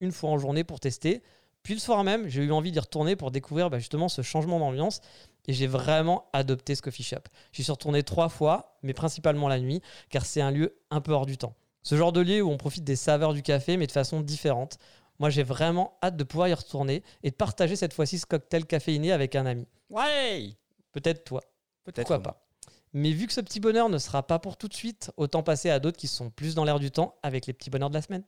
une 0.00 0.12
fois 0.12 0.30
en 0.30 0.38
journée 0.38 0.62
pour 0.62 0.78
tester. 0.78 1.24
Puis 1.64 1.74
le 1.74 1.80
soir 1.80 2.04
même, 2.04 2.28
j'ai 2.28 2.44
eu 2.44 2.52
envie 2.52 2.70
d'y 2.70 2.78
retourner 2.78 3.16
pour 3.16 3.32
découvrir 3.32 3.68
bah, 3.68 3.80
justement 3.80 4.08
ce 4.08 4.22
changement 4.22 4.60
d'ambiance 4.60 5.00
et 5.48 5.52
j'ai 5.52 5.66
vraiment 5.66 6.28
adopté 6.32 6.76
ce 6.76 6.82
coffee 6.82 7.02
shop. 7.02 7.22
J'y 7.50 7.64
suis 7.64 7.72
retourné 7.72 8.04
trois 8.04 8.28
fois, 8.28 8.78
mais 8.84 8.94
principalement 8.94 9.48
la 9.48 9.58
nuit, 9.58 9.82
car 10.08 10.24
c'est 10.24 10.40
un 10.40 10.52
lieu 10.52 10.78
un 10.92 11.00
peu 11.00 11.10
hors 11.10 11.26
du 11.26 11.36
temps. 11.36 11.56
Ce 11.82 11.96
genre 11.96 12.12
de 12.12 12.20
lieu 12.20 12.42
où 12.42 12.50
on 12.50 12.58
profite 12.58 12.84
des 12.84 12.96
saveurs 12.96 13.34
du 13.34 13.42
café, 13.42 13.76
mais 13.76 13.88
de 13.88 13.92
façon 13.92 14.20
différente. 14.20 14.78
Moi, 15.18 15.30
j'ai 15.30 15.42
vraiment 15.42 15.98
hâte 16.00 16.16
de 16.16 16.22
pouvoir 16.22 16.46
y 16.46 16.54
retourner 16.54 17.02
et 17.24 17.30
de 17.30 17.34
partager 17.34 17.74
cette 17.74 17.92
fois-ci 17.92 18.20
ce 18.20 18.26
cocktail 18.26 18.66
caféiné 18.66 19.10
avec 19.10 19.34
un 19.34 19.46
ami. 19.46 19.66
Ouais 19.90 20.52
Peut-être 20.92 21.24
toi. 21.24 21.42
Peut-être. 21.82 22.06
Pourquoi 22.06 22.22
pas? 22.22 22.47
Mais 22.94 23.12
vu 23.12 23.26
que 23.26 23.34
ce 23.34 23.42
petit 23.42 23.60
bonheur 23.60 23.90
ne 23.90 23.98
sera 23.98 24.26
pas 24.26 24.38
pour 24.38 24.56
tout 24.56 24.66
de 24.66 24.74
suite, 24.74 25.12
autant 25.18 25.42
passer 25.42 25.68
à 25.68 25.78
d'autres 25.78 25.98
qui 25.98 26.08
sont 26.08 26.30
plus 26.30 26.54
dans 26.54 26.64
l'air 26.64 26.78
du 26.78 26.90
temps 26.90 27.16
avec 27.22 27.46
les 27.46 27.52
petits 27.52 27.68
bonheurs 27.68 27.90
de 27.90 27.94
la 27.94 28.02
semaine. 28.02 28.24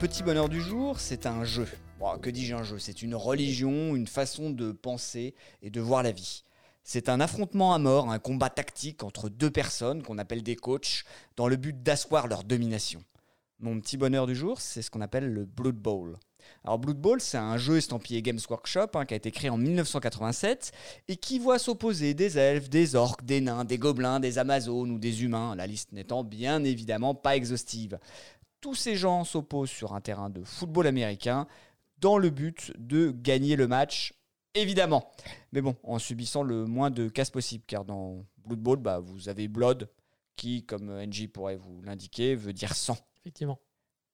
Petit 0.00 0.22
bonheur 0.22 0.48
du 0.48 0.60
jour, 0.60 1.00
c'est 1.00 1.26
un 1.26 1.44
jeu. 1.44 1.66
Que 2.20 2.28
dis-je 2.28 2.54
un 2.54 2.62
jeu? 2.62 2.78
C'est 2.78 3.00
une 3.00 3.14
religion, 3.14 3.94
une 3.94 4.06
façon 4.06 4.50
de 4.50 4.72
penser 4.72 5.34
et 5.62 5.70
de 5.70 5.80
voir 5.80 6.02
la 6.02 6.12
vie. 6.12 6.44
C'est 6.86 7.08
un 7.08 7.18
affrontement 7.18 7.72
à 7.72 7.78
mort, 7.78 8.10
un 8.10 8.18
combat 8.18 8.50
tactique 8.50 9.02
entre 9.04 9.30
deux 9.30 9.50
personnes 9.50 10.02
qu'on 10.02 10.18
appelle 10.18 10.42
des 10.42 10.54
coachs, 10.54 11.04
dans 11.34 11.48
le 11.48 11.56
but 11.56 11.82
d'asseoir 11.82 12.28
leur 12.28 12.44
domination. 12.44 13.02
Mon 13.58 13.80
petit 13.80 13.96
bonheur 13.96 14.26
du 14.26 14.36
jour, 14.36 14.60
c'est 14.60 14.82
ce 14.82 14.90
qu'on 14.90 15.00
appelle 15.00 15.32
le 15.32 15.46
Blood 15.46 15.76
Bowl. 15.76 16.18
Alors 16.62 16.78
Blood 16.78 16.98
Bowl, 16.98 17.22
c'est 17.22 17.38
un 17.38 17.56
jeu 17.56 17.78
estampillé 17.78 18.20
Games 18.20 18.38
Workshop 18.50 18.88
hein, 18.94 19.06
qui 19.06 19.14
a 19.14 19.16
été 19.16 19.30
créé 19.30 19.48
en 19.48 19.56
1987 19.56 20.72
et 21.08 21.16
qui 21.16 21.38
voit 21.38 21.58
s'opposer 21.58 22.12
des 22.12 22.36
elfes, 22.36 22.68
des 22.68 22.96
orques, 22.96 23.24
des 23.24 23.40
nains, 23.40 23.64
des 23.64 23.78
gobelins, 23.78 24.20
des 24.20 24.36
amazones 24.36 24.90
ou 24.90 24.98
des 24.98 25.24
humains, 25.24 25.56
la 25.56 25.66
liste 25.66 25.92
n'étant 25.92 26.22
bien 26.22 26.62
évidemment 26.64 27.14
pas 27.14 27.34
exhaustive. 27.34 27.98
Tous 28.60 28.74
ces 28.74 28.94
gens 28.94 29.24
s'opposent 29.24 29.70
sur 29.70 29.94
un 29.94 30.02
terrain 30.02 30.28
de 30.28 30.44
football 30.44 30.86
américain 30.86 31.46
dans 31.98 32.18
le 32.18 32.28
but 32.28 32.72
de 32.78 33.10
gagner 33.10 33.56
le 33.56 33.68
match, 33.68 34.12
évidemment. 34.54 35.10
Mais 35.52 35.60
bon, 35.60 35.76
en 35.82 35.98
subissant 35.98 36.42
le 36.42 36.64
moins 36.64 36.90
de 36.90 37.08
casse 37.08 37.30
possible, 37.30 37.64
car 37.66 37.84
dans 37.84 38.24
Blood 38.46 38.60
Bowl, 38.60 38.78
bah, 38.78 38.98
vous 38.98 39.28
avez 39.28 39.48
Blood, 39.48 39.88
qui, 40.36 40.64
comme 40.64 40.90
NG 40.90 41.28
pourrait 41.28 41.56
vous 41.56 41.82
l'indiquer, 41.82 42.34
veut 42.34 42.52
dire 42.52 42.74
sang. 42.74 42.96
Effectivement. 43.20 43.58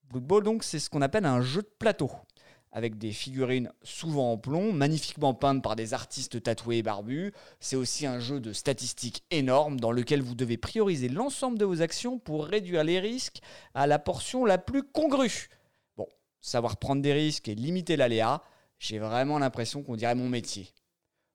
Blood 0.08 0.24
Bowl, 0.24 0.42
donc, 0.42 0.64
c'est 0.64 0.78
ce 0.78 0.90
qu'on 0.90 1.02
appelle 1.02 1.24
un 1.24 1.40
jeu 1.40 1.62
de 1.62 1.70
plateau, 1.78 2.10
avec 2.72 2.98
des 2.98 3.12
figurines 3.12 3.72
souvent 3.82 4.32
en 4.32 4.38
plomb, 4.38 4.72
magnifiquement 4.72 5.34
peintes 5.34 5.62
par 5.62 5.76
des 5.76 5.94
artistes 5.94 6.42
tatoués 6.42 6.78
et 6.78 6.82
barbus. 6.82 7.32
C'est 7.58 7.76
aussi 7.76 8.06
un 8.06 8.20
jeu 8.20 8.40
de 8.40 8.52
statistiques 8.52 9.24
énorme 9.30 9.80
dans 9.80 9.92
lequel 9.92 10.22
vous 10.22 10.34
devez 10.34 10.56
prioriser 10.56 11.08
l'ensemble 11.08 11.58
de 11.58 11.64
vos 11.64 11.82
actions 11.82 12.18
pour 12.18 12.46
réduire 12.46 12.84
les 12.84 13.00
risques 13.00 13.40
à 13.74 13.86
la 13.86 13.98
portion 13.98 14.44
la 14.44 14.58
plus 14.58 14.82
congrue. 14.82 15.48
Bon, 15.96 16.06
savoir 16.40 16.76
prendre 16.76 17.02
des 17.02 17.12
risques 17.12 17.48
et 17.48 17.54
limiter 17.54 17.96
l'aléa, 17.96 18.42
j'ai 18.80 18.98
vraiment 18.98 19.38
l'impression 19.38 19.82
qu'on 19.82 19.94
dirait 19.94 20.16
mon 20.16 20.28
métier. 20.28 20.72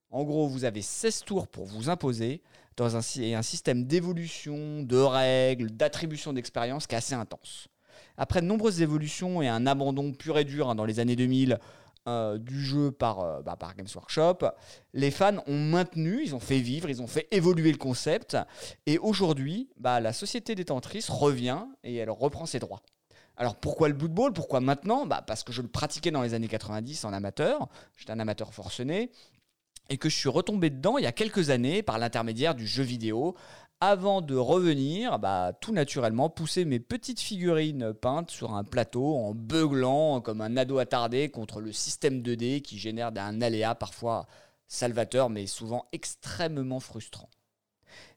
En 0.09 0.23
gros, 0.23 0.47
vous 0.47 0.65
avez 0.65 0.81
16 0.81 1.21
tours 1.21 1.47
pour 1.47 1.65
vous 1.65 1.89
imposer 1.89 2.41
dans 2.75 2.97
un, 2.97 3.01
système 3.01 3.85
d'évolution, 3.85 4.83
de 4.83 4.97
règles, 4.97 5.71
d'attribution 5.71 6.33
d'expérience 6.33 6.87
qui 6.87 6.95
est 6.95 6.97
assez 6.97 7.13
intense. 7.13 7.69
Après 8.17 8.41
de 8.41 8.47
nombreuses 8.47 8.81
évolutions 8.81 9.41
et 9.41 9.47
un 9.47 9.65
abandon 9.67 10.11
pur 10.11 10.37
et 10.37 10.43
dur 10.43 10.69
hein, 10.69 10.75
dans 10.75 10.85
les 10.85 10.99
années 10.99 11.15
2000 11.15 11.59
euh, 12.07 12.37
du 12.37 12.63
jeu 12.63 12.91
par, 12.91 13.19
euh, 13.19 13.41
bah, 13.41 13.55
par 13.55 13.75
Games 13.75 13.87
Workshop, 13.93 14.39
les 14.93 15.11
fans 15.11 15.37
ont 15.47 15.59
maintenu, 15.59 16.21
ils 16.23 16.35
ont 16.35 16.39
fait 16.39 16.59
vivre, 16.59 16.89
ils 16.89 17.01
ont 17.01 17.07
fait 17.07 17.27
évoluer 17.31 17.71
le 17.71 17.77
concept. 17.77 18.37
Et 18.85 18.97
aujourd'hui, 18.97 19.69
bah, 19.77 19.99
la 19.99 20.13
société 20.13 20.55
détentrice 20.55 21.09
revient 21.09 21.63
et 21.83 21.95
elle 21.95 22.09
reprend 22.09 22.45
ses 22.45 22.59
droits. 22.59 22.81
Alors 23.37 23.55
pourquoi 23.55 23.87
le 23.87 23.93
Blood 23.93 24.11
Bowl 24.11 24.33
Pourquoi 24.33 24.59
maintenant? 24.59 25.05
Bah, 25.05 25.23
Parce 25.25 25.43
que 25.43 25.51
je 25.51 25.61
le 25.61 25.67
pratiquais 25.67 26.11
dans 26.11 26.21
les 26.21 26.33
années 26.33 26.47
90 26.47 27.05
en 27.05 27.13
amateur, 27.13 27.67
j'étais 27.97 28.11
un 28.11 28.19
amateur 28.19 28.53
forcené, 28.53 29.11
et 29.89 29.97
que 29.97 30.09
je 30.09 30.15
suis 30.15 30.29
retombé 30.29 30.69
dedans 30.69 30.97
il 30.97 31.03
y 31.03 31.07
a 31.07 31.11
quelques 31.11 31.49
années 31.49 31.83
par 31.83 31.97
l'intermédiaire 31.97 32.55
du 32.55 32.65
jeu 32.65 32.83
vidéo, 32.83 33.35
avant 33.81 34.21
de 34.21 34.35
revenir, 34.35 35.19
bah, 35.19 35.51
tout 35.59 35.73
naturellement, 35.73 36.29
pousser 36.29 36.63
mes 36.65 36.79
petites 36.79 37.19
figurines 37.19 37.93
peintes 37.93 38.31
sur 38.31 38.53
un 38.53 38.63
plateau 38.63 39.15
en 39.15 39.33
beuglant 39.33 40.21
comme 40.21 40.41
un 40.41 40.55
ado 40.55 40.77
attardé 40.79 41.29
contre 41.29 41.59
le 41.59 41.71
système 41.71 42.21
2D 42.21 42.61
qui 42.61 42.77
génère 42.79 43.11
un 43.15 43.41
aléa 43.41 43.75
parfois 43.75 44.27
salvateur 44.67 45.29
mais 45.29 45.45
souvent 45.45 45.85
extrêmement 45.91 46.79
frustrant. 46.79 47.29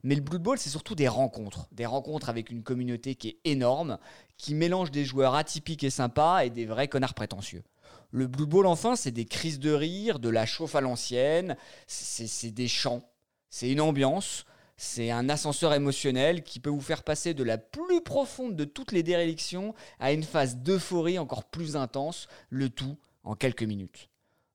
Mais 0.03 0.15
le 0.15 0.21
Blood 0.21 0.43
Bowl, 0.43 0.59
c'est 0.59 0.71
surtout 0.71 0.95
des 0.95 1.09
rencontres. 1.09 1.69
Des 1.73 1.87
rencontres 1.87 2.29
avec 2.29 2.51
une 2.51 2.63
communauté 2.63 3.15
qui 3.15 3.29
est 3.29 3.39
énorme, 3.45 3.99
qui 4.37 4.55
mélange 4.55 4.91
des 4.91 5.05
joueurs 5.05 5.35
atypiques 5.35 5.85
et 5.85 5.91
sympas 5.91 6.45
et 6.45 6.51
des 6.51 6.67
vrais 6.67 6.89
connards 6.89 7.15
prétentieux. 7.15 7.63
Le 8.11 8.27
Blood 8.27 8.49
Bowl, 8.49 8.67
enfin, 8.67 8.97
c'est 8.97 9.11
des 9.11 9.27
crises 9.27 9.59
de 9.59 9.73
rire, 9.73 10.19
de 10.19 10.29
la 10.29 10.47
chauffe 10.47 10.75
à 10.75 10.81
l'ancienne, 10.81 11.57
c'est 11.87 12.51
des 12.51 12.69
chants, 12.69 13.03
c'est 13.51 13.71
une 13.71 13.81
ambiance, 13.81 14.47
c'est 14.77 15.11
un 15.11 15.29
ascenseur 15.29 15.75
émotionnel 15.75 16.43
qui 16.43 16.61
peut 16.61 16.71
vous 16.71 16.81
faire 16.81 17.03
passer 17.03 17.35
de 17.35 17.43
la 17.43 17.59
plus 17.59 18.01
profonde 18.01 18.57
de 18.57 18.65
toutes 18.65 18.93
les 18.93 19.03
dérélictions 19.03 19.75
à 19.99 20.13
une 20.13 20.23
phase 20.23 20.57
d'euphorie 20.57 21.19
encore 21.19 21.45
plus 21.45 21.77
intense, 21.77 22.29
le 22.49 22.71
tout 22.71 22.97
en 23.25 23.35
quelques 23.35 23.65
minutes. 23.65 24.09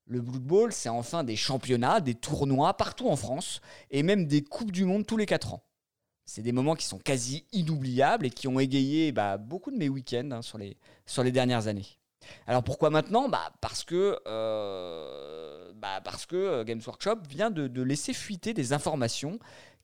Le 0.05 0.21
Blood 0.21 0.43
Bowl, 0.43 0.73
c'est 0.73 0.89
enfin 0.89 1.23
des 1.23 1.35
championnats, 1.35 2.01
des 2.01 2.15
tournois 2.15 2.75
partout 2.75 3.07
en 3.09 3.15
France, 3.15 3.61
et 3.89 4.03
même 4.03 4.27
des 4.27 4.43
Coupes 4.43 4.71
du 4.71 4.83
Monde 4.83 5.05
tous 5.05 5.17
les 5.17 5.25
4 5.25 5.53
ans. 5.53 5.63
C'est 6.25 6.41
des 6.41 6.51
moments 6.51 6.75
qui 6.75 6.85
sont 6.85 6.99
quasi 6.99 7.45
inoubliables 7.51 8.25
et 8.25 8.29
qui 8.29 8.47
ont 8.47 8.59
égayé 8.59 9.11
bah, 9.11 9.37
beaucoup 9.37 9.71
de 9.71 9.77
mes 9.77 9.89
week-ends 9.89 10.29
hein, 10.31 10.41
sur, 10.41 10.57
les, 10.57 11.31
dernières 11.31 11.67
années. 11.67 11.87
Alors 12.47 12.63
pourquoi 12.63 12.89
maintenant? 12.89 13.27
Bah, 13.27 13.51
Parce 13.59 13.83
que, 13.83 14.19
euh, 14.27 15.73
bah, 15.75 16.01
euh, 16.33 16.63
Games 16.63 16.81
Workshop 16.85 17.17
vient 17.29 17.51
de, 17.51 17.81
laisser 17.81 18.13
fuiter 18.13 18.53
des 18.53 18.71
informations 18.71 19.39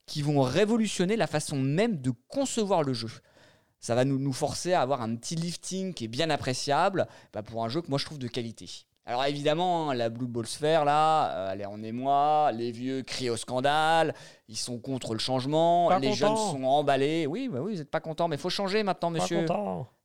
qui 0.06 0.22
vont 0.22 0.40
révolutionner 0.40 1.16
la 1.16 1.26
façon 1.26 1.56
même 1.56 2.00
de 2.00 2.12
concevoir 2.28 2.82
le 2.82 2.94
jeu. 2.94 3.10
Ça 3.78 3.94
va 3.94 4.04
nous, 4.04 4.32
forcer 4.32 4.72
à 4.72 4.82
avoir 4.82 5.02
un 5.02 5.14
petit 5.16 5.36
lifting 5.36 5.94
qui 5.94 6.04
est 6.04 6.08
bien 6.08 6.28
appréciable 6.30 7.06
pour 7.46 7.64
un 7.64 7.68
jeu 7.68 7.80
que 7.80 7.88
moi 7.88 7.98
je 7.98 8.04
trouve 8.04 8.18
de 8.18 8.28
qualité. 8.28 8.86
Alors 9.06 9.24
évidemment, 9.24 9.90
hein, 9.90 9.94
la 9.94 10.08
Blue 10.08 10.26
Ball 10.26 10.46
Sphere, 10.46 10.84
là, 10.84 11.30
euh, 11.32 11.50
elle 11.52 11.62
est 11.62 11.66
en 11.66 11.82
émoi, 11.82 12.52
les 12.52 12.70
vieux 12.70 13.02
crient 13.02 13.30
au 13.30 13.36
scandale, 13.36 14.14
ils 14.48 14.56
sont 14.56 14.78
contre 14.78 15.14
le 15.14 15.18
changement, 15.18 15.88
Pas 15.88 15.98
les 15.98 16.10
content. 16.10 16.16
jeunes 16.16 16.36
sont 16.36 16.64
emballés. 16.64 17.26
Oui, 17.26 17.48
bah 17.50 17.60
oui, 17.60 17.72
vous 17.72 17.78
n'êtes 17.78 17.90
pas 17.90 18.00
content, 18.00 18.28
mais 18.28 18.36
il 18.36 18.40
faut 18.40 18.50
changer 18.50 18.82
maintenant, 18.82 19.10
monsieur. 19.10 19.46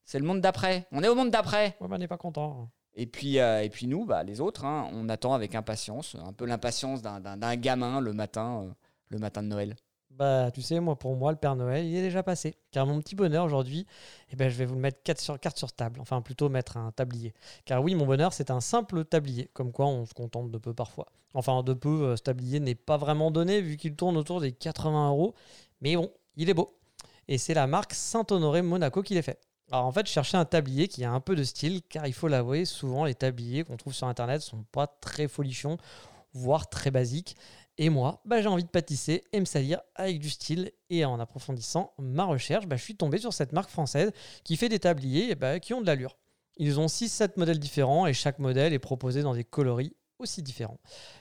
C'est 0.05 0.19
le 0.19 0.25
monde 0.25 0.41
d'après. 0.41 0.87
On 0.91 1.03
est 1.03 1.07
au 1.07 1.15
monde 1.15 1.29
d'après. 1.31 1.75
Ouais, 1.81 1.87
bah, 1.87 1.95
on 1.95 1.99
n'est 1.99 2.07
pas 2.07 2.17
content. 2.17 2.69
Et 2.95 3.05
puis, 3.07 3.39
euh, 3.39 3.61
et 3.63 3.69
puis 3.69 3.87
nous, 3.87 4.05
bah, 4.05 4.23
les 4.23 4.39
autres, 4.39 4.63
hein, 4.65 4.87
on 4.93 5.09
attend 5.09 5.33
avec 5.33 5.53
impatience, 5.55 6.15
un 6.25 6.31
peu 6.31 6.45
l'impatience 6.45 7.01
d'un- 7.01 7.19
d'un 7.19 7.35
d'un 7.37 7.55
gamin 7.57 7.99
le 7.99 8.13
matin, 8.13 8.61
euh, 8.63 8.71
le 9.09 9.19
matin 9.19 9.43
de 9.43 9.47
Noël. 9.49 9.75
Bah, 10.17 10.49
tu 10.51 10.61
sais, 10.61 10.79
moi, 10.79 10.97
pour 10.97 11.15
moi, 11.15 11.31
le 11.31 11.37
Père 11.37 11.55
Noël, 11.57 11.85
il 11.85 11.95
est 11.95 12.01
déjà 12.01 12.23
passé. 12.23 12.55
Car 12.71 12.85
mon 12.85 12.99
petit 12.99 13.15
bonheur 13.15 13.43
aujourd'hui, 13.43 13.85
eh 14.31 14.35
ben, 14.37 14.49
je 14.49 14.55
vais 14.55 14.65
vous 14.65 14.75
le 14.75 14.79
mettre 14.79 15.03
carte 15.03 15.19
sur, 15.19 15.37
carte 15.39 15.57
sur 15.57 15.73
table. 15.73 15.99
Enfin, 15.99 16.21
plutôt 16.21 16.47
mettre 16.47 16.77
un 16.77 16.91
tablier. 16.91 17.33
Car 17.65 17.83
oui, 17.83 17.95
mon 17.95 18.05
bonheur, 18.05 18.31
c'est 18.31 18.49
un 18.49 18.61
simple 18.61 19.03
tablier. 19.03 19.49
Comme 19.53 19.73
quoi, 19.73 19.87
on 19.87 20.05
se 20.05 20.13
contente 20.13 20.51
de 20.51 20.57
peu 20.57 20.73
parfois. 20.73 21.07
Enfin, 21.33 21.63
de 21.63 21.73
peu, 21.73 22.03
euh, 22.03 22.15
ce 22.15 22.23
tablier 22.23 22.61
n'est 22.61 22.75
pas 22.75 22.95
vraiment 22.95 23.29
donné 23.29 23.61
vu 23.61 23.75
qu'il 23.75 23.95
tourne 23.95 24.15
autour 24.15 24.39
des 24.39 24.53
80 24.53 25.09
euros. 25.09 25.35
Mais 25.81 25.95
bon, 25.97 26.09
il 26.37 26.49
est 26.49 26.53
beau. 26.53 26.77
Et 27.27 27.37
c'est 27.37 27.53
la 27.53 27.67
marque 27.67 27.93
Saint-Honoré 27.93 28.61
Monaco 28.61 29.01
qui 29.01 29.15
l'est 29.15 29.21
fait. 29.21 29.39
Alors 29.71 29.85
en 29.85 29.91
fait, 29.91 30.07
je 30.07 30.11
cherchais 30.11 30.37
un 30.37 30.45
tablier 30.45 30.87
qui 30.87 31.03
a 31.03 31.11
un 31.11 31.19
peu 31.19 31.35
de 31.35 31.43
style, 31.43 31.81
car 31.89 32.05
il 32.07 32.13
faut 32.13 32.27
l'avouer, 32.27 32.65
souvent 32.65 33.03
les 33.03 33.15
tabliers 33.15 33.63
qu'on 33.63 33.77
trouve 33.77 33.93
sur 33.93 34.07
Internet 34.07 34.41
sont 34.41 34.63
pas 34.71 34.85
très 34.85 35.27
folichons, 35.27 35.77
voire 36.33 36.69
très 36.69 36.91
basiques. 36.91 37.35
Et 37.77 37.89
moi, 37.89 38.21
bah, 38.25 38.41
j'ai 38.41 38.47
envie 38.47 38.63
de 38.63 38.69
pâtisser 38.69 39.23
et 39.33 39.39
me 39.39 39.45
salir 39.45 39.81
avec 39.95 40.19
du 40.19 40.29
style. 40.29 40.71
Et 40.89 41.03
en 41.03 41.19
approfondissant 41.19 41.93
ma 41.97 42.23
recherche, 42.23 42.67
bah, 42.67 42.77
je 42.77 42.83
suis 42.83 42.95
tombé 42.95 43.17
sur 43.17 43.33
cette 43.33 43.51
marque 43.51 43.69
française 43.69 44.11
qui 44.43 44.55
fait 44.55 44.69
des 44.69 44.79
tabliers 44.79 45.35
bah, 45.35 45.59
qui 45.59 45.73
ont 45.73 45.81
de 45.81 45.85
l'allure. 45.85 46.17
Ils 46.57 46.79
ont 46.79 46.85
6-7 46.85 47.31
modèles 47.37 47.59
différents 47.59 48.07
et 48.07 48.13
chaque 48.13 48.39
modèle 48.39 48.71
est 48.73 48.79
proposé 48.79 49.23
dans 49.23 49.33
des 49.33 49.43
coloris 49.43 49.93
aussi 50.19 50.41
différents. 50.41 50.79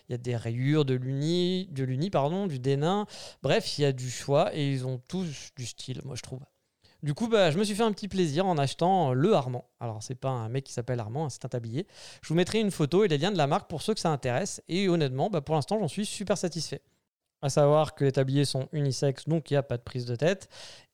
Il 0.08 0.12
y 0.12 0.14
a 0.14 0.18
des 0.18 0.36
rayures, 0.36 0.84
de 0.84 0.94
l'uni, 0.94 1.66
de 1.72 1.82
l'uni 1.82 2.10
pardon, 2.10 2.46
du 2.46 2.60
dénain. 2.60 3.06
Bref, 3.42 3.78
il 3.78 3.82
y 3.82 3.84
a 3.84 3.92
du 3.92 4.08
choix 4.08 4.54
et 4.54 4.70
ils 4.70 4.86
ont 4.86 4.98
tous 5.08 5.50
du 5.56 5.66
style, 5.66 6.00
moi 6.04 6.14
je 6.14 6.22
trouve. 6.22 6.40
Du 7.04 7.12
coup, 7.12 7.28
bah, 7.28 7.50
je 7.50 7.58
me 7.58 7.64
suis 7.64 7.74
fait 7.74 7.82
un 7.82 7.92
petit 7.92 8.08
plaisir 8.08 8.46
en 8.46 8.56
achetant 8.56 9.12
le 9.12 9.34
Armand. 9.34 9.68
Alors, 9.78 10.02
c'est 10.02 10.14
pas 10.14 10.30
un 10.30 10.48
mec 10.48 10.64
qui 10.64 10.72
s'appelle 10.72 10.98
Armand, 10.98 11.26
hein, 11.26 11.28
c'est 11.28 11.44
un 11.44 11.50
tablier. 11.50 11.86
Je 12.22 12.28
vous 12.28 12.34
mettrai 12.34 12.60
une 12.60 12.70
photo 12.70 13.04
et 13.04 13.08
les 13.08 13.18
liens 13.18 13.30
de 13.30 13.36
la 13.36 13.46
marque 13.46 13.68
pour 13.68 13.82
ceux 13.82 13.92
que 13.92 14.00
ça 14.00 14.08
intéresse. 14.08 14.62
Et 14.70 14.88
honnêtement, 14.88 15.28
bah, 15.28 15.42
pour 15.42 15.54
l'instant, 15.54 15.78
j'en 15.78 15.86
suis 15.86 16.06
super 16.06 16.38
satisfait. 16.38 16.80
À 17.42 17.50
savoir 17.50 17.94
que 17.94 18.06
les 18.06 18.12
tabliers 18.12 18.46
sont 18.46 18.70
unisexes, 18.72 19.28
donc 19.28 19.50
il 19.50 19.52
n'y 19.52 19.58
a 19.58 19.62
pas 19.62 19.76
de 19.76 19.82
prise 19.82 20.06
de 20.06 20.16
tête. 20.16 20.48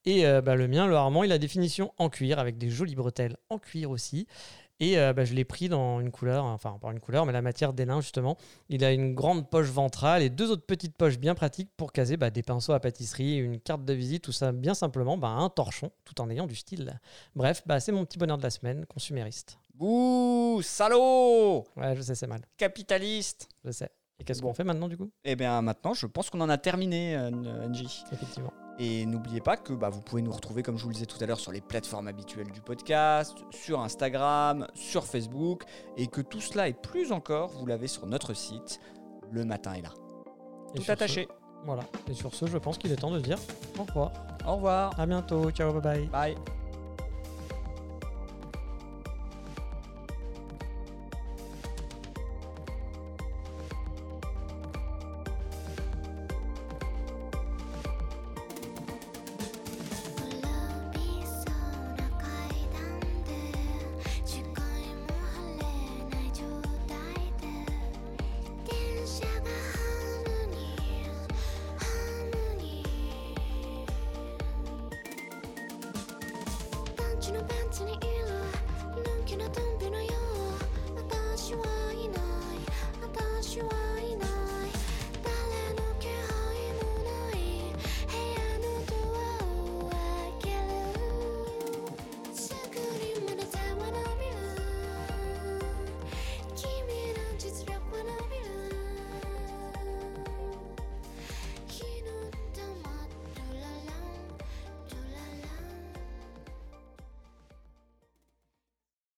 Et 0.05 0.27
euh, 0.27 0.41
bah, 0.41 0.57
le 0.57 0.67
mien, 0.67 0.89
le 0.89 0.97
Armand, 0.97 1.23
il 1.23 1.31
a 1.31 1.39
des 1.39 1.47
finitions 1.47 1.93
en 1.97 2.09
cuir, 2.09 2.41
avec 2.41 2.59
des 2.59 2.71
jolies 2.71 2.97
bretelles 2.97 3.37
en 3.49 3.59
cuir 3.59 3.93
aussi. 3.93 4.27
Et 4.81 4.99
euh, 4.99 5.13
bah, 5.13 5.25
je 5.25 5.35
l'ai 5.35 5.45
pris 5.45 5.69
dans 5.69 6.01
une 6.01 6.11
couleur, 6.11 6.45
enfin 6.45 6.79
pas 6.81 6.91
une 6.91 7.01
couleur, 7.01 7.27
mais 7.27 7.33
la 7.33 7.43
matière 7.43 7.73
d'élin 7.73 8.01
justement. 8.01 8.37
Il 8.69 8.85
a 8.85 8.93
une 8.93 9.15
grande 9.15 9.49
poche 9.49 9.69
ventrale 9.69 10.23
et 10.23 10.31
deux 10.31 10.51
autres 10.51 10.65
petites 10.65 10.97
poches 10.97 11.19
bien 11.19 11.35
pratiques 11.35 11.71
pour 11.77 11.93
caser 11.93 12.17
bah, 12.17 12.31
des 12.31 12.43
pinceaux 12.43 12.73
à 12.73 12.81
pâtisserie, 12.81 13.37
une 13.37 13.61
carte 13.61 13.85
de 13.85 13.93
visite, 13.93 14.25
tout 14.25 14.33
ça 14.33 14.53
bien 14.53 14.75
simplement, 14.75 15.19
bah, 15.19 15.29
un 15.29 15.51
torchon, 15.51 15.91
tout 16.05 16.21
en 16.21 16.31
ayant 16.31 16.47
du 16.47 16.57
style. 16.57 16.99
Bref, 17.37 17.63
c'est 17.79 17.93
mon 17.93 18.05
petit 18.05 18.19
bonheur 18.19 18.39
de 18.39 18.43
la 18.43 18.51
semaine, 18.51 18.87
consumériste. 18.87 19.59
Bouh, 19.75 20.61
salaud 20.63 21.67
Ouais, 21.77 21.95
je 21.95 22.03
sais, 22.03 22.15
c'est 22.15 22.27
mal. 22.27 22.41
Capitaliste 22.57 23.49
Je 23.65 23.71
sais. 23.71 23.91
Et 24.21 24.25
qu'est-ce 24.25 24.43
qu'on 24.43 24.55
fait 24.55 24.65
maintenant 24.65 24.89
du 24.89 24.97
coup? 24.97 25.11
Eh 25.25 25.35
bien 25.35 25.61
maintenant, 25.63 25.95
je 25.95 26.07
pense 26.07 26.31
qu'on 26.31 26.41
en 26.43 26.49
a 26.49 26.59
terminé, 26.59 27.17
euh, 27.17 27.31
NJ. 27.69 28.05
Effectivement. 28.13 28.53
Et 28.79 29.05
n'oubliez 29.05 29.41
pas 29.41 29.57
que 29.57 29.73
bah, 29.73 29.91
vous 29.91 30.01
pouvez 30.01 30.23
nous 30.23 30.33
retrouver, 30.33 30.63
comme 30.63 30.79
je 30.79 30.85
vous 30.85 30.89
le 30.89 30.95
disais 30.95 31.07
tout 31.07 31.19
à 31.21 31.27
l'heure, 31.27 31.41
sur 31.41 31.53
les 31.53 31.61
plateformes 31.61 32.09
habituelles 32.09 32.51
du 32.51 32.63
podcast, 32.63 33.37
sur 33.51 33.81
Instagram, 33.81 34.67
sur 34.75 35.05
Facebook, 35.05 35.65
et 35.99 36.07
que 36.07 36.23
tout 36.23 36.41
cela 36.41 36.69
et 36.69 36.73
plus 36.73 37.13
encore, 37.13 37.51
vous 37.51 37.67
l'avez 37.67 37.89
sur 37.89 38.07
notre 38.07 38.33
site. 38.33 38.81
Le 39.31 39.45
matin 39.45 39.75
est 39.75 39.83
là. 39.83 39.93
Et 40.75 40.81
tout 40.81 40.91
attaché. 40.91 41.29
voilà. 41.65 41.83
Et 42.09 42.15
sur 42.15 42.35
ce, 42.35 42.47
je 42.47 42.57
pense 42.59 42.79
qu'il 42.79 42.91
est 42.91 42.97
temps 42.97 43.11
de 43.11 43.21
dire 43.21 43.39
au 43.79 43.83
revoir. 43.83 44.13
Au 44.47 44.55
revoir. 44.55 44.99
À 44.99 45.07
bientôt. 45.07 45.51
Ciao, 45.51 45.73
bye 45.73 45.83
bye. 45.83 46.35
Bye. 46.35 46.60